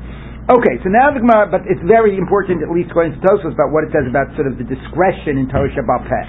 Okay, 0.47 0.79
so 0.79 0.87
now 0.87 1.11
the 1.11 1.19
Gemara, 1.19 1.51
but 1.51 1.67
it's 1.67 1.83
very 1.83 2.15
important, 2.15 2.63
at 2.63 2.71
least 2.71 2.87
according 2.87 3.19
to 3.19 3.21
Tosfos, 3.21 3.51
about 3.51 3.75
what 3.75 3.83
it 3.83 3.91
says 3.91 4.07
about 4.07 4.31
sort 4.39 4.47
of 4.47 4.55
the 4.55 4.63
discretion 4.63 5.35
in 5.35 5.51
Torah 5.51 5.67
Shabbat 5.75 6.07
Peh. 6.07 6.27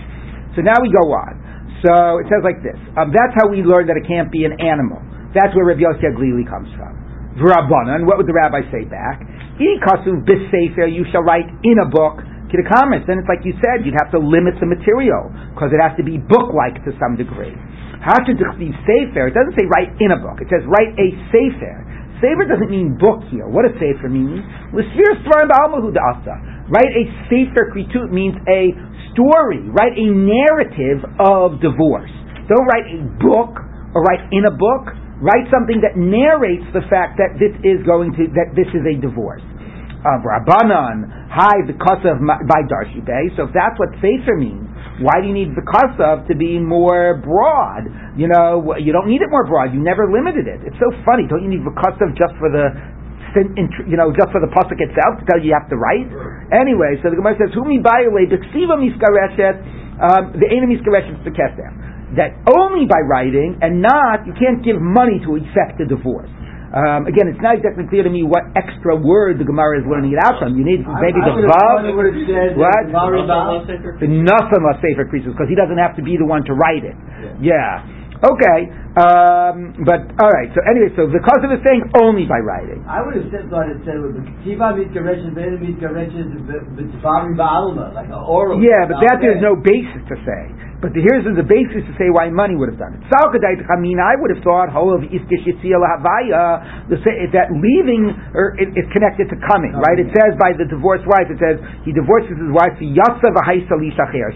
So 0.58 0.66
now 0.66 0.74
we 0.82 0.90
go 0.90 1.06
on. 1.14 1.38
So 1.86 2.18
it 2.18 2.26
says 2.26 2.42
like 2.42 2.58
this. 2.58 2.74
Um, 2.98 3.14
that's 3.14 3.30
how 3.38 3.46
we 3.46 3.62
learn 3.62 3.86
that 3.86 3.94
it 3.94 4.10
can't 4.10 4.26
be 4.26 4.42
an 4.42 4.58
animal. 4.58 4.98
That's 5.38 5.54
where 5.54 5.70
Rabbi 5.70 5.86
Yossi 5.86 6.02
Haglili 6.02 6.42
comes 6.42 6.66
from. 6.74 6.98
V'Rabbanan, 7.38 8.10
what 8.10 8.18
would 8.18 8.26
the 8.26 8.34
rabbi 8.34 8.66
say 8.74 8.82
back? 8.90 9.22
Ikasuv 9.62 10.26
b'sefer, 10.26 10.90
you 10.90 11.06
shall 11.14 11.22
write 11.22 11.46
in 11.62 11.78
a 11.78 11.86
book. 11.86 12.18
Kidakamis, 12.50 13.06
then 13.06 13.22
it's 13.22 13.30
like 13.30 13.46
you 13.46 13.54
said, 13.62 13.86
you'd 13.86 13.94
have 14.02 14.10
to 14.10 14.18
limit 14.18 14.58
the 14.58 14.66
material 14.66 15.30
because 15.54 15.70
it 15.70 15.78
has 15.78 15.94
to 15.94 16.02
be 16.02 16.18
book-like 16.18 16.82
to 16.82 16.90
some 16.98 17.14
degree. 17.14 17.54
How 18.02 18.18
to 18.18 18.32
sefer? 18.34 19.30
It 19.30 19.34
doesn't 19.38 19.54
say 19.54 19.66
write 19.70 19.94
in 20.02 20.10
a 20.10 20.18
book. 20.18 20.42
It 20.42 20.50
says 20.50 20.66
write 20.66 20.94
a 20.98 21.08
sefer. 21.30 21.86
Sefer 22.18 22.50
doesn't 22.50 22.70
mean 22.70 22.98
book 22.98 23.22
here. 23.30 23.46
What 23.46 23.62
does 23.62 23.78
sefer 23.78 24.10
mean? 24.10 24.42
Write 24.74 24.90
a 26.92 27.04
sefer 27.30 27.70
kritut 27.70 28.10
means 28.10 28.34
a 28.50 28.74
story. 29.14 29.62
Write 29.70 29.94
a 29.94 30.10
narrative 30.10 31.06
of 31.22 31.62
divorce. 31.62 32.10
Don't 32.50 32.66
write 32.66 32.90
a 32.90 33.06
book 33.22 33.62
or 33.94 34.02
write 34.02 34.26
in 34.34 34.46
a 34.46 34.54
book. 34.54 34.90
Write 35.18 35.50
something 35.50 35.82
that 35.82 35.98
narrates 35.98 36.62
the 36.70 36.86
fact 36.86 37.18
that 37.18 37.42
this 37.42 37.50
is 37.66 37.82
going 37.82 38.14
to 38.14 38.30
that 38.38 38.54
this 38.54 38.70
is 38.70 38.86
a 38.86 38.94
divorce. 38.98 39.42
Rabbanan, 40.06 41.10
hi, 41.26 41.58
the 41.66 41.74
of 41.74 42.22
by 42.22 42.62
Darshi. 42.70 43.02
So 43.34 43.50
if 43.50 43.52
that's 43.52 43.74
what 43.82 43.90
sefer 43.98 44.38
means, 44.38 44.67
why 44.98 45.22
do 45.22 45.30
you 45.30 45.34
need 45.34 45.54
the 45.54 45.62
to 45.62 46.34
be 46.34 46.58
more 46.58 47.22
broad? 47.22 47.86
You 48.18 48.26
know, 48.26 48.74
you 48.74 48.90
don't 48.90 49.06
need 49.06 49.22
it 49.22 49.30
more 49.30 49.46
broad. 49.46 49.70
You 49.72 49.78
never 49.78 50.10
limited 50.10 50.50
it. 50.50 50.66
It's 50.66 50.78
so 50.82 50.90
funny. 51.06 51.30
Don't 51.30 51.42
you 51.42 51.50
need 51.50 51.62
the 51.62 51.74
just 52.18 52.34
for 52.42 52.50
the 52.50 52.74
you 53.86 53.94
know, 53.94 54.10
just 54.10 54.32
for 54.32 54.40
the 54.40 54.50
pasuk 54.50 54.80
itself 54.80 55.20
to 55.20 55.24
tell 55.28 55.38
you 55.38 55.52
you 55.52 55.56
have 55.56 55.68
to 55.68 55.76
write. 55.76 56.08
Anyway, 56.50 56.96
so 57.04 57.10
the 57.12 57.16
Gemara 57.16 57.36
says, 57.36 57.52
"Humi 57.54 57.78
bayale 57.78 58.26
b'ksiva 58.26 58.74
miskareshet, 58.80 59.56
um, 60.00 60.32
the 60.32 60.48
ena 60.48 60.66
miskareshet 60.66 61.22
b'kesef." 61.22 62.16
That 62.16 62.32
only 62.48 62.88
by 62.88 63.04
writing 63.04 63.60
and 63.60 63.82
not, 63.84 64.26
you 64.26 64.32
can't 64.32 64.64
give 64.64 64.80
money 64.80 65.20
to 65.28 65.36
effect 65.36 65.78
a 65.80 65.86
divorce. 65.86 66.30
Um, 66.68 67.08
again, 67.08 67.32
it's 67.32 67.40
not 67.40 67.56
exactly 67.56 67.88
clear 67.88 68.04
to 68.04 68.12
me 68.12 68.28
what 68.28 68.44
extra 68.52 68.92
word 68.92 69.40
the 69.40 69.48
Gemara 69.48 69.80
is 69.80 69.86
learning 69.88 70.12
it 70.12 70.20
out 70.20 70.36
from. 70.36 70.52
You 70.52 70.64
need 70.68 70.84
maybe 70.84 71.16
I 71.16 71.32
the 71.32 71.40
would 71.40 71.48
vav, 71.48 71.80
thought 71.80 71.88
it 71.88 71.96
would 71.96 72.08
have 72.12 72.20
said 72.28 72.60
What? 72.60 72.82
the 72.84 72.92
Mari 72.92 73.24
Baal. 73.24 73.64
nothing 74.04 74.60
less 74.68 74.78
safer 74.84 75.08
creases 75.08 75.32
because 75.32 75.48
he 75.48 75.56
doesn't 75.56 75.80
have 75.80 75.96
to 75.96 76.04
be 76.04 76.20
the 76.20 76.28
one 76.28 76.44
to 76.44 76.52
write 76.52 76.84
it. 76.84 76.92
Yeah. 77.40 77.88
Okay. 78.20 78.68
Um, 78.98 79.78
but 79.86 80.02
all 80.18 80.32
right. 80.34 80.50
So 80.50 80.60
anyway, 80.66 80.90
so 80.98 81.06
the 81.06 81.22
cause 81.22 81.38
of 81.46 81.54
is 81.54 81.62
saying 81.62 81.86
only 82.02 82.26
by 82.26 82.42
writing. 82.42 82.82
I 82.82 82.98
would 83.06 83.14
have 83.14 83.30
said 83.30 83.46
thought 83.46 83.70
it 83.70 83.78
said 83.86 84.02
with 84.02 84.18
the 84.18 84.26
mitkareshes, 84.26 85.30
Veda 85.38 85.54
mitkareshes, 85.62 86.26
B'tzvari 86.74 87.38
Ba'alma, 87.38 87.94
like 87.94 88.10
an 88.10 88.18
oral. 88.18 88.58
Yeah, 88.58 88.90
but 88.90 88.98
that 89.06 89.22
there's 89.22 89.38
no. 89.38 89.54
basis 89.54 90.02
to 90.10 90.16
say. 90.26 90.68
But 90.78 90.94
the, 90.94 91.02
here's 91.02 91.26
the 91.26 91.42
basis 91.42 91.82
to 91.90 91.92
say 91.98 92.06
why 92.06 92.30
money 92.30 92.54
would 92.54 92.70
have 92.70 92.78
done 92.78 92.94
it. 92.94 93.02
Salkadait 93.10 93.58
I 93.66 94.14
would 94.14 94.30
have 94.30 94.42
thought 94.46 94.70
of 94.70 95.02
Iskish 95.10 95.46
Havaya, 95.58 96.86
that 97.34 97.50
leaving 97.50 98.14
or 98.30 98.54
it, 98.54 98.70
is 98.78 98.86
connected 98.94 99.26
to 99.34 99.36
coming, 99.50 99.74
right? 99.74 99.98
It 99.98 100.06
says 100.14 100.38
by 100.38 100.54
the 100.54 100.70
divorced 100.70 101.02
wife, 101.10 101.26
it 101.34 101.42
says 101.42 101.58
he 101.82 101.90
divorces 101.90 102.38
his 102.38 102.54
wife, 102.54 102.78
Yatsa. 102.78 103.34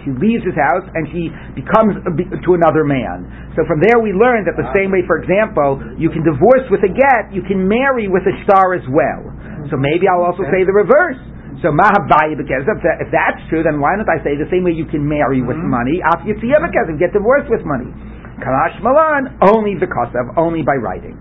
She 0.03 0.11
leaves 0.19 0.43
his 0.43 0.59
house 0.59 0.83
and 0.91 1.07
she 1.15 1.31
becomes 1.55 2.03
to 2.03 2.49
another 2.59 2.83
man. 2.83 3.23
So 3.55 3.63
from 3.63 3.79
there 3.79 4.03
we 4.03 4.11
learn 4.11 4.43
that 4.43 4.52
the 4.59 4.67
same 4.75 4.91
way, 4.91 5.01
for 5.05 5.19
example, 5.21 5.81
you 5.97 6.09
can 6.09 6.25
divorce 6.25 6.65
with 6.69 6.83
a 6.85 6.91
get, 6.91 7.31
you 7.31 7.43
can 7.43 7.63
marry 7.65 8.07
with 8.07 8.23
a 8.25 8.35
star 8.43 8.73
as 8.73 8.85
well. 8.89 9.29
So 9.71 9.79
maybe 9.79 10.09
I'll 10.09 10.25
also 10.25 10.43
say 10.51 10.65
the 10.67 10.75
reverse. 10.75 11.19
So 11.63 11.71
mahabaya 11.71 12.35
because 12.35 12.67
if, 12.67 12.79
that, 12.83 12.97
if 12.99 13.09
that's 13.13 13.39
true, 13.47 13.63
then 13.63 13.79
why 13.79 13.95
don't 13.95 14.09
I 14.09 14.19
say 14.19 14.35
the 14.35 14.49
same 14.51 14.67
way 14.67 14.75
you 14.75 14.83
can 14.83 15.05
marry 15.05 15.39
with 15.39 15.55
mm-hmm. 15.55 15.71
money, 15.71 16.03
af 16.03 16.25
yitziyah 16.27 16.59
because 16.59 16.91
get 16.99 17.15
divorced 17.15 17.47
with 17.47 17.63
money. 17.63 17.87
Kalash 18.43 18.75
malan 18.83 19.39
only 19.39 19.79
because 19.79 20.11
of 20.17 20.35
only 20.35 20.65
by 20.65 20.75
writing. 20.75 21.15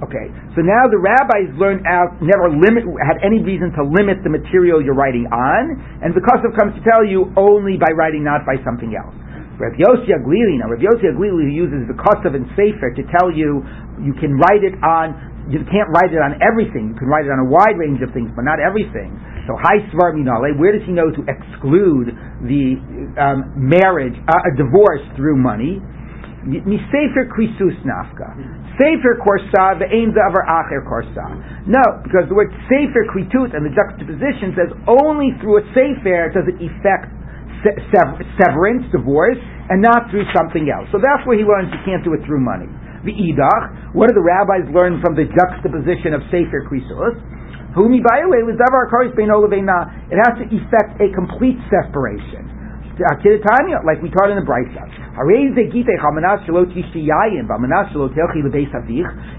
Okay, 0.00 0.26
so 0.56 0.64
now 0.64 0.88
the 0.88 0.98
rabbis 0.98 1.52
learned 1.60 1.84
out 1.86 2.16
never 2.18 2.48
limit 2.48 2.88
had 3.04 3.20
any 3.20 3.44
reason 3.44 3.70
to 3.76 3.84
limit 3.84 4.24
the 4.24 4.32
material 4.32 4.80
you're 4.80 4.96
writing 4.96 5.28
on, 5.28 5.76
and 6.00 6.16
the 6.16 6.24
of 6.24 6.52
comes 6.56 6.72
to 6.74 6.82
tell 6.82 7.04
you 7.04 7.30
only 7.36 7.76
by 7.76 7.92
writing, 7.92 8.24
not 8.24 8.42
by 8.48 8.56
something 8.64 8.96
else. 8.96 9.14
Rav 9.54 9.74
Yossi 9.78 10.10
Haglili, 10.10 10.58
now 10.58 10.66
Rav 10.66 10.82
Yossi 10.82 11.06
Haglili 11.14 11.54
uses 11.54 11.86
the 11.86 11.94
of 11.94 12.34
and 12.34 12.46
Sefer 12.58 12.90
to 12.90 13.02
tell 13.14 13.30
you 13.30 13.62
you 14.02 14.14
can 14.18 14.34
write 14.34 14.66
it 14.66 14.74
on 14.82 15.34
you 15.44 15.60
can't 15.68 15.92
write 15.92 16.08
it 16.08 16.22
on 16.24 16.40
everything. 16.40 16.96
You 16.96 16.96
can 16.96 17.08
write 17.08 17.28
it 17.28 17.32
on 17.32 17.44
a 17.44 17.48
wide 17.48 17.76
range 17.76 18.00
of 18.00 18.08
things, 18.16 18.32
but 18.32 18.48
not 18.48 18.64
everything. 18.64 19.12
So, 19.44 19.52
high 19.60 19.84
svar 19.92 20.16
minale, 20.16 20.56
where 20.56 20.72
does 20.72 20.80
he 20.88 20.92
know 20.96 21.12
to 21.12 21.22
exclude 21.28 22.16
the 22.48 22.80
um, 23.20 23.52
marriage, 23.60 24.16
uh, 24.24 24.48
a 24.48 24.52
divorce 24.56 25.04
through 25.20 25.36
money? 25.36 25.84
Misefer 26.48 27.28
krisus 27.28 27.76
nafka. 27.84 28.32
Sefer 28.80 29.20
korsa, 29.20 29.80
the 29.80 29.88
aims 29.88 30.16
of 30.16 30.32
our 30.32 30.44
acher 30.48 30.84
korsa. 30.84 31.68
No, 31.68 31.80
because 32.04 32.28
the 32.28 32.36
word 32.36 32.52
sefer 32.68 33.04
kritut 33.08 33.56
and 33.56 33.64
the 33.64 33.72
juxtaposition 33.72 34.52
says 34.56 34.72
only 34.88 35.32
through 35.40 35.60
a 35.60 35.64
sefer 35.76 36.32
does 36.32 36.48
it 36.48 36.56
effect 36.60 37.12
severance, 37.64 38.84
divorce, 38.92 39.40
and 39.72 39.80
not 39.80 40.12
through 40.12 40.28
something 40.36 40.68
else. 40.68 40.86
So 40.92 41.00
that's 41.00 41.24
where 41.24 41.40
he 41.40 41.44
learns 41.44 41.72
you 41.72 41.80
can't 41.88 42.04
do 42.04 42.12
it 42.12 42.20
through 42.28 42.44
money. 42.44 42.68
The 43.04 43.12
idach, 43.12 43.94
what 43.96 44.08
do 44.08 44.14
the 44.16 44.24
rabbis 44.24 44.68
learn 44.72 45.00
from 45.04 45.16
the 45.16 45.28
juxtaposition 45.28 46.12
of 46.16 46.24
sefer 46.32 46.64
krisus? 46.64 47.16
Humi 47.74 48.00
was 48.00 48.54
davar 48.54 48.86
It 48.94 50.18
has 50.22 50.34
to 50.38 50.46
effect 50.46 50.90
a 51.02 51.10
complete 51.10 51.58
separation. 51.66 52.54
Like 52.94 53.98
we 53.98 54.06
taught 54.14 54.30
in 54.30 54.38
the 54.38 54.46
Brisa. 54.46 54.86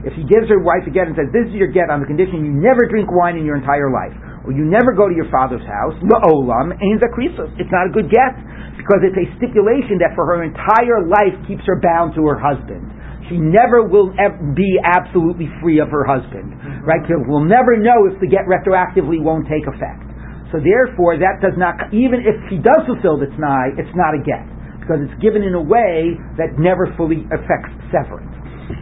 If 0.03 0.13
he 0.13 0.23
gives 0.27 0.49
her 0.51 0.59
wife 0.59 0.83
a 0.85 0.91
get 0.91 1.07
and 1.07 1.15
says, 1.15 1.31
This 1.31 1.47
is 1.47 1.55
your 1.55 1.71
get 1.71 1.89
on 1.89 2.01
the 2.01 2.05
condition 2.05 2.43
you 2.43 2.51
never 2.51 2.83
drink 2.91 3.07
wine 3.09 3.37
in 3.37 3.45
your 3.45 3.55
entire 3.55 3.87
life, 3.87 4.11
you 4.53 4.67
never 4.67 4.93
go 4.93 5.09
to 5.09 5.15
your 5.15 5.29
father's 5.33 5.65
house, 5.65 5.97
no 6.05 6.19
olam 6.27 6.75
and 6.75 7.01
zekeres 7.01 7.33
it's 7.57 7.71
not 7.71 7.89
a 7.89 7.91
good 7.93 8.11
get, 8.11 8.35
because 8.77 9.01
it's 9.01 9.17
a 9.17 9.27
stipulation 9.41 9.97
that 9.97 10.13
for 10.13 10.29
her 10.29 10.43
entire 10.45 11.07
life 11.07 11.33
keeps 11.49 11.65
her 11.65 11.81
bound 11.81 12.13
to 12.13 12.21
her 12.27 12.37
husband. 12.37 12.85
she 13.29 13.37
never 13.37 13.81
will 13.81 14.13
be 14.53 14.77
absolutely 14.83 15.49
free 15.61 15.79
of 15.79 15.89
her 15.89 16.05
husband, 16.05 16.53
right? 16.85 17.01
Because 17.01 17.25
we'll 17.25 17.45
never 17.45 17.77
know 17.77 18.05
if 18.05 18.19
the 18.21 18.29
get 18.29 18.45
retroactively 18.45 19.17
won't 19.21 19.49
take 19.49 19.65
effect. 19.65 20.05
So 20.53 20.61
therefore, 20.61 21.17
that 21.17 21.41
does 21.41 21.57
not, 21.57 21.89
even 21.89 22.21
if 22.21 22.37
she 22.49 22.61
does 22.61 22.85
fulfill 22.85 23.17
the 23.17 23.27
t'nai, 23.33 23.75
it's 23.81 23.91
not 23.97 24.13
a 24.13 24.21
get. 24.21 24.45
Because 24.77 25.01
it's 25.01 25.17
given 25.17 25.41
in 25.41 25.57
a 25.57 25.61
way 25.61 26.13
that 26.37 26.61
never 26.61 26.93
fully 26.93 27.25
affects 27.33 27.73
severance. 27.89 28.29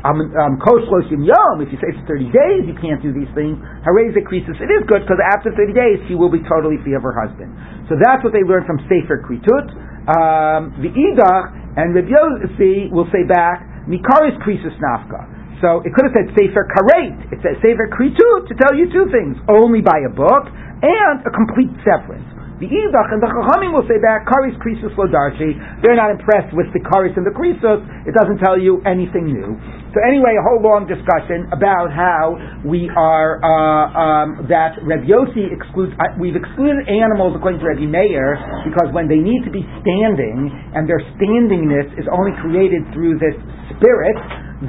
Um, 0.03 0.31
yom, 0.59 1.55
if 1.63 1.69
you 1.71 1.79
say 1.79 1.91
for 1.95 2.05
30 2.07 2.31
days 2.31 2.61
you 2.67 2.75
can't 2.79 2.99
do 3.03 3.11
these 3.11 3.29
things, 3.35 3.59
Harez 3.83 4.15
Krisis, 4.27 4.55
it 4.59 4.71
is 4.71 4.83
good 4.87 5.03
because 5.03 5.19
after 5.19 5.51
30 5.51 5.73
days 5.75 5.97
she 6.07 6.15
will 6.15 6.31
be 6.31 6.43
totally 6.47 6.79
free 6.83 6.95
of 6.95 7.03
her 7.03 7.15
husband. 7.15 7.51
So 7.91 7.99
that's 7.99 8.23
what 8.23 8.31
they 8.31 8.43
learned 8.43 8.67
from 8.67 8.79
Sefer 8.87 9.23
Kritut. 9.23 9.67
Um, 10.07 10.75
the 10.83 10.91
Idach 10.91 11.79
and 11.79 11.95
Rabbi 11.95 12.11
Yossi 12.11 12.91
will 12.91 13.07
say 13.11 13.23
back, 13.27 13.87
Mikaris 13.87 14.35
Krisis 14.43 14.75
Nafka. 14.79 15.27
So 15.63 15.79
it 15.87 15.95
could 15.95 16.11
have 16.11 16.15
said 16.15 16.27
Sefer 16.35 16.67
Karet. 16.67 17.31
It 17.31 17.39
says 17.39 17.55
Sefer 17.63 17.87
Kritut 17.91 18.51
to 18.51 18.53
tell 18.59 18.75
you 18.75 18.91
two 18.91 19.07
things: 19.11 19.39
only 19.47 19.79
by 19.79 19.95
a 20.03 20.11
book 20.11 20.51
and 20.51 21.23
a 21.23 21.31
complete 21.31 21.71
severance. 21.87 22.27
The 22.63 22.71
Idach 22.71 23.11
and 23.11 23.19
the 23.19 23.27
Chachamim 23.27 23.75
will 23.75 23.83
say 23.91 23.99
that 23.99 24.23
Karis 24.23 24.55
Krisus 24.63 24.95
Lodarshi. 24.95 25.83
They're 25.83 25.99
not 25.99 26.15
impressed 26.15 26.55
with 26.55 26.71
the 26.71 26.79
Karis 26.79 27.11
and 27.19 27.27
the 27.27 27.35
Krisus. 27.35 27.83
It 28.07 28.15
doesn't 28.15 28.39
tell 28.39 28.55
you 28.55 28.79
anything 28.87 29.27
new. 29.35 29.59
So 29.91 29.99
anyway, 29.99 30.39
a 30.39 30.43
whole 30.47 30.63
long 30.63 30.87
discussion 30.87 31.51
about 31.51 31.91
how 31.91 32.39
we 32.63 32.87
are 32.95 33.43
uh, 33.43 33.91
um, 33.91 34.47
that 34.47 34.79
Reb 34.79 35.03
Yossi 35.03 35.51
excludes. 35.51 35.91
Uh, 35.99 36.15
we've 36.15 36.39
excluded 36.39 36.87
animals 36.87 37.35
according 37.35 37.59
to 37.59 37.67
Rabbi 37.67 37.83
Meir 37.83 38.39
because 38.63 38.95
when 38.95 39.11
they 39.11 39.19
need 39.19 39.43
to 39.43 39.51
be 39.51 39.67
standing 39.83 40.47
and 40.71 40.87
their 40.87 41.03
standingness 41.19 41.91
is 41.99 42.07
only 42.15 42.31
created 42.39 42.87
through 42.95 43.19
this 43.19 43.35
spirit, 43.75 44.15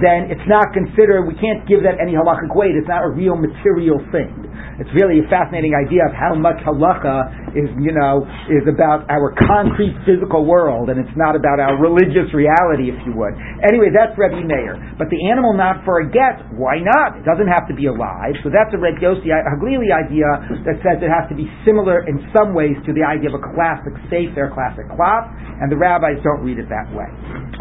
then 0.01 0.31
it's 0.33 0.45
not 0.51 0.75
considered. 0.75 1.27
We 1.27 1.39
can't 1.39 1.63
give 1.69 1.83
that 1.87 2.03
any 2.03 2.19
halachic 2.19 2.51
weight. 2.55 2.75
It's 2.75 2.89
not 2.89 3.05
a 3.07 3.11
real 3.11 3.37
material 3.39 4.03
thing. 4.11 4.33
It's 4.75 4.91
really 4.91 5.23
a 5.23 5.27
fascinating 5.31 5.71
idea 5.71 6.03
of 6.03 6.11
how 6.11 6.35
much 6.35 6.59
halacha 6.67 7.55
is, 7.55 7.71
you 7.79 7.95
know, 7.95 8.27
is 8.51 8.67
about 8.67 9.07
our 9.07 9.31
concrete 9.47 9.95
physical 10.03 10.43
world, 10.43 10.91
and 10.91 10.99
it's 10.99 11.15
not 11.15 11.39
about 11.39 11.63
our 11.63 11.79
religious 11.79 12.27
reality, 12.35 12.91
if 12.91 12.99
you 13.07 13.15
would. 13.15 13.39
Anyway, 13.63 13.95
that's 13.95 14.11
Rebbe 14.19 14.43
Meir. 14.43 14.75
But 14.99 15.15
the 15.15 15.21
animal 15.31 15.55
not 15.55 15.87
for 15.87 16.03
a 16.03 16.07
get, 16.11 16.43
why 16.59 16.83
not? 16.83 17.15
It 17.15 17.23
doesn't 17.23 17.47
have 17.47 17.71
to 17.71 17.75
be 17.77 17.87
alive. 17.87 18.35
So 18.43 18.51
that's 18.51 18.75
a 18.75 18.81
Reb 18.83 18.99
Yossi 18.99 19.31
Haglili 19.31 19.95
idea 19.95 20.27
that 20.67 20.83
says 20.83 20.99
it 20.99 21.13
has 21.13 21.31
to 21.31 21.39
be 21.39 21.47
similar 21.63 22.03
in 22.11 22.19
some 22.35 22.51
ways 22.51 22.75
to 22.83 22.91
the 22.91 23.07
idea 23.07 23.31
of 23.31 23.39
a 23.39 23.45
classic 23.55 23.95
safe, 24.11 24.35
their 24.35 24.51
classic 24.51 24.91
cloth, 24.91 25.31
and 25.63 25.71
the 25.71 25.79
rabbis 25.79 26.19
don't 26.27 26.43
read 26.43 26.59
it 26.59 26.67
that 26.67 26.91
way. 26.91 27.07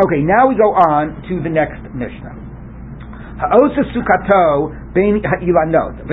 Okay, 0.01 0.25
now 0.25 0.49
we 0.49 0.57
go 0.57 0.73
on 0.73 1.21
to 1.29 1.43
the 1.45 1.51
next 1.53 1.77
Mishnah. 1.93 2.22
Bein 4.93 5.21
ha'ilanot, 5.23 6.05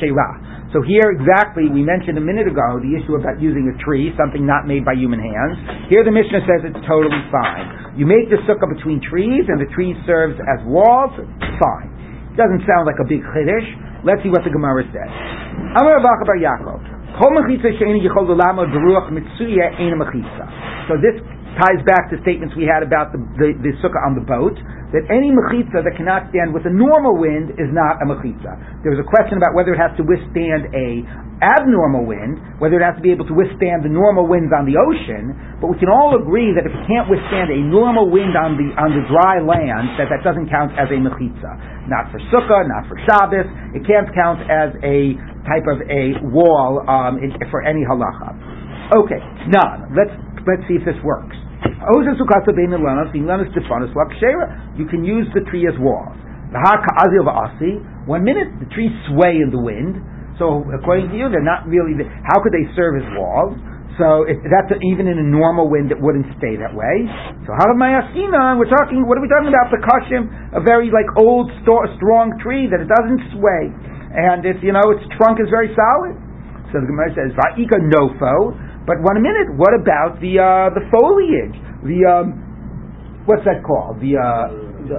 shera. 0.00 0.28
So 0.68 0.84
here 0.84 1.16
exactly, 1.16 1.64
we 1.72 1.80
mentioned 1.80 2.20
a 2.20 2.24
minute 2.24 2.44
ago 2.44 2.76
the 2.76 2.92
issue 2.92 3.16
about 3.16 3.40
using 3.40 3.72
a 3.72 3.74
tree, 3.80 4.12
something 4.20 4.44
not 4.44 4.68
made 4.68 4.84
by 4.84 4.92
human 4.92 5.16
hands. 5.16 5.56
Here 5.88 6.04
the 6.04 6.12
Mishnah 6.12 6.44
says 6.44 6.60
it's 6.68 6.84
totally 6.84 7.24
fine. 7.32 7.96
You 7.96 8.04
make 8.04 8.28
the 8.28 8.36
sukkah 8.44 8.68
between 8.68 9.00
trees, 9.00 9.48
and 9.48 9.56
the 9.56 9.66
tree 9.72 9.96
serves 10.04 10.36
as 10.36 10.60
walls, 10.68 11.16
fine. 11.56 11.88
Doesn't 12.36 12.68
sound 12.68 12.84
like 12.84 13.00
a 13.00 13.08
big 13.08 13.24
chiddush. 13.24 14.04
Let's 14.04 14.20
see 14.22 14.28
what 14.28 14.44
the 14.44 14.52
Gemara 14.52 14.84
says. 14.92 15.10
Amar 15.74 16.04
Bar 16.04 16.36
Yaakov. 16.36 16.98
So 20.86 20.94
this 21.02 21.16
ties 21.56 21.80
back 21.88 22.12
to 22.12 22.20
statements 22.20 22.52
we 22.58 22.68
had 22.68 22.84
about 22.84 23.14
the, 23.14 23.20
the, 23.40 23.48
the 23.64 23.72
sukkah 23.80 24.02
on 24.04 24.18
the 24.18 24.24
boat, 24.24 24.58
that 24.92 25.04
any 25.12 25.28
mechitza 25.32 25.84
that 25.84 25.94
cannot 25.96 26.28
stand 26.32 26.52
with 26.52 26.64
a 26.64 26.72
normal 26.72 27.16
wind 27.16 27.56
is 27.60 27.68
not 27.72 28.00
a 28.00 28.06
mechitza. 28.08 28.82
There 28.84 28.92
was 28.92 29.00
a 29.00 29.08
question 29.08 29.36
about 29.36 29.52
whether 29.52 29.76
it 29.76 29.80
has 29.80 29.92
to 30.00 30.04
withstand 30.04 30.72
a 30.72 31.04
abnormal 31.38 32.02
wind, 32.02 32.40
whether 32.58 32.82
it 32.82 32.84
has 32.84 32.98
to 32.98 33.04
be 33.04 33.14
able 33.14 33.26
to 33.30 33.36
withstand 33.36 33.86
the 33.86 33.92
normal 33.92 34.26
winds 34.26 34.50
on 34.50 34.66
the 34.66 34.74
ocean, 34.74 35.36
but 35.62 35.70
we 35.70 35.78
can 35.78 35.86
all 35.92 36.18
agree 36.18 36.50
that 36.56 36.66
if 36.66 36.72
it 36.74 36.84
can't 36.90 37.06
withstand 37.06 37.52
a 37.52 37.60
normal 37.68 38.10
wind 38.10 38.34
on 38.34 38.58
the 38.58 38.68
on 38.74 38.90
the 38.90 39.04
dry 39.06 39.38
land, 39.38 39.94
that 40.00 40.10
that 40.10 40.26
doesn't 40.26 40.50
count 40.50 40.74
as 40.74 40.90
a 40.90 40.98
mechitza. 40.98 41.52
Not 41.86 42.10
for 42.10 42.18
sukkah, 42.34 42.66
not 42.66 42.88
for 42.90 42.98
Shabbos. 43.06 43.46
It 43.76 43.86
can't 43.86 44.10
count 44.16 44.42
as 44.50 44.74
a 44.82 45.14
type 45.46 45.66
of 45.70 45.78
a 45.86 46.18
wall 46.32 46.82
um, 46.90 47.22
in, 47.22 47.32
for 47.52 47.62
any 47.62 47.86
halacha. 47.86 48.34
Okay, 48.88 49.20
none. 49.52 49.92
Let's 49.92 50.16
let's 50.48 50.64
see 50.66 50.80
if 50.80 50.84
this 50.88 50.96
works. 51.04 51.36
You 54.74 54.86
can 54.88 55.04
use 55.04 55.28
the 55.36 55.44
tree 55.52 55.68
as 55.68 55.76
walls. 55.78 56.16
One 58.08 58.24
minute 58.24 58.48
the 58.56 58.68
trees 58.72 58.92
sway 59.12 59.36
in 59.44 59.52
the 59.52 59.60
wind, 59.60 60.00
so 60.40 60.64
according 60.70 61.10
to 61.10 61.16
you, 61.18 61.28
they're 61.28 61.44
not 61.44 61.66
really. 61.68 61.98
how 62.24 62.40
could 62.40 62.54
they 62.56 62.64
serve 62.72 62.96
as 62.96 63.06
walls? 63.18 63.58
So 63.98 64.22
if 64.30 64.38
that's 64.46 64.70
a, 64.70 64.78
even 64.94 65.10
in 65.10 65.18
a 65.18 65.26
normal 65.26 65.66
wind, 65.66 65.90
it 65.90 65.98
wouldn't 65.98 66.30
stay 66.38 66.54
that 66.54 66.70
way. 66.70 67.10
So 67.42 67.50
how 67.58 67.66
am 67.66 67.82
I 67.82 67.98
We're 68.54 68.70
talking. 68.70 69.02
What 69.02 69.18
are 69.18 69.24
we 69.26 69.28
talking 69.28 69.50
about? 69.50 69.74
The 69.74 69.82
kashim, 69.82 70.30
a 70.54 70.62
very 70.62 70.94
like 70.94 71.10
old, 71.18 71.50
st- 71.66 71.98
strong 71.98 72.38
tree 72.38 72.70
that 72.70 72.78
it 72.78 72.86
doesn't 72.86 73.34
sway, 73.34 73.74
and 74.14 74.46
it's 74.46 74.62
you 74.62 74.70
know 74.70 74.94
its 74.94 75.02
trunk 75.18 75.42
is 75.42 75.50
very 75.50 75.74
solid. 75.74 76.14
So 76.70 76.78
the 76.78 76.86
Gemara 76.86 77.10
says, 77.18 77.34
"Va'ika 77.34 77.82
nofo." 77.90 78.54
But 78.88 79.04
one 79.04 79.20
minute, 79.20 79.52
what 79.60 79.76
about 79.76 80.16
the 80.24 80.40
uh, 80.40 80.72
the 80.72 80.80
foliage? 80.88 81.52
The 81.84 82.08
um, 82.08 83.22
what's 83.28 83.44
that 83.44 83.60
called? 83.60 84.00
The, 84.00 84.16
uh, 84.16 84.48
the 84.88 84.98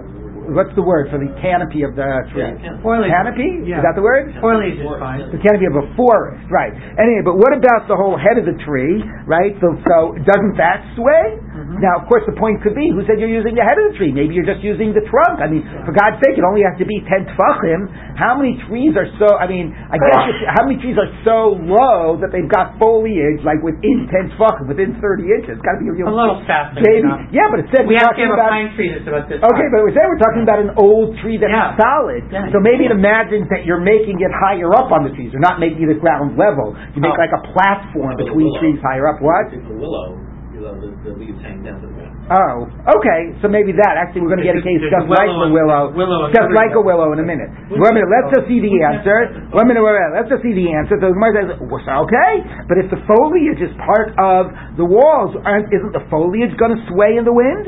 what's 0.53 0.73
the 0.77 0.85
word 0.85 1.09
for 1.13 1.17
the 1.21 1.29
canopy 1.41 1.81
of 1.85 1.93
the 1.95 2.07
tree? 2.33 2.49
Yeah, 2.59 2.77
Foliage. 2.81 3.09
Canopy? 3.11 3.67
Yeah. 3.67 3.79
Is 3.79 3.83
that 3.85 3.95
the 3.95 4.05
word? 4.05 4.33
Foliage 4.41 4.77
is 4.77 4.85
fine. 4.99 5.25
The 5.31 5.41
canopy 5.41 5.67
of 5.69 5.75
a 5.77 5.85
forest, 5.95 6.43
right. 6.51 6.71
Anyway, 6.73 7.21
but 7.25 7.37
what 7.39 7.53
about 7.55 7.85
the 7.87 7.95
whole 7.97 8.17
head 8.17 8.37
of 8.41 8.45
the 8.49 8.57
tree, 8.65 8.99
right? 9.29 9.53
So, 9.63 9.75
so 9.85 10.17
doesn't 10.25 10.55
that 10.59 10.83
sway? 10.97 11.39
Mm-hmm. 11.39 11.79
Now, 11.83 11.99
of 12.01 12.09
course, 12.09 12.23
the 12.27 12.35
point 12.39 12.59
could 12.63 12.73
be, 12.75 12.89
who 12.91 13.03
said 13.07 13.19
you're 13.21 13.31
using 13.31 13.53
the 13.55 13.65
head 13.65 13.75
of 13.79 13.91
the 13.91 13.95
tree? 13.99 14.11
Maybe 14.11 14.33
you're 14.35 14.47
just 14.47 14.63
using 14.63 14.91
the 14.95 15.03
trunk. 15.07 15.39
I 15.43 15.47
mean, 15.51 15.63
for 15.85 15.91
God's 15.95 16.19
sake, 16.23 16.35
it 16.39 16.45
only 16.47 16.63
has 16.63 16.75
to 16.79 16.87
be 16.87 16.99
10 17.03 17.35
tfachim. 17.35 17.87
How 18.15 18.35
many 18.39 18.55
trees 18.67 18.95
are 18.99 19.07
so, 19.19 19.35
I 19.39 19.47
mean, 19.47 19.71
I 19.71 19.95
guess, 19.99 20.19
how 20.55 20.63
many 20.67 20.79
trees 20.79 20.95
are 20.99 21.11
so 21.27 21.55
low 21.59 22.19
that 22.19 22.31
they've 22.35 22.47
got 22.49 22.75
foliage, 22.79 23.43
like 23.47 23.59
within 23.63 24.07
10 24.11 24.35
tfachim, 24.39 24.67
within 24.67 24.97
30 24.99 25.23
inches? 25.39 25.57
It's 25.59 25.65
got 25.65 25.75
to 25.77 25.81
be 25.83 25.89
a 25.91 25.95
real... 25.95 26.07
A 26.07 26.15
little 26.15 26.39
faster. 26.47 26.79
Baby. 26.83 27.07
Yeah, 27.35 27.47
but 27.51 27.59
it 27.63 27.67
said 27.75 27.83
We 27.87 27.95
we're 27.95 28.03
have 28.03 28.15
to 28.15 28.23
talking 28.23 28.31
have 28.31 28.35
a 28.35 28.39
about... 28.39 28.51
pine 28.55 28.69
tree 28.79 28.89
that's 28.95 29.07
about 29.07 29.25
this 29.27 29.39
Okay, 29.43 29.67
high. 29.67 29.71
but 29.75 29.81
we 29.83 29.91
say 29.95 30.03
we're 30.07 30.19
talking 30.21 30.38
about 30.43 30.59
an 30.59 30.71
old 30.77 31.17
tree 31.19 31.37
that's 31.37 31.51
Yeah. 31.51 31.75
solid. 31.79 32.23
Yeah. 32.31 32.51
So 32.51 32.59
maybe 32.59 32.85
it 32.85 32.91
imagines 32.91 33.49
that 33.49 33.65
you're 33.65 33.81
making 33.81 34.19
it 34.21 34.31
higher 34.31 34.69
up 34.75 34.91
on 34.91 35.03
the 35.03 35.11
trees. 35.15 35.31
You're 35.31 35.43
not 35.43 35.59
making 35.59 35.83
it 35.83 35.89
at 35.95 35.99
ground 35.99 36.37
level. 36.37 36.75
You 36.95 37.01
make 37.01 37.15
Oh. 37.15 37.21
like 37.21 37.33
a 37.33 37.43
platform 37.55 38.15
The 38.17 38.25
between 38.29 38.47
willow. 38.53 38.59
trees 38.59 38.79
higher 38.81 39.07
up. 39.07 39.21
What? 39.21 39.51
It's 39.53 39.65
a 39.65 39.73
willow, 39.73 40.15
you 40.53 40.61
know, 40.61 40.75
the, 40.79 40.89
the 41.07 41.13
leaves 41.17 41.39
hang 41.41 41.63
down 41.63 41.81
to 41.81 41.87
the 41.87 41.93
ground. 41.93 42.15
Oh, 42.29 42.69
okay. 43.01 43.33
So 43.41 43.49
maybe 43.49 43.73
that. 43.73 43.97
Actually, 43.97 44.21
we're 44.21 44.37
going 44.37 44.45
to 44.45 44.49
get 44.53 44.53
a 44.53 44.61
case 44.61 44.77
just 44.85 44.93
a 44.93 45.09
like 45.09 45.25
willow 45.33 45.49
the 45.49 45.53
willow. 45.57 45.81
willow 45.97 46.29
just 46.29 46.53
like 46.53 46.77
a 46.77 46.81
willow. 46.81 47.09
willow 47.09 47.17
in 47.17 47.19
a 47.19 47.25
minute. 47.25 47.49
One 47.73 47.89
minute. 47.97 48.05
Let's 48.05 48.37
just 48.37 48.45
see 48.45 48.61
the 48.61 48.69
answer. 48.85 49.49
One 49.49 49.65
minute. 49.65 49.81
Wait, 49.81 49.97
wait, 49.97 50.13
Let's 50.13 50.29
just 50.29 50.45
see 50.45 50.53
the 50.53 50.69
answer. 50.77 51.01
So 51.01 51.09
the 51.09 51.17
Gemara 51.17 51.57
says, 51.57 51.57
okay, 51.57 52.33
but 52.69 52.77
if 52.77 52.85
the 52.93 53.01
foliage 53.09 53.57
is 53.65 53.73
part 53.81 54.13
of 54.21 54.53
the 54.77 54.85
walls, 54.85 55.33
aren't, 55.41 55.73
isn't 55.73 55.89
the 55.89 56.05
foliage 56.13 56.53
going 56.61 56.77
to 56.77 56.81
sway 56.93 57.17
in 57.17 57.25
the 57.25 57.33
wind? 57.33 57.65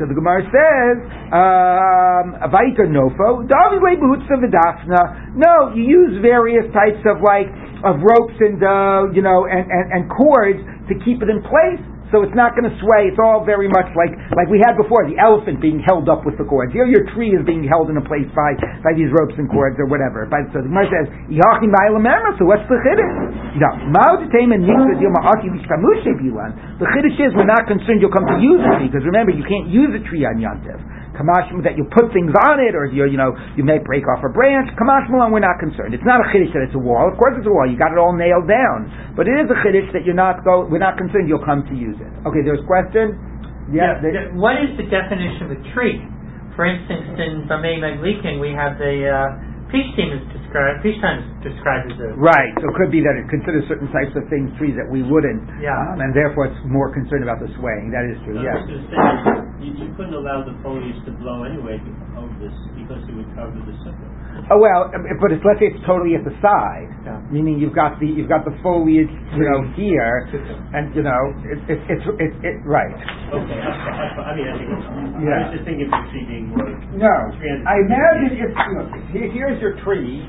So 0.00 0.08
the 0.08 0.16
Gemara 0.16 0.40
says, 0.48 0.96
um, 1.28 2.40
"Avaika 2.40 2.88
nofo 2.88 3.44
v'dafna." 3.44 5.36
No, 5.36 5.76
you 5.76 5.84
use 5.84 6.22
various 6.24 6.64
types 6.72 7.04
of 7.04 7.20
like 7.20 7.52
of 7.84 8.00
ropes 8.00 8.32
and 8.40 8.56
uh, 8.64 9.12
you 9.12 9.20
know 9.20 9.44
and, 9.44 9.68
and, 9.68 9.92
and 9.92 10.02
cords 10.08 10.64
to 10.88 10.94
keep 11.04 11.20
it 11.20 11.28
in 11.28 11.44
place. 11.44 11.84
So 12.10 12.26
it's 12.26 12.34
not 12.34 12.58
going 12.58 12.66
to 12.66 12.74
sway. 12.82 13.06
It's 13.06 13.22
all 13.22 13.46
very 13.46 13.70
much 13.70 13.86
like 13.94 14.10
like 14.34 14.50
we 14.50 14.58
had 14.58 14.74
before, 14.74 15.06
the 15.06 15.14
elephant 15.18 15.62
being 15.62 15.78
held 15.78 16.10
up 16.10 16.26
with 16.26 16.34
the 16.38 16.46
cords. 16.46 16.74
Here, 16.74 16.86
your 16.86 17.06
tree 17.14 17.30
is 17.30 17.46
being 17.46 17.62
held 17.62 17.86
in 17.90 17.96
a 17.96 18.04
place 18.04 18.26
by 18.34 18.58
by 18.82 18.92
these 18.98 19.10
ropes 19.14 19.38
and 19.38 19.46
cords 19.46 19.78
or 19.78 19.86
whatever. 19.86 20.26
But 20.26 20.50
so 20.50 20.58
the 20.62 20.68
Gemara 20.70 20.90
says, 20.90 21.06
"Yachim 21.30 21.70
ba'elamema." 21.70 22.34
So 22.38 22.44
what's 22.50 22.66
the 22.66 22.78
chiddush? 22.82 23.62
No. 23.62 23.70
The 26.78 26.86
chiddush 26.86 27.18
is 27.18 27.30
we're 27.34 27.44
not 27.46 27.66
concerned 27.66 28.00
you'll 28.00 28.10
come 28.14 28.26
to 28.26 28.38
use 28.42 28.58
the 28.58 28.72
tree 28.78 28.88
because 28.90 29.06
remember 29.06 29.32
you 29.32 29.44
can't 29.44 29.68
use 29.68 29.94
a 29.94 30.02
tree 30.08 30.24
on 30.26 30.42
Yantiv. 30.42 30.99
Kamashma 31.20 31.60
that 31.68 31.76
you 31.76 31.84
put 31.92 32.08
things 32.16 32.32
on 32.48 32.56
it, 32.64 32.72
or 32.72 32.88
you 32.88 33.04
you 33.04 33.20
know 33.20 33.36
you 33.54 33.62
may 33.62 33.76
break 33.76 34.08
off 34.08 34.24
a 34.24 34.32
branch. 34.32 34.72
Kamashma 34.80 35.28
we're 35.28 35.44
not 35.44 35.60
concerned. 35.60 35.92
It's 35.92 36.06
not 36.08 36.24
a 36.24 36.26
chiddush 36.32 36.50
that 36.56 36.64
it's 36.64 36.74
a 36.74 36.80
wall. 36.80 37.04
Of 37.12 37.20
course 37.20 37.36
it's 37.36 37.44
a 37.46 37.52
wall. 37.52 37.68
You 37.68 37.76
got 37.76 37.92
it 37.92 38.00
all 38.00 38.16
nailed 38.16 38.48
down, 38.48 39.12
but 39.14 39.28
it 39.28 39.36
is 39.36 39.52
a 39.52 39.58
chiddush 39.60 39.92
that 39.92 40.08
you're 40.08 40.16
not 40.16 40.40
go. 40.42 40.64
We're 40.64 40.80
not 40.80 40.96
concerned 40.96 41.28
you'll 41.28 41.44
come 41.44 41.68
to 41.68 41.74
use 41.76 42.00
it. 42.00 42.08
Okay, 42.24 42.40
there's 42.40 42.64
a 42.64 42.68
question. 42.68 43.20
Yeah, 43.68 44.00
the- 44.00 44.34
what 44.34 44.56
is 44.58 44.74
the 44.80 44.88
definition 44.88 45.46
of 45.46 45.50
a 45.54 45.60
tree? 45.76 46.02
For 46.56 46.64
instance, 46.66 47.14
in 47.20 47.46
Bameh 47.46 47.78
Madlikin, 47.78 48.40
we 48.40 48.50
have 48.50 48.76
the 48.78 49.06
uh, 49.06 49.49
Peach 49.70 49.90
team 49.94 50.10
is 50.10 50.22
described. 50.34 50.82
Peach 50.82 50.98
time 51.00 51.22
is 51.22 51.28
described 51.46 51.90
as 51.94 51.98
a 52.02 52.14
Right. 52.18 52.50
So 52.58 52.66
it 52.70 52.74
could 52.74 52.90
be 52.90 53.00
that 53.06 53.14
it 53.14 53.30
considers 53.30 53.62
certain 53.70 53.86
types 53.94 54.10
of 54.18 54.26
things 54.26 54.50
trees 54.58 54.74
that 54.74 54.86
we 54.90 55.02
wouldn't, 55.06 55.46
Yeah. 55.62 55.74
um, 55.94 56.00
and 56.02 56.10
therefore 56.14 56.50
it's 56.50 56.58
more 56.66 56.90
concerned 56.90 57.22
about 57.22 57.38
the 57.38 57.46
swaying. 57.54 57.90
That 57.94 58.04
is 58.10 58.18
true. 58.26 58.38
I 58.38 58.42
Yeah. 58.42 58.54
was 58.58 58.66
going 58.66 58.82
to 58.82 59.46
you, 59.60 59.72
you 59.76 59.92
couldn't 59.94 60.14
allow 60.14 60.42
the 60.42 60.54
foliage 60.64 60.96
to 61.04 61.12
blow 61.20 61.44
anyway 61.44 61.78
over 62.16 62.32
this 62.40 62.54
because 62.74 63.04
it 63.06 63.14
would 63.14 63.28
cover 63.36 63.52
the 63.62 63.76
sukkah. 63.84 64.08
Oh 64.50 64.58
well, 64.58 64.90
um, 64.94 65.04
but 65.20 65.30
it's, 65.32 65.44
let's 65.44 65.60
say 65.60 65.66
it's 65.68 65.84
totally 65.84 66.16
at 66.16 66.24
the 66.24 66.32
side, 66.40 66.88
Yeah. 67.04 67.19
Meaning 67.30 67.58
you've 67.58 67.74
got 67.74 67.98
the 68.00 68.06
you've 68.06 68.28
got 68.28 68.44
the 68.44 68.52
foliage, 68.62 69.10
you 69.34 69.44
know, 69.46 69.62
here, 69.78 70.26
and 70.74 70.94
you 70.94 71.02
know, 71.02 71.22
it, 71.46 71.58
it, 71.70 71.78
it's 71.88 72.04
it's 72.18 72.36
it, 72.42 72.56
right. 72.66 72.92
Okay, 73.30 73.58
I, 73.62 73.70
I, 73.70 74.34
I 74.34 74.36
mean, 74.36 74.46
I 74.50 74.54
think 74.58 74.68
it's, 74.70 74.86
I 74.86 75.38
was 75.46 75.54
just 75.54 75.64
thinking 75.64 75.86
of 75.86 75.94
the 75.94 76.02
tree 76.10 76.26
being 76.26 76.46
more. 76.50 76.66
No, 76.98 77.14
I 77.66 77.74
imagine 77.86 78.30
if 78.42 78.50
look, 78.74 78.90
here, 79.14 79.30
here's 79.30 79.58
your 79.62 79.78
tree, 79.86 80.26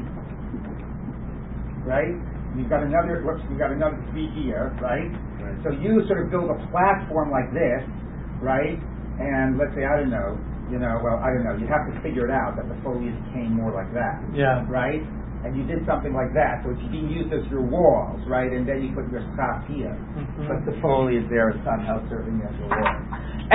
right? 1.86 2.14
You've 2.58 2.70
got 2.70 2.84
another 2.84 3.24
whoops, 3.26 3.42
you've 3.50 3.60
got 3.60 3.72
another 3.72 3.98
tree 4.12 4.30
here, 4.36 4.76
right? 4.82 5.10
So 5.64 5.72
you 5.72 6.04
sort 6.08 6.26
of 6.26 6.32
build 6.32 6.52
a 6.52 6.60
platform 6.70 7.32
like 7.32 7.50
this, 7.54 7.82
right? 8.42 8.78
And 9.20 9.58
let's 9.58 9.72
say 9.76 9.86
I 9.86 9.98
don't 10.02 10.12
know, 10.12 10.38
you 10.70 10.80
know, 10.80 11.00
well 11.04 11.22
I 11.24 11.32
don't 11.34 11.46
know, 11.46 11.56
you'd 11.58 11.70
have 11.72 11.88
to 11.90 11.96
figure 12.04 12.26
it 12.28 12.34
out 12.34 12.58
that 12.58 12.68
the 12.70 12.78
foliage 12.84 13.18
came 13.34 13.56
more 13.56 13.72
like 13.74 13.90
that. 13.94 14.22
yeah. 14.36 14.66
right? 14.70 15.02
And 15.42 15.58
you 15.58 15.66
did 15.66 15.82
something 15.90 16.14
like 16.14 16.34
that, 16.38 16.62
so 16.62 16.70
it's 16.70 16.86
being 16.94 17.10
used 17.10 17.34
as 17.34 17.42
your 17.50 17.66
walls, 17.66 18.22
right? 18.30 18.54
And 18.54 18.62
then 18.70 18.86
you 18.86 18.94
put 18.94 19.10
your 19.10 19.26
schach 19.34 19.66
here, 19.66 19.98
Mhm. 20.16 20.48
but 20.48 20.66
the 20.70 20.78
foliage 20.82 21.26
there 21.30 21.50
is 21.50 21.58
somehow 21.66 21.98
serving 22.10 22.42
as 22.46 22.54
a 22.62 22.68
wall. 22.70 22.94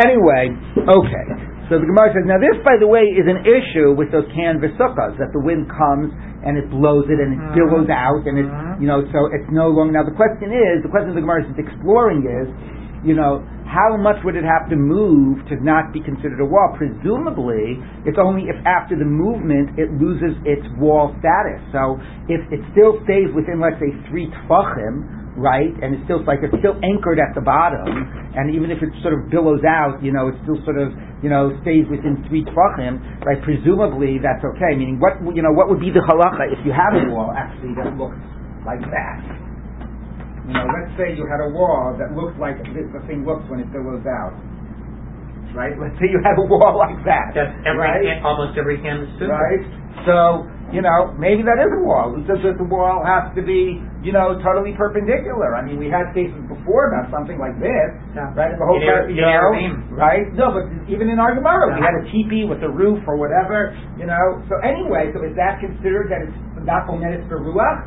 Anyway, 0.03 0.51
okay. 0.82 1.26
So 1.70 1.78
the 1.78 1.87
Gemara 1.87 2.12
says, 2.12 2.26
now 2.26 2.39
this, 2.39 2.59
by 2.62 2.76
the 2.76 2.87
way, 2.87 3.03
is 3.07 3.26
an 3.26 3.47
issue 3.47 3.95
with 3.95 4.11
those 4.11 4.26
canvas 4.34 4.70
sukkahs, 4.78 5.16
that 5.18 5.32
the 5.32 5.41
wind 5.41 5.70
comes 5.70 6.12
and 6.43 6.59
it 6.59 6.70
blows 6.70 7.07
it 7.09 7.18
and 7.18 7.34
it 7.34 7.39
Mhm. 7.39 7.55
billows 7.55 7.89
out 7.91 8.26
and 8.26 8.39
it, 8.39 8.47
Mhm. 8.47 8.80
you 8.80 8.87
know, 8.87 9.03
so 9.11 9.26
it's 9.32 9.51
no 9.51 9.68
longer. 9.68 9.93
Now 9.93 10.03
the 10.05 10.14
question 10.14 10.53
is, 10.53 10.82
the 10.82 10.89
question 10.89 11.14
the 11.14 11.20
Gemara 11.20 11.43
is 11.43 11.59
exploring 11.59 12.22
is, 12.26 12.49
you 13.03 13.14
know, 13.14 13.43
how 13.66 13.98
much 13.98 14.16
would 14.22 14.38
it 14.38 14.46
have 14.46 14.70
to 14.70 14.76
move 14.78 15.42
to 15.50 15.58
not 15.58 15.92
be 15.92 16.00
considered 16.00 16.38
a 16.40 16.46
wall? 16.46 16.74
Presumably, 16.78 17.82
it's 18.06 18.18
only 18.18 18.46
if 18.46 18.56
after 18.64 18.94
the 18.94 19.04
movement 19.04 19.74
it 19.74 19.90
loses 19.98 20.38
its 20.46 20.62
wall 20.78 21.10
status. 21.18 21.60
So 21.74 21.98
if 22.30 22.40
it 22.54 22.62
still 22.72 23.02
stays 23.04 23.28
within, 23.34 23.58
let's 23.58 23.76
say, 23.82 23.90
three 24.08 24.30
tfachim, 24.46 25.34
right, 25.36 25.74
and 25.82 25.98
it's 25.98 26.04
still 26.06 26.24
like 26.24 26.40
it's 26.46 26.54
still 26.62 26.78
anchored 26.80 27.18
at 27.18 27.34
the 27.34 27.44
bottom, 27.44 27.90
and 28.38 28.54
even 28.54 28.70
if 28.70 28.80
it 28.80 28.88
sort 29.02 29.18
of 29.18 29.28
billows 29.28 29.66
out, 29.66 29.98
you 30.00 30.14
know, 30.14 30.30
it 30.30 30.36
still 30.46 30.62
sort 30.64 30.78
of, 30.78 30.94
you 31.20 31.28
know, 31.28 31.52
stays 31.66 31.84
within 31.90 32.22
three 32.30 32.46
tfachim, 32.46 33.02
right? 33.26 33.42
Presumably, 33.42 34.22
that's 34.22 34.46
okay. 34.46 34.78
Meaning, 34.78 35.02
what 35.02 35.18
you 35.34 35.42
know, 35.42 35.52
what 35.52 35.68
would 35.68 35.82
be 35.82 35.90
the 35.90 36.00
halacha 36.06 36.48
if 36.54 36.62
you 36.64 36.72
have 36.72 36.94
a 36.96 37.10
wall 37.12 37.34
actually 37.36 37.74
that 37.76 37.92
looks 37.98 38.18
like 38.64 38.80
that? 38.88 39.45
You 40.47 40.55
know, 40.55 40.66
let's 40.70 40.94
say 40.94 41.11
you 41.18 41.26
had 41.26 41.42
a 41.42 41.51
wall 41.51 41.99
that 41.99 42.14
looked 42.14 42.38
like 42.38 42.62
this, 42.70 42.86
the 42.94 43.03
thing 43.11 43.26
looks 43.26 43.42
when 43.51 43.59
it 43.59 43.68
billows 43.74 44.07
out. 44.07 44.30
Right? 45.55 45.72
Let's 45.74 45.97
say 45.99 46.07
you 46.12 46.20
had 46.22 46.36
a 46.38 46.47
wall 46.47 46.76
like 46.86 47.01
that. 47.09 47.32
That's 47.34 47.51
every 47.66 47.82
right? 47.82 48.05
can, 48.05 48.22
almost 48.22 48.55
every 48.61 48.78
canvas 48.78 49.09
suit. 49.18 49.32
Right? 49.32 49.64
So, 50.05 50.44
you 50.70 50.84
know, 50.84 51.16
maybe 51.16 51.40
that 51.42 51.57
is 51.59 51.70
a 51.72 51.82
wall. 51.82 52.12
Who 52.12 52.22
says 52.28 52.44
that 52.44 52.61
the 52.61 52.68
wall 52.68 53.01
has 53.03 53.32
to 53.34 53.42
be, 53.42 53.80
you 54.05 54.12
know, 54.12 54.36
totally 54.44 54.76
perpendicular? 54.76 55.57
I 55.57 55.64
mean, 55.64 55.80
we 55.80 55.88
had 55.88 56.12
cases 56.12 56.36
before 56.47 56.92
about 56.92 57.09
something 57.11 57.40
like 57.40 57.57
this, 57.59 57.90
Yeah. 58.14 58.30
right? 58.36 58.53
The 58.55 58.62
whole 58.62 58.78
you 58.78 59.18
know, 59.24 59.51
right? 59.97 60.28
No, 60.36 60.53
but 60.53 60.68
even 60.86 61.09
in 61.09 61.18
our 61.18 61.34
Gemara, 61.34 61.72
we 61.74 61.80
had 61.80 61.97
a 61.99 62.05
teepee 62.12 62.44
with 62.44 62.61
a 62.62 62.70
roof 62.70 63.03
or 63.09 63.16
whatever, 63.16 63.72
you 63.97 64.05
know. 64.07 64.44
So 64.53 64.61
anyway, 64.62 65.11
so 65.16 65.24
is 65.24 65.34
that 65.40 65.59
considered 65.59 66.12
that 66.12 66.22
it's 66.28 66.36
not 66.62 66.86
omedes 66.86 67.24
for 67.26 67.40
ruach? 67.40 67.82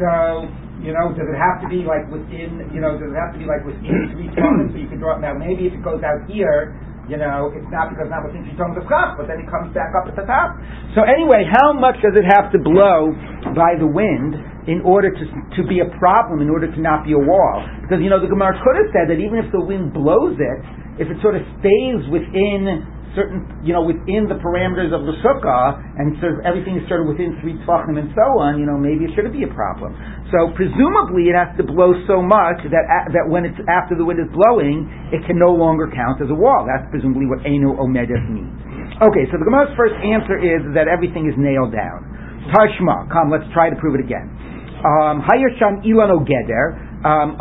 So, 0.00 0.48
you 0.80 0.96
know, 0.96 1.12
does 1.12 1.28
it 1.28 1.36
have 1.36 1.60
to 1.60 1.68
be 1.68 1.84
like 1.84 2.08
within, 2.08 2.64
you 2.72 2.80
know, 2.80 2.96
does 2.96 3.12
it 3.12 3.18
have 3.20 3.36
to 3.36 3.40
be 3.40 3.44
like 3.44 3.60
within 3.68 4.08
three 4.16 4.28
tons 4.32 4.72
so 4.72 4.76
you 4.80 4.88
can 4.88 5.00
draw 5.00 5.16
it? 5.16 5.20
Now, 5.20 5.36
maybe 5.36 5.68
if 5.68 5.76
it 5.76 5.84
goes 5.84 6.00
out 6.00 6.24
here, 6.24 6.72
you 7.10 7.18
know, 7.18 7.50
it's 7.52 7.66
not 7.68 7.90
because 7.90 8.06
not 8.08 8.24
within 8.24 8.46
three 8.46 8.56
tons 8.56 8.78
of 8.78 8.86
chaf, 8.88 9.18
but 9.18 9.26
then 9.28 9.42
it 9.42 9.48
comes 9.50 9.74
back 9.76 9.92
up 9.98 10.08
at 10.08 10.14
the 10.14 10.24
top. 10.24 10.56
So 10.96 11.02
anyway, 11.04 11.44
how 11.44 11.74
much 11.74 11.98
does 12.00 12.14
it 12.16 12.24
have 12.24 12.48
to 12.54 12.58
blow 12.62 13.12
by 13.52 13.76
the 13.76 13.88
wind 13.88 14.38
in 14.70 14.80
order 14.86 15.10
to 15.10 15.24
to 15.58 15.62
be 15.66 15.82
a 15.82 15.88
problem, 15.98 16.40
in 16.40 16.48
order 16.48 16.70
to 16.70 16.80
not 16.80 17.02
be 17.04 17.12
a 17.12 17.22
wall? 17.22 17.66
Because 17.82 17.98
you 17.98 18.08
know, 18.08 18.22
the 18.22 18.30
Gemara 18.30 18.56
could 18.62 18.76
have 18.78 18.90
said 18.94 19.10
that 19.10 19.18
even 19.18 19.42
if 19.42 19.50
the 19.50 19.60
wind 19.60 19.90
blows 19.92 20.38
it, 20.38 20.58
if 21.02 21.10
it 21.10 21.18
sort 21.18 21.34
of 21.34 21.42
stays 21.58 22.00
within 22.08 22.86
certain, 23.14 23.42
you 23.66 23.74
know, 23.74 23.82
within 23.82 24.30
the 24.30 24.38
parameters 24.38 24.94
of 24.94 25.06
the 25.06 25.14
sukkah, 25.22 25.78
and 25.98 26.14
sort 26.22 26.38
of 26.38 26.46
everything 26.46 26.78
is 26.78 26.84
sort 26.86 27.02
of 27.02 27.10
within 27.10 27.34
three 27.42 27.58
tefachim 27.66 27.98
and 27.98 28.10
so 28.14 28.26
on, 28.38 28.58
you 28.58 28.66
know, 28.66 28.78
maybe 28.78 29.06
it 29.06 29.12
shouldn't 29.14 29.34
be 29.34 29.42
a 29.42 29.52
problem. 29.52 29.94
So 30.30 30.54
presumably 30.54 31.30
it 31.30 31.36
has 31.36 31.50
to 31.58 31.64
blow 31.66 31.94
so 32.06 32.22
much 32.22 32.62
that 32.70 32.84
a, 32.86 32.98
that 33.14 33.26
when 33.26 33.42
it's 33.46 33.58
after 33.66 33.98
the 33.98 34.06
wind 34.06 34.22
is 34.22 34.30
blowing, 34.30 34.86
it 35.10 35.26
can 35.26 35.38
no 35.38 35.50
longer 35.50 35.90
count 35.90 36.22
as 36.22 36.30
a 36.30 36.38
wall. 36.38 36.66
That's 36.66 36.86
presumably 36.90 37.26
what 37.26 37.42
enu 37.42 37.74
omedes 37.74 38.22
means. 38.30 38.54
Okay, 39.00 39.24
so 39.32 39.38
the 39.40 39.46
Gemara's 39.46 39.72
first 39.74 39.96
answer 39.98 40.36
is 40.36 40.60
that 40.76 40.86
everything 40.86 41.26
is 41.26 41.34
nailed 41.38 41.72
down. 41.72 42.04
Tashma, 42.52 43.10
come, 43.10 43.30
let's 43.30 43.46
try 43.52 43.70
to 43.70 43.76
prove 43.76 43.94
it 43.96 44.02
again. 44.04 44.28
Um, 44.80 45.20
Hayir 45.20 45.52
ilan 45.60 46.08
ogeder, 46.08 46.89
um. 47.04 47.36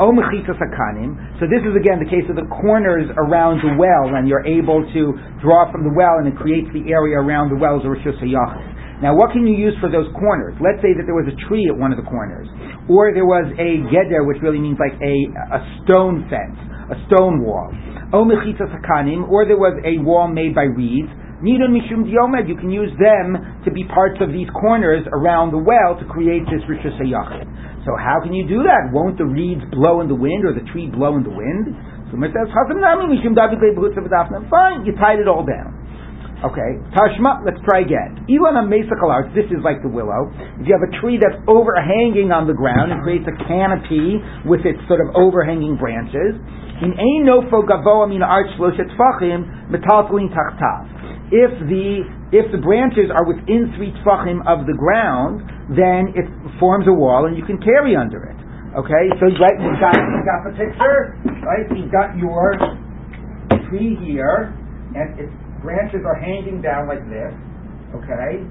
So 1.39 1.43
this 1.47 1.63
is 1.63 1.73
again 1.75 1.99
the 1.99 2.09
case 2.09 2.27
of 2.29 2.35
the 2.35 2.47
corners 2.47 3.11
around 3.17 3.59
the 3.59 3.75
well, 3.75 4.15
and 4.15 4.27
you're 4.27 4.45
able 4.45 4.83
to 4.83 5.01
draw 5.43 5.71
from 5.71 5.83
the 5.83 5.93
well, 5.95 6.19
and 6.23 6.27
it 6.27 6.35
creates 6.39 6.67
the 6.71 6.91
area 6.91 7.19
around 7.19 7.49
the 7.51 7.59
wells 7.59 7.83
of 7.83 7.91
Rishus 7.91 8.15
Hayachis. 8.23 8.79
Now, 8.99 9.15
what 9.15 9.31
can 9.31 9.47
you 9.47 9.55
use 9.55 9.71
for 9.79 9.87
those 9.87 10.11
corners? 10.11 10.59
Let's 10.59 10.83
say 10.83 10.91
that 10.91 11.07
there 11.07 11.15
was 11.15 11.23
a 11.31 11.37
tree 11.47 11.63
at 11.71 11.75
one 11.79 11.95
of 11.95 11.99
the 11.99 12.03
corners, 12.03 12.51
or 12.91 13.15
there 13.15 13.23
was 13.23 13.47
a 13.55 13.71
geder, 13.87 14.27
which 14.27 14.43
really 14.43 14.59
means 14.59 14.75
like 14.75 14.91
a, 14.99 15.15
a 15.55 15.59
stone 15.83 16.27
fence, 16.27 16.59
a 16.91 16.99
stone 17.07 17.39
wall. 17.39 17.71
O 18.11 18.27
hakanim, 18.27 19.23
or 19.31 19.47
there 19.47 19.55
was 19.55 19.79
a 19.87 20.03
wall 20.03 20.27
made 20.27 20.53
by 20.53 20.67
reeds. 20.67 21.07
Nidun 21.39 21.71
mishum 21.71 22.03
diomed, 22.03 22.43
you 22.47 22.59
can 22.59 22.67
use 22.67 22.91
them 22.99 23.39
to 23.63 23.71
be 23.71 23.87
parts 23.87 24.19
of 24.19 24.35
these 24.35 24.51
corners 24.51 25.07
around 25.15 25.55
the 25.55 25.61
well 25.61 25.95
to 25.95 26.03
create 26.11 26.43
this 26.51 26.59
rishus 26.67 26.91
hayachid. 26.99 27.47
So 27.87 27.95
how 27.95 28.19
can 28.19 28.35
you 28.35 28.43
do 28.43 28.59
that? 28.67 28.91
Won't 28.91 29.17
the 29.17 29.25
reeds 29.25 29.63
blow 29.71 30.03
in 30.03 30.11
the 30.11 30.19
wind 30.19 30.43
or 30.43 30.51
the 30.51 30.67
tree 30.75 30.91
blow 30.91 31.15
in 31.15 31.23
the 31.23 31.31
wind? 31.31 31.71
So 32.11 32.19
it 32.19 32.35
says, 32.35 32.51
fine, 32.51 32.75
you 34.83 34.91
tied 34.99 35.23
it 35.23 35.31
all 35.31 35.47
down. 35.47 35.79
Okay, 36.39 36.79
Tashma, 36.95 37.43
let's 37.43 37.59
try 37.67 37.83
again. 37.83 38.23
Ilan 38.31 38.71
Mesakalar, 38.71 39.27
this 39.35 39.43
is 39.51 39.59
like 39.59 39.83
the 39.83 39.91
willow. 39.91 40.31
If 40.55 40.67
you 40.67 40.71
have 40.71 40.87
a 40.87 40.93
tree 41.03 41.19
that's 41.19 41.35
overhanging 41.51 42.31
on 42.31 42.47
the 42.47 42.55
ground 42.55 42.95
and 42.95 43.03
creates 43.03 43.27
a 43.27 43.35
canopy 43.43 44.23
with 44.47 44.63
its 44.63 44.79
sort 44.87 45.03
of 45.03 45.11
overhanging 45.19 45.75
branches, 45.75 46.39
in 46.79 46.95
ein 46.95 47.27
nofo 47.27 47.59
gavoa 47.67 48.07
arch 48.23 48.47
shloshet 48.55 48.87
tfachim 48.95 49.67
metaltalin 49.67 50.31
tachtav. 50.31 50.87
If 51.29 51.51
the 51.69 52.05
if 52.33 52.49
the 52.51 52.57
branches 52.57 53.13
are 53.13 53.25
within 53.25 53.73
three 53.77 53.93
tfachim 54.01 54.41
of 54.45 54.65
the 54.65 54.73
ground, 54.73 55.45
then 55.73 56.13
it 56.17 56.25
forms 56.57 56.85
a 56.89 56.93
wall 56.93 57.25
and 57.25 57.37
you 57.37 57.45
can 57.45 57.61
carry 57.61 57.95
under 57.95 58.25
it. 58.25 58.37
Okay, 58.77 59.09
so 59.17 59.29
right, 59.41 59.57
you've 59.57 59.81
got 59.81 59.93
you've 59.97 60.25
got 60.29 60.41
the 60.45 60.53
picture, 60.53 61.17
right? 61.45 61.65
You've 61.73 61.93
got 61.93 62.17
your 62.17 62.53
tree 63.69 63.97
here, 64.05 64.53
and 64.93 65.17
its 65.17 65.33
branches 65.61 66.01
are 66.05 66.17
hanging 66.17 66.61
down 66.61 66.85
like 66.89 67.01
this. 67.09 67.33
Okay, 67.97 68.45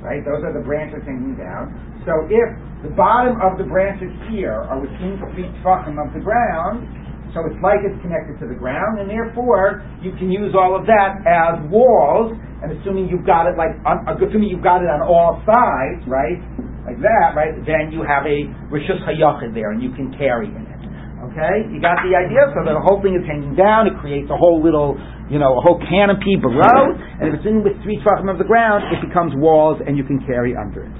right? 0.00 0.24
Those 0.24 0.44
are 0.44 0.52
the 0.56 0.64
branches 0.64 1.04
hanging 1.04 1.36
down. 1.36 1.72
So 2.08 2.12
if 2.32 2.48
the 2.84 2.92
bottom 2.96 3.36
of 3.44 3.58
the 3.60 3.64
branches 3.64 4.08
here 4.32 4.56
are 4.68 4.80
within 4.80 5.20
three 5.32 5.48
tfachim 5.60 6.00
of 6.00 6.12
the 6.16 6.20
ground, 6.20 6.88
so 7.36 7.44
it's 7.46 7.60
like 7.60 7.84
it's 7.84 7.98
connected 8.00 8.40
to 8.40 8.46
the 8.48 8.56
ground, 8.56 9.00
and 9.00 9.08
therefore 9.08 9.84
you 10.00 10.12
can 10.16 10.32
use 10.32 10.54
all 10.56 10.76
of 10.76 10.86
that 10.86 11.20
as 11.28 11.60
walls. 11.68 12.36
And 12.58 12.74
assuming 12.74 13.06
you've 13.06 13.22
got 13.22 13.46
it 13.46 13.54
like, 13.54 13.70
on, 13.86 14.02
assuming 14.18 14.50
you've 14.50 14.66
got 14.66 14.82
it 14.82 14.90
on 14.90 14.98
all 14.98 15.38
sides, 15.46 16.02
right, 16.10 16.42
like 16.82 16.98
that, 16.98 17.38
right, 17.38 17.54
then 17.62 17.94
you 17.94 18.02
have 18.02 18.26
a 18.26 18.50
rishus 18.66 18.98
hayachid 19.06 19.54
there, 19.54 19.70
and 19.70 19.78
you 19.78 19.94
can 19.94 20.10
carry 20.18 20.50
in 20.50 20.66
it. 20.66 20.82
Okay, 21.30 21.70
you 21.70 21.78
got 21.78 22.02
the 22.02 22.18
idea. 22.18 22.50
So 22.56 22.66
the 22.66 22.74
whole 22.82 22.98
thing 22.98 23.14
is 23.14 23.22
hanging 23.22 23.54
down. 23.54 23.86
It 23.86 23.94
creates 24.02 24.26
a 24.26 24.38
whole 24.38 24.58
little, 24.58 24.98
you 25.30 25.38
know, 25.38 25.54
a 25.54 25.62
whole 25.62 25.78
canopy 25.86 26.34
below. 26.34 26.94
And 27.20 27.30
if 27.30 27.38
it's 27.38 27.46
in 27.46 27.62
with 27.62 27.78
three 27.86 28.02
tefachim 28.02 28.26
of 28.26 28.42
the 28.42 28.48
ground, 28.48 28.90
it 28.90 29.06
becomes 29.06 29.34
walls, 29.38 29.78
and 29.86 29.94
you 29.94 30.02
can 30.02 30.18
carry 30.26 30.58
under 30.58 30.82
it. 30.82 30.94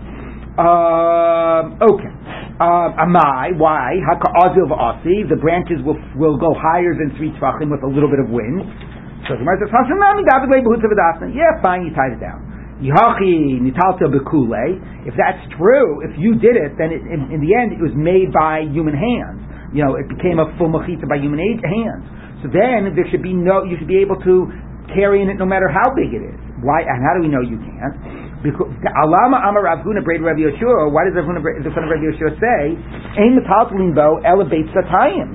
Um, 0.59 1.79
okay. 1.83 2.11
Um, 2.59 2.91
amai, 2.99 3.55
why? 3.55 4.03
Haka'azil 4.03 4.67
v'asi, 4.67 5.31
the 5.31 5.39
branches 5.39 5.79
will 5.87 5.95
will 6.19 6.35
go 6.35 6.51
higher 6.59 6.91
than 6.91 7.15
three 7.15 7.31
tefachim 7.39 7.71
with 7.71 7.87
a 7.87 7.91
little 7.91 8.11
bit 8.11 8.19
of 8.19 8.35
wind. 8.35 8.67
So 9.31 9.39
the 9.39 9.47
Gemara 9.47 9.63
says, 9.63 9.71
"Hasanami 9.71 10.27
david 10.27 10.67
Yeah, 11.39 11.63
fine, 11.63 11.87
you 11.87 11.95
tied 11.95 12.19
it 12.19 12.21
down. 12.21 12.43
Yihachi 12.83 13.63
nitalta 13.63 14.11
bekule. 14.11 14.83
If 15.07 15.15
that's 15.15 15.39
true, 15.55 16.03
if 16.03 16.19
you 16.19 16.35
did 16.35 16.59
it, 16.59 16.75
then 16.79 16.91
it, 16.91 17.03
in, 17.07 17.31
in 17.31 17.39
the 17.39 17.55
end 17.55 17.75
it 17.75 17.83
was 17.83 17.95
made 17.95 18.35
by 18.35 18.67
human 18.67 18.95
hands. 18.95 19.39
You 19.71 19.87
know, 19.87 19.95
it 19.95 20.11
became 20.11 20.43
a 20.43 20.51
full 20.59 20.71
mechitza 20.71 21.07
by 21.07 21.23
human 21.23 21.39
hands. 21.63 22.03
So 22.43 22.51
then 22.51 22.91
there 22.95 23.07
should 23.11 23.23
be 23.23 23.35
no, 23.35 23.63
you 23.63 23.79
should 23.79 23.91
be 23.91 24.03
able 24.03 24.19
to 24.27 24.51
carry 24.95 25.23
in 25.23 25.31
it 25.31 25.39
no 25.39 25.47
matter 25.47 25.71
how 25.71 25.95
big 25.95 26.11
it 26.11 26.23
is. 26.27 26.39
Why? 26.63 26.83
And 26.83 27.03
how 27.07 27.15
do 27.15 27.23
we 27.23 27.31
know 27.31 27.43
you 27.43 27.59
can't? 27.63 28.28
Because 28.39 28.70
Alama 29.03 29.43
Amar 29.51 29.66
Rav 29.66 29.82
Huna 29.82 29.99
Braid 30.07 30.22
Rav 30.22 30.39
Yoshua. 30.39 30.95
Why 30.95 31.11
does 31.11 31.18
Rav 31.18 31.26
the 31.26 31.74
son 31.74 31.82
of 31.82 31.91
Rav 31.91 31.99
Yoshua 31.99 32.39
say 32.39 32.78
Ein 33.18 33.34
Metaltalin 33.34 33.99
Bo 33.99 34.22
Elevate 34.22 34.70
Satayim? 34.70 35.34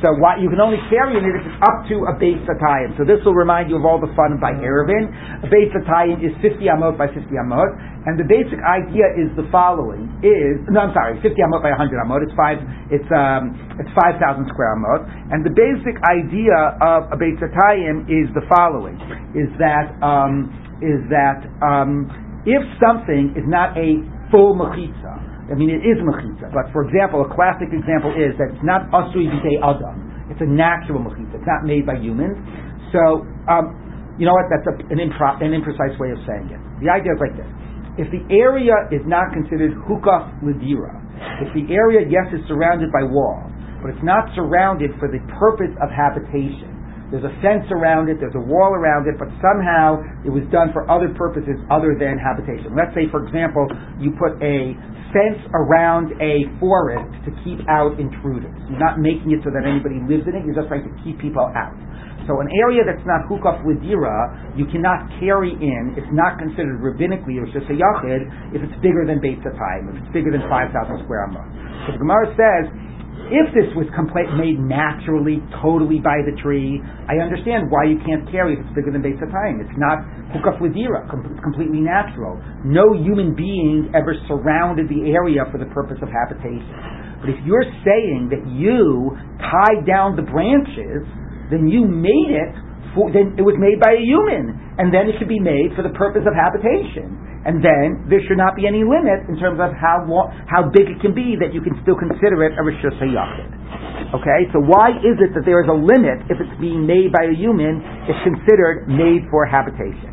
So 0.00 0.08
why 0.24 0.40
you 0.40 0.48
can 0.48 0.56
only 0.56 0.80
carry 0.88 1.20
it 1.20 1.24
if 1.24 1.44
it's 1.44 1.60
up 1.60 1.84
to 1.92 2.08
a 2.08 2.16
base 2.16 2.40
Satayim. 2.48 2.96
So 2.96 3.04
this 3.04 3.20
will 3.28 3.36
remind 3.36 3.68
you 3.68 3.76
of 3.76 3.84
all 3.84 4.00
the 4.00 4.08
fun 4.16 4.40
by 4.40 4.56
Eruvin. 4.56 5.12
A 5.44 5.48
base 5.52 5.68
Satayim 5.76 6.24
is 6.24 6.32
50 6.40 6.64
amot 6.72 6.96
by 6.96 7.12
50 7.12 7.28
amot, 7.28 7.68
and 8.08 8.16
the 8.16 8.24
basic 8.24 8.56
idea 8.64 9.04
is 9.20 9.28
the 9.36 9.44
following: 9.52 10.08
is 10.24 10.64
no, 10.72 10.80
I'm 10.80 10.96
sorry, 10.96 11.20
50 11.20 11.28
amot 11.28 11.60
by 11.60 11.76
100 11.76 11.92
amot. 12.00 12.24
It's 12.24 12.32
five. 12.32 12.56
It's 12.88 13.10
um, 13.12 13.52
it's 13.76 13.92
5,000 13.92 14.48
square 14.48 14.72
amot, 14.72 15.04
and 15.28 15.44
the 15.44 15.52
basic 15.52 16.00
idea 16.08 16.56
of 16.80 17.12
a 17.12 17.16
base 17.20 17.36
Satayim 17.36 18.08
is 18.08 18.32
the 18.32 18.48
following: 18.48 18.96
is 19.36 19.52
that 19.60 19.92
um, 20.00 20.64
is 20.84 21.00
that 21.08 21.48
um, 21.64 22.12
if 22.44 22.60
something 22.76 23.32
is 23.32 23.44
not 23.48 23.72
a 23.80 24.04
full 24.28 24.52
mechitza, 24.52 25.48
I 25.48 25.56
mean 25.56 25.72
it 25.72 25.80
is 25.80 25.96
mechitza, 26.04 26.52
but 26.52 26.68
for 26.76 26.84
example, 26.84 27.24
a 27.24 27.30
classic 27.32 27.72
example 27.72 28.12
is 28.12 28.36
that 28.36 28.52
it's 28.52 28.66
not 28.66 28.92
asui 28.92 29.32
b'dei 29.32 29.56
adam, 29.64 30.28
it's 30.28 30.40
a 30.44 30.48
natural 30.48 31.00
mechitza, 31.00 31.40
it's 31.40 31.48
not 31.48 31.64
made 31.64 31.88
by 31.88 31.96
humans. 31.96 32.36
So, 32.92 33.24
um, 33.48 33.72
you 34.20 34.28
know 34.28 34.36
what? 34.36 34.46
That's 34.52 34.68
a, 34.68 34.74
an, 34.92 35.00
impro- 35.00 35.40
an 35.40 35.56
imprecise 35.56 35.96
way 35.96 36.12
of 36.12 36.20
saying 36.28 36.52
it. 36.52 36.60
The 36.84 36.92
idea 36.92 37.16
is 37.16 37.20
like 37.20 37.34
this: 37.34 37.48
if 37.96 38.08
the 38.12 38.22
area 38.28 38.76
is 38.92 39.02
not 39.08 39.32
considered 39.32 39.72
hukah 39.88 40.30
lidira, 40.44 41.00
if 41.42 41.50
the 41.56 41.64
area 41.72 42.04
yes 42.04 42.28
is 42.30 42.44
surrounded 42.46 42.92
by 42.92 43.02
walls, 43.02 43.50
but 43.80 43.90
it's 43.90 44.04
not 44.04 44.28
surrounded 44.36 44.92
for 45.00 45.08
the 45.08 45.20
purpose 45.40 45.72
of 45.80 45.88
habitation 45.88 46.73
there's 47.14 47.30
a 47.30 47.36
fence 47.38 47.62
around 47.70 48.10
it, 48.10 48.18
there's 48.18 48.34
a 48.34 48.42
wall 48.42 48.74
around 48.74 49.06
it, 49.06 49.14
but 49.14 49.30
somehow 49.38 50.02
it 50.26 50.34
was 50.34 50.42
done 50.50 50.74
for 50.74 50.82
other 50.90 51.14
purposes 51.14 51.54
other 51.70 51.94
than 51.94 52.18
habitation. 52.18 52.74
Let's 52.74 52.90
say, 52.90 53.06
for 53.06 53.22
example, 53.22 53.70
you 54.02 54.10
put 54.18 54.34
a 54.42 54.74
fence 55.14 55.38
around 55.54 56.10
a 56.18 56.42
forest 56.58 57.06
to 57.22 57.30
keep 57.46 57.62
out 57.70 58.02
intruders. 58.02 58.50
You're 58.66 58.82
not 58.82 58.98
making 58.98 59.30
it 59.30 59.46
so 59.46 59.54
that 59.54 59.62
anybody 59.62 60.02
lives 60.02 60.26
in 60.26 60.34
it, 60.34 60.42
you're 60.42 60.58
just 60.58 60.66
trying 60.66 60.90
to 60.90 60.94
keep 61.06 61.22
people 61.22 61.46
out. 61.54 61.78
So 62.26 62.42
an 62.42 62.50
area 62.66 62.82
that's 62.82 63.06
not 63.06 63.30
hukaf 63.30 63.62
lidira, 63.62 64.58
you 64.58 64.66
cannot 64.74 65.06
carry 65.22 65.54
in, 65.54 65.94
it's 65.94 66.10
not 66.10 66.42
considered 66.42 66.82
rabbinically 66.82 67.38
or 67.38 67.46
just 67.46 67.70
a 67.70 67.76
yachid 67.78 68.26
if 68.50 68.58
it's 68.58 68.74
bigger 68.82 69.06
than 69.06 69.22
Beit 69.22 69.38
Satayim, 69.46 69.92
if 69.94 70.02
it's 70.02 70.10
bigger 70.10 70.34
than 70.34 70.42
5,000 70.50 71.06
square 71.06 71.30
amot. 71.30 71.46
So 71.86 71.94
the 71.94 72.02
Gemara 72.02 72.26
says, 72.34 72.64
if 73.32 73.46
this 73.56 73.70
was 73.72 73.88
complete, 73.96 74.28
made 74.36 74.60
naturally, 74.60 75.40
totally 75.64 76.00
by 76.00 76.20
the 76.26 76.36
tree, 76.44 76.82
I 77.08 77.20
understand 77.22 77.72
why 77.72 77.88
you 77.88 77.96
can't 78.04 78.28
carry 78.28 78.54
if 78.56 78.60
it's 78.60 78.74
bigger 78.76 78.92
than 78.92 79.00
Beis 79.00 79.16
Hatayim. 79.16 79.64
It's 79.64 79.78
not 79.80 80.04
hukaf 80.36 80.60
lidira, 80.60 81.08
it's 81.08 81.42
completely 81.44 81.80
natural. 81.80 82.36
No 82.66 82.92
human 82.92 83.32
being 83.32 83.88
ever 83.96 84.12
surrounded 84.28 84.92
the 84.92 85.14
area 85.14 85.48
for 85.48 85.56
the 85.56 85.70
purpose 85.72 85.96
of 86.04 86.12
habitation. 86.12 86.68
But 87.24 87.32
if 87.32 87.40
you're 87.48 87.64
saying 87.88 88.28
that 88.28 88.44
you 88.52 89.16
tied 89.40 89.88
down 89.88 90.20
the 90.20 90.28
branches, 90.28 91.08
then 91.48 91.72
you 91.72 91.88
made 91.88 92.30
it 92.36 92.52
for, 92.92 93.08
then 93.08 93.40
it 93.40 93.44
was 93.44 93.56
made 93.56 93.80
by 93.80 93.96
a 93.96 94.02
human, 94.04 94.52
and 94.76 94.92
then 94.92 95.08
it 95.08 95.16
should 95.16 95.32
be 95.32 95.40
made 95.40 95.72
for 95.72 95.80
the 95.80 95.94
purpose 95.96 96.28
of 96.28 96.36
habitation. 96.36 97.23
And 97.44 97.60
then 97.60 98.08
there 98.08 98.24
should 98.24 98.40
not 98.40 98.56
be 98.56 98.64
any 98.64 98.80
limit 98.80 99.28
in 99.28 99.36
terms 99.36 99.60
of 99.60 99.76
how 99.76 100.00
long, 100.08 100.32
how 100.48 100.64
big 100.64 100.88
it 100.88 100.96
can 101.04 101.12
be 101.12 101.36
that 101.36 101.52
you 101.52 101.60
can 101.60 101.76
still 101.84 101.96
consider 101.96 102.40
it 102.40 102.56
a 102.56 102.62
rishus 102.64 102.96
hayachid. 102.96 103.52
Okay, 104.16 104.48
so 104.56 104.64
why 104.64 104.96
is 105.04 105.20
it 105.20 105.36
that 105.36 105.44
there 105.44 105.60
is 105.60 105.68
a 105.68 105.76
limit 105.76 106.24
if 106.32 106.40
it's 106.40 106.56
being 106.56 106.88
made 106.88 107.12
by 107.12 107.28
a 107.28 107.34
human? 107.36 107.84
It's 108.08 108.22
considered 108.24 108.88
made 108.88 109.28
for 109.28 109.44
habitation. 109.44 110.08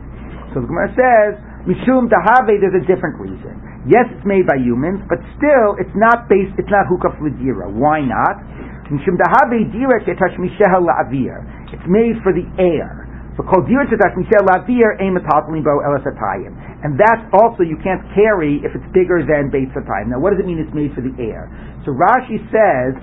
So 0.52 0.60
the 0.60 0.68
Gemara 0.68 0.92
says, 0.92 1.32
Mishum 1.64 2.12
Dahave, 2.12 2.60
there's 2.60 2.76
a 2.76 2.86
different 2.90 3.16
reason. 3.22 3.56
Yes, 3.88 4.10
it's 4.12 4.26
made 4.28 4.44
by 4.50 4.60
humans, 4.60 5.06
but 5.08 5.22
still, 5.38 5.78
it's 5.80 5.94
not 5.96 6.28
based, 6.28 6.54
it's 6.60 6.70
not 6.70 6.90
hukaf 6.92 7.16
lidira. 7.22 7.70
Why 7.72 8.04
not? 8.04 8.44
Mishum 8.92 9.16
Dahave 9.16 9.72
dira 9.72 10.04
ketash 10.04 10.36
misheha 10.36 10.84
la'avir. 10.84 11.40
It's 11.72 11.88
made 11.88 12.20
for 12.26 12.36
the 12.36 12.44
air. 12.60 13.08
And 16.84 17.00
that's 17.00 17.24
also, 17.32 17.64
you 17.64 17.78
can't 17.80 18.04
carry 18.12 18.60
if 18.64 18.76
it's 18.76 18.90
bigger 18.92 19.24
than 19.24 19.48
Beit 19.50 19.72
Satayim. 19.72 20.12
Now, 20.12 20.20
what 20.20 20.36
does 20.36 20.40
it 20.44 20.48
mean 20.48 20.60
it's 20.60 20.74
made 20.76 20.92
for 20.92 21.02
the 21.02 21.16
air? 21.22 21.48
So 21.86 21.96
Rashi 21.96 22.44
says, 22.52 22.98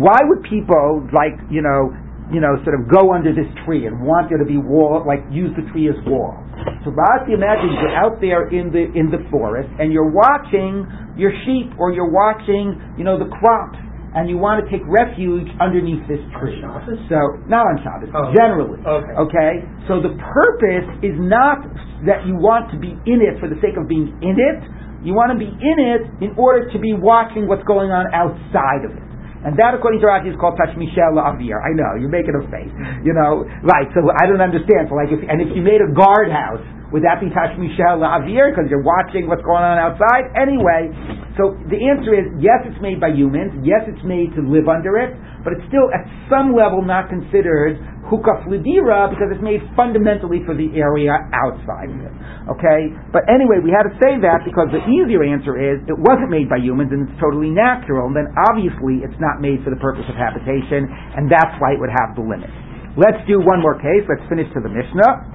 why 0.00 0.16
would 0.24 0.42
people, 0.48 1.04
like, 1.12 1.36
you 1.52 1.60
know, 1.60 1.92
you 2.32 2.40
know, 2.40 2.56
sort 2.64 2.72
of 2.80 2.88
go 2.88 3.12
under 3.12 3.36
this 3.36 3.44
tree 3.66 3.84
and 3.84 4.00
want 4.00 4.32
there 4.32 4.40
to 4.40 4.48
be 4.48 4.56
wall, 4.56 5.04
like 5.04 5.20
use 5.28 5.52
the 5.60 5.64
tree 5.72 5.92
as 5.92 5.98
wall. 6.08 6.40
So 6.84 6.90
Rashi 6.90 7.36
imagines 7.36 7.76
you're 7.84 7.92
out 7.92 8.16
there 8.20 8.48
in 8.48 8.72
the 8.72 8.88
in 8.96 9.12
the 9.12 9.20
forest 9.28 9.68
and 9.76 9.92
you're 9.92 10.08
watching 10.08 10.88
your 11.20 11.32
sheep 11.44 11.76
or 11.76 11.92
you're 11.92 12.08
watching, 12.08 12.80
you 12.96 13.04
know, 13.04 13.18
the 13.20 13.28
crops 13.28 13.76
and 14.14 14.30
you 14.30 14.38
want 14.38 14.62
to 14.62 14.66
take 14.70 14.82
refuge 14.86 15.50
underneath 15.58 16.02
this 16.06 16.22
tree. 16.38 16.62
So 17.10 17.18
not 17.50 17.66
on 17.66 17.82
Shabbos, 17.82 18.10
oh, 18.14 18.30
generally. 18.30 18.78
Okay. 18.82 19.14
okay. 19.28 19.52
So 19.90 19.98
the 19.98 20.14
purpose 20.16 20.86
is 21.02 21.18
not 21.18 21.66
that 22.06 22.22
you 22.24 22.38
want 22.38 22.70
to 22.70 22.78
be 22.78 22.94
in 23.10 23.18
it 23.20 23.42
for 23.42 23.50
the 23.50 23.58
sake 23.58 23.74
of 23.74 23.90
being 23.90 24.14
in 24.22 24.38
it. 24.38 24.60
You 25.04 25.12
want 25.12 25.36
to 25.36 25.38
be 25.38 25.50
in 25.50 25.76
it 25.82 26.02
in 26.24 26.32
order 26.40 26.70
to 26.72 26.78
be 26.78 26.94
watching 26.96 27.44
what's 27.46 27.66
going 27.68 27.92
on 27.92 28.08
outside 28.14 28.88
of 28.88 28.96
it. 28.96 29.03
And 29.44 29.52
that, 29.60 29.76
according 29.76 30.00
to 30.00 30.08
Rashi, 30.08 30.32
is 30.32 30.38
called 30.40 30.56
Tashmishel 30.56 31.20
Avir. 31.20 31.60
I 31.60 31.76
know 31.76 32.00
you're 32.00 32.12
making 32.12 32.32
a 32.32 32.42
face. 32.48 32.72
You 33.04 33.12
know, 33.12 33.44
right? 33.60 33.86
So 33.92 34.00
I 34.08 34.24
don't 34.24 34.40
understand. 34.40 34.88
So 34.88 34.96
like, 34.96 35.12
if, 35.12 35.20
and 35.20 35.44
if 35.44 35.52
you 35.52 35.60
made 35.60 35.84
a 35.84 35.90
guardhouse, 35.92 36.64
would 36.96 37.04
that 37.04 37.20
be 37.20 37.28
Tashmishel 37.28 38.00
Avir 38.00 38.48
because 38.54 38.72
you're 38.72 38.86
watching 38.86 39.28
what's 39.28 39.44
going 39.44 39.60
on 39.60 39.76
outside? 39.76 40.32
Anyway, 40.32 40.88
so 41.36 41.58
the 41.68 41.76
answer 41.76 42.16
is 42.16 42.32
yes, 42.40 42.64
it's 42.64 42.80
made 42.80 43.02
by 43.02 43.12
humans. 43.12 43.52
Yes, 43.60 43.84
it's 43.84 44.00
made 44.06 44.32
to 44.38 44.40
live 44.40 44.70
under 44.70 44.96
it, 44.96 45.12
but 45.44 45.52
it's 45.52 45.66
still 45.68 45.92
at 45.92 46.08
some 46.32 46.56
level 46.56 46.80
not 46.80 47.12
considered 47.12 47.76
hukaf 48.10 48.44
lidira 48.44 49.08
because 49.08 49.32
it's 49.32 49.42
made 49.42 49.64
fundamentally 49.72 50.44
for 50.44 50.52
the 50.52 50.68
area 50.76 51.12
outside 51.32 51.88
of 51.88 52.00
it. 52.04 52.14
Okay? 52.52 52.92
But 53.08 53.24
anyway, 53.32 53.64
we 53.64 53.72
had 53.72 53.88
to 53.88 53.94
say 53.96 54.20
that 54.20 54.44
because 54.44 54.68
the 54.68 54.84
easier 54.84 55.24
answer 55.24 55.56
is 55.56 55.80
it 55.88 55.96
wasn't 55.96 56.28
made 56.28 56.52
by 56.52 56.60
humans 56.60 56.92
and 56.92 57.08
it's 57.08 57.16
totally 57.16 57.48
natural, 57.48 58.12
and 58.12 58.16
then 58.16 58.28
obviously 58.52 59.00
it's 59.00 59.16
not 59.16 59.40
made 59.40 59.64
for 59.64 59.72
the 59.72 59.80
purpose 59.80 60.04
of 60.12 60.16
habitation, 60.16 60.84
and 60.88 61.32
that's 61.32 61.56
why 61.58 61.72
it 61.72 61.80
would 61.80 61.92
have 61.92 62.12
the 62.12 62.24
limit. 62.24 62.52
Let's 62.94 63.18
do 63.26 63.42
one 63.42 63.58
more 63.64 63.80
case. 63.80 64.06
Let's 64.06 64.22
finish 64.28 64.46
to 64.54 64.60
the 64.60 64.70
Mishnah. 64.70 65.34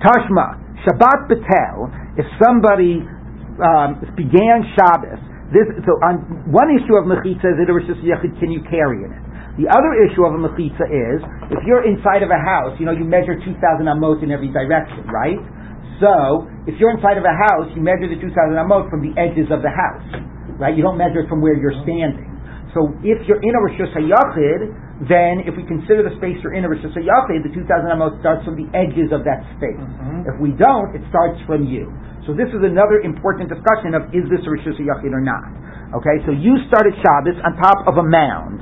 Tashma, 0.00 0.62
Shabbat 0.86 1.28
Betel, 1.28 1.90
if 2.16 2.24
somebody 2.40 3.02
um, 3.60 4.00
began 4.14 4.64
Shabbos, 4.72 5.20
this, 5.50 5.66
so 5.86 5.94
on 6.02 6.50
one 6.50 6.74
issue 6.74 6.98
of 6.98 7.06
Mechitza 7.06 7.54
is 7.54 7.56
it 7.62 7.70
was 7.70 7.86
just 7.86 8.02
a 8.02 8.30
can 8.40 8.50
you 8.50 8.62
carry 8.66 9.06
in 9.06 9.14
it? 9.14 9.25
The 9.56 9.72
other 9.72 9.92
issue 10.04 10.20
of 10.28 10.36
a 10.36 10.40
mechitza 10.40 10.84
is 10.84 11.18
if 11.48 11.64
you're 11.64 11.88
inside 11.88 12.20
of 12.20 12.28
a 12.28 12.36
house, 12.36 12.76
you 12.76 12.84
know, 12.84 12.92
you 12.92 13.08
measure 13.08 13.40
2,000 13.40 13.56
amot 13.88 14.20
in 14.20 14.28
every 14.28 14.52
direction, 14.52 15.08
right? 15.08 15.40
So 15.96 16.44
if 16.68 16.76
you're 16.76 16.92
inside 16.92 17.16
of 17.16 17.24
a 17.24 17.32
house, 17.32 17.72
you 17.72 17.80
measure 17.80 18.04
the 18.04 18.20
2,000 18.20 18.36
amot 18.52 18.92
from 18.92 19.00
the 19.00 19.16
edges 19.16 19.48
of 19.48 19.64
the 19.64 19.72
house, 19.72 20.04
right? 20.60 20.76
You 20.76 20.84
don't 20.84 21.00
measure 21.00 21.24
it 21.24 21.28
from 21.32 21.40
where 21.40 21.56
you're 21.56 21.76
standing. 21.88 22.36
So 22.76 22.92
if 23.00 23.24
you're 23.24 23.40
in 23.40 23.52
a 23.56 23.60
Rosh 23.64 23.80
Hashanah 23.80 24.84
then 25.08 25.44
if 25.48 25.56
we 25.56 25.64
consider 25.64 26.04
the 26.04 26.12
space 26.20 26.36
you're 26.44 26.52
in 26.52 26.64
a 26.64 26.68
Rosh 26.68 26.84
Hashanah 26.84 27.40
the 27.40 27.48
2,000 27.48 27.64
amot 27.88 28.20
starts 28.20 28.44
from 28.44 28.60
the 28.60 28.68
edges 28.76 29.08
of 29.08 29.24
that 29.24 29.40
space. 29.56 29.80
Mm-hmm. 29.80 30.28
If 30.28 30.36
we 30.36 30.52
don't, 30.52 30.92
it 30.92 31.00
starts 31.08 31.40
from 31.48 31.64
you. 31.64 31.88
So 32.28 32.36
this 32.36 32.52
is 32.52 32.60
another 32.60 33.00
important 33.00 33.48
discussion 33.48 33.96
of 33.96 34.12
is 34.12 34.28
this 34.28 34.44
a 34.44 34.52
Rosh 34.52 34.68
Hashanah 34.68 35.16
or 35.16 35.24
not. 35.24 35.48
Okay, 35.96 36.20
so 36.28 36.36
you 36.36 36.60
started 36.68 36.92
Shabbos 37.00 37.40
on 37.40 37.56
top 37.56 37.88
of 37.88 37.96
a 37.96 38.04
mound 38.04 38.60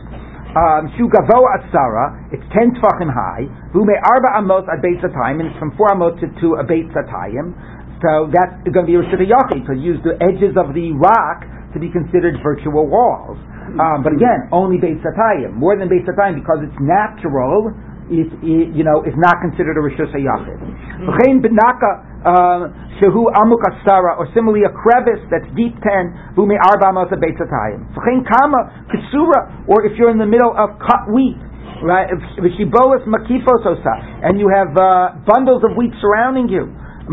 um, 0.55 0.87
Shu 0.95 1.11
Gavo 1.11 1.43
Atzara, 1.59 2.31
it's 2.31 2.47
10 2.55 2.79
Tvachim 2.79 3.11
high, 3.11 3.47
Vume 3.75 3.95
Arba 3.99 4.39
Amos 4.39 4.63
at 4.71 4.79
Beit 4.83 5.03
Satayim, 5.03 5.43
and 5.43 5.51
it's 5.51 5.59
from 5.59 5.75
4 5.77 5.99
Amos 5.99 6.15
to, 6.23 6.31
to 6.41 6.63
a 6.63 6.65
Beit. 6.65 6.87
So 6.95 8.31
that's 8.31 8.55
going 8.71 8.87
to 8.87 8.91
be 8.91 8.95
a 8.95 9.03
Rishita 9.03 9.27
Yachid, 9.27 9.67
so 9.67 9.75
use 9.75 9.99
the 10.07 10.15
edges 10.23 10.55
of 10.55 10.75
the 10.75 10.95
rock 10.95 11.43
to 11.75 11.83
be 11.83 11.91
considered 11.91 12.39
virtual 12.39 12.87
walls. 12.87 13.39
Um, 13.75 14.07
but 14.07 14.15
again, 14.15 14.47
only 14.55 14.79
Beit 14.79 15.03
Satayim. 15.03 15.59
More 15.59 15.75
than 15.75 15.91
Beit 15.91 16.07
Satayim 16.07 16.39
because 16.39 16.63
it's 16.63 16.79
natural, 16.79 17.75
is, 18.13 18.29
you 18.45 18.85
know, 18.85 19.01
is 19.05 19.17
not 19.17 19.41
considered 19.41 19.77
a 19.77 19.83
Rishus 19.85 20.13
HaYachid. 20.13 20.61
V'chein 21.09 21.41
benaka 21.41 22.05
um, 22.25 22.73
shehu 23.01 23.29
amuk 23.33 23.65
asara, 23.65 24.19
or 24.21 24.29
similarly 24.35 24.65
a 24.65 24.73
crevice 24.73 25.25
that's 25.33 25.49
deep 25.57 25.73
ten, 25.81 26.13
v'umei 26.37 26.61
arba 26.61 26.93
amos 26.93 27.09
beit 27.17 27.37
V'chein 27.37 28.25
kama 28.29 28.61
kisura, 28.93 29.65
or 29.69 29.85
if 29.87 29.97
you're 29.97 30.11
in 30.11 30.19
the 30.19 30.29
middle 30.29 30.53
of 30.53 30.77
cut 30.81 31.09
wheat, 31.09 31.41
right? 31.83 32.09
V'shibolas 32.41 33.05
makifos 33.09 33.65
osa, 33.65 33.97
and 34.25 34.39
you 34.41 34.53
have 34.53 34.77
uh, 34.77 35.17
bundles 35.25 35.65
of 35.65 35.77
wheat 35.77 35.93
surrounding 36.01 36.49
you. 36.49 36.69
All 37.05 37.13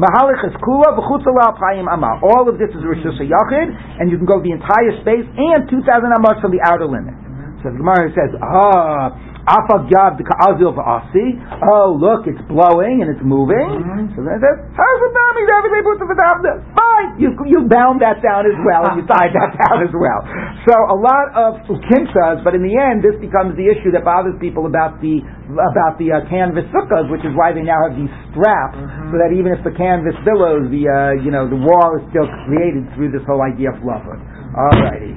of 2.48 2.56
this 2.56 2.72
is 2.72 2.80
Rishus 2.80 3.20
HaYachid, 3.20 3.68
and 4.00 4.08
you 4.10 4.16
can 4.16 4.26
go 4.26 4.40
the 4.40 4.56
entire 4.56 4.96
space 5.04 5.28
and 5.28 5.68
2,000 5.68 5.84
amos 6.16 6.40
from 6.40 6.56
the 6.56 6.64
outer 6.64 6.88
limit. 6.88 7.12
So 7.60 7.70
the 7.70 7.78
Gemara 7.78 8.08
says, 8.16 8.32
ah, 8.40 9.12
Afagav 9.50 10.22
the 10.22 10.26
Ka'azil. 10.26 10.74
Oh, 10.74 11.98
look, 11.98 12.30
it's 12.30 12.42
blowing 12.46 13.02
and 13.02 13.10
it's 13.10 13.24
moving. 13.26 13.58
Mhm. 13.82 14.14
So 14.14 14.22
then 14.22 14.38
it 14.38 14.42
says, 14.46 14.58
how's 14.78 15.00
the 15.02 15.10
Nami? 15.10 15.42
Everybody 15.50 15.82
puts 15.82 16.00
the 16.02 16.54
Fine. 16.78 17.10
You, 17.18 17.34
you 17.50 17.66
bound 17.66 18.02
that 18.02 18.22
down 18.22 18.46
as 18.46 18.58
well 18.62 18.86
and 18.86 19.02
you 19.02 19.06
tied 19.10 19.34
that 19.34 19.58
down 19.58 19.82
as 19.82 19.94
well. 19.94 20.22
So 20.70 20.74
a 20.74 20.98
lot 20.98 21.28
of 21.34 21.50
ukimsas, 21.66 22.44
but 22.46 22.54
in 22.54 22.62
the 22.62 22.74
end, 22.78 23.02
this 23.02 23.18
becomes 23.18 23.58
the 23.58 23.66
issue 23.66 23.90
that 23.98 24.06
bothers 24.06 24.38
people 24.38 24.66
about 24.70 25.02
the 25.02 25.22
about 25.52 25.98
the 26.00 26.14
uh, 26.14 26.24
canvas 26.30 26.64
sukkahs, 26.72 27.10
which 27.12 27.26
is 27.26 27.34
why 27.36 27.52
they 27.52 27.66
now 27.66 27.82
have 27.90 27.98
these 27.98 28.12
straps, 28.32 28.78
so 29.12 29.16
that 29.20 29.36
even 29.36 29.52
if 29.52 29.60
the 29.68 29.74
canvas 29.76 30.16
billows, 30.24 30.70
the 30.72 30.86
uh, 30.88 31.12
you 31.20 31.28
know 31.34 31.44
the 31.50 31.60
wall 31.60 31.98
is 32.00 32.04
still 32.14 32.30
created 32.48 32.88
through 32.96 33.12
this 33.12 33.26
whole 33.28 33.42
idea 33.44 33.74
of 33.74 33.82
lover. 33.84 34.16
Alrighty. 34.56 35.12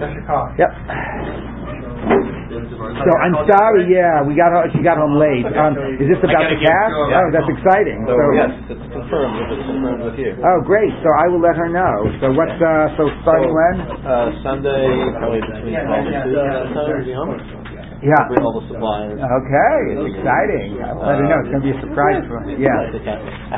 That's 0.00 0.12
your 0.12 0.26
call. 0.28 0.52
Yep. 0.60 0.70
So 2.66 3.10
I'm 3.22 3.36
sorry, 3.46 3.86
yeah, 3.86 4.26
we 4.26 4.34
got 4.34 4.50
her, 4.50 4.66
she 4.74 4.82
got 4.82 4.98
home 4.98 5.14
late. 5.14 5.46
Um, 5.54 5.78
is 6.02 6.10
this 6.10 6.18
about 6.26 6.50
the 6.50 6.58
cast? 6.58 6.90
Oh, 6.90 7.30
that's 7.30 7.50
exciting. 7.54 8.02
So, 8.08 8.14
yes, 8.34 8.50
it's 8.66 8.86
confirmed, 8.90 9.36
it's 9.46 9.62
confirmed 9.62 10.02
with 10.10 10.18
you. 10.18 10.34
oh, 10.42 10.58
great. 10.66 10.90
So 11.06 11.08
I 11.22 11.26
will 11.30 11.38
let 11.42 11.54
her 11.54 11.70
know. 11.70 11.94
So 12.18 12.26
what's 12.34 12.58
uh, 12.58 12.90
so 12.98 13.06
starting 13.22 13.54
when? 13.54 13.76
Uh, 14.02 14.34
Sunday, 14.42 14.90
probably 15.22 15.40
between 15.46 15.72
Yeah, 15.78 15.86
twelve 15.86 16.06
and 16.06 16.14
yeah, 16.14 16.24
two, 16.26 16.34
yeah. 16.34 16.66
sometime, 16.74 17.06
you 17.06 17.14
know? 17.14 17.28
Yeah. 18.02 18.30
Bring 18.30 18.42
all 18.46 18.54
the 18.62 18.66
supplies. 18.70 19.14
Okay, 19.18 19.74
it's 19.94 20.14
exciting. 20.18 20.78
I'll 20.82 21.02
let 21.02 21.18
her 21.18 21.26
know. 21.30 21.38
It's 21.42 21.50
going 21.50 21.62
to 21.62 21.66
be 21.66 21.74
a 21.74 21.80
surprise 21.82 22.22
for 22.30 22.42
her. 22.42 22.50
Yeah. 22.58 23.54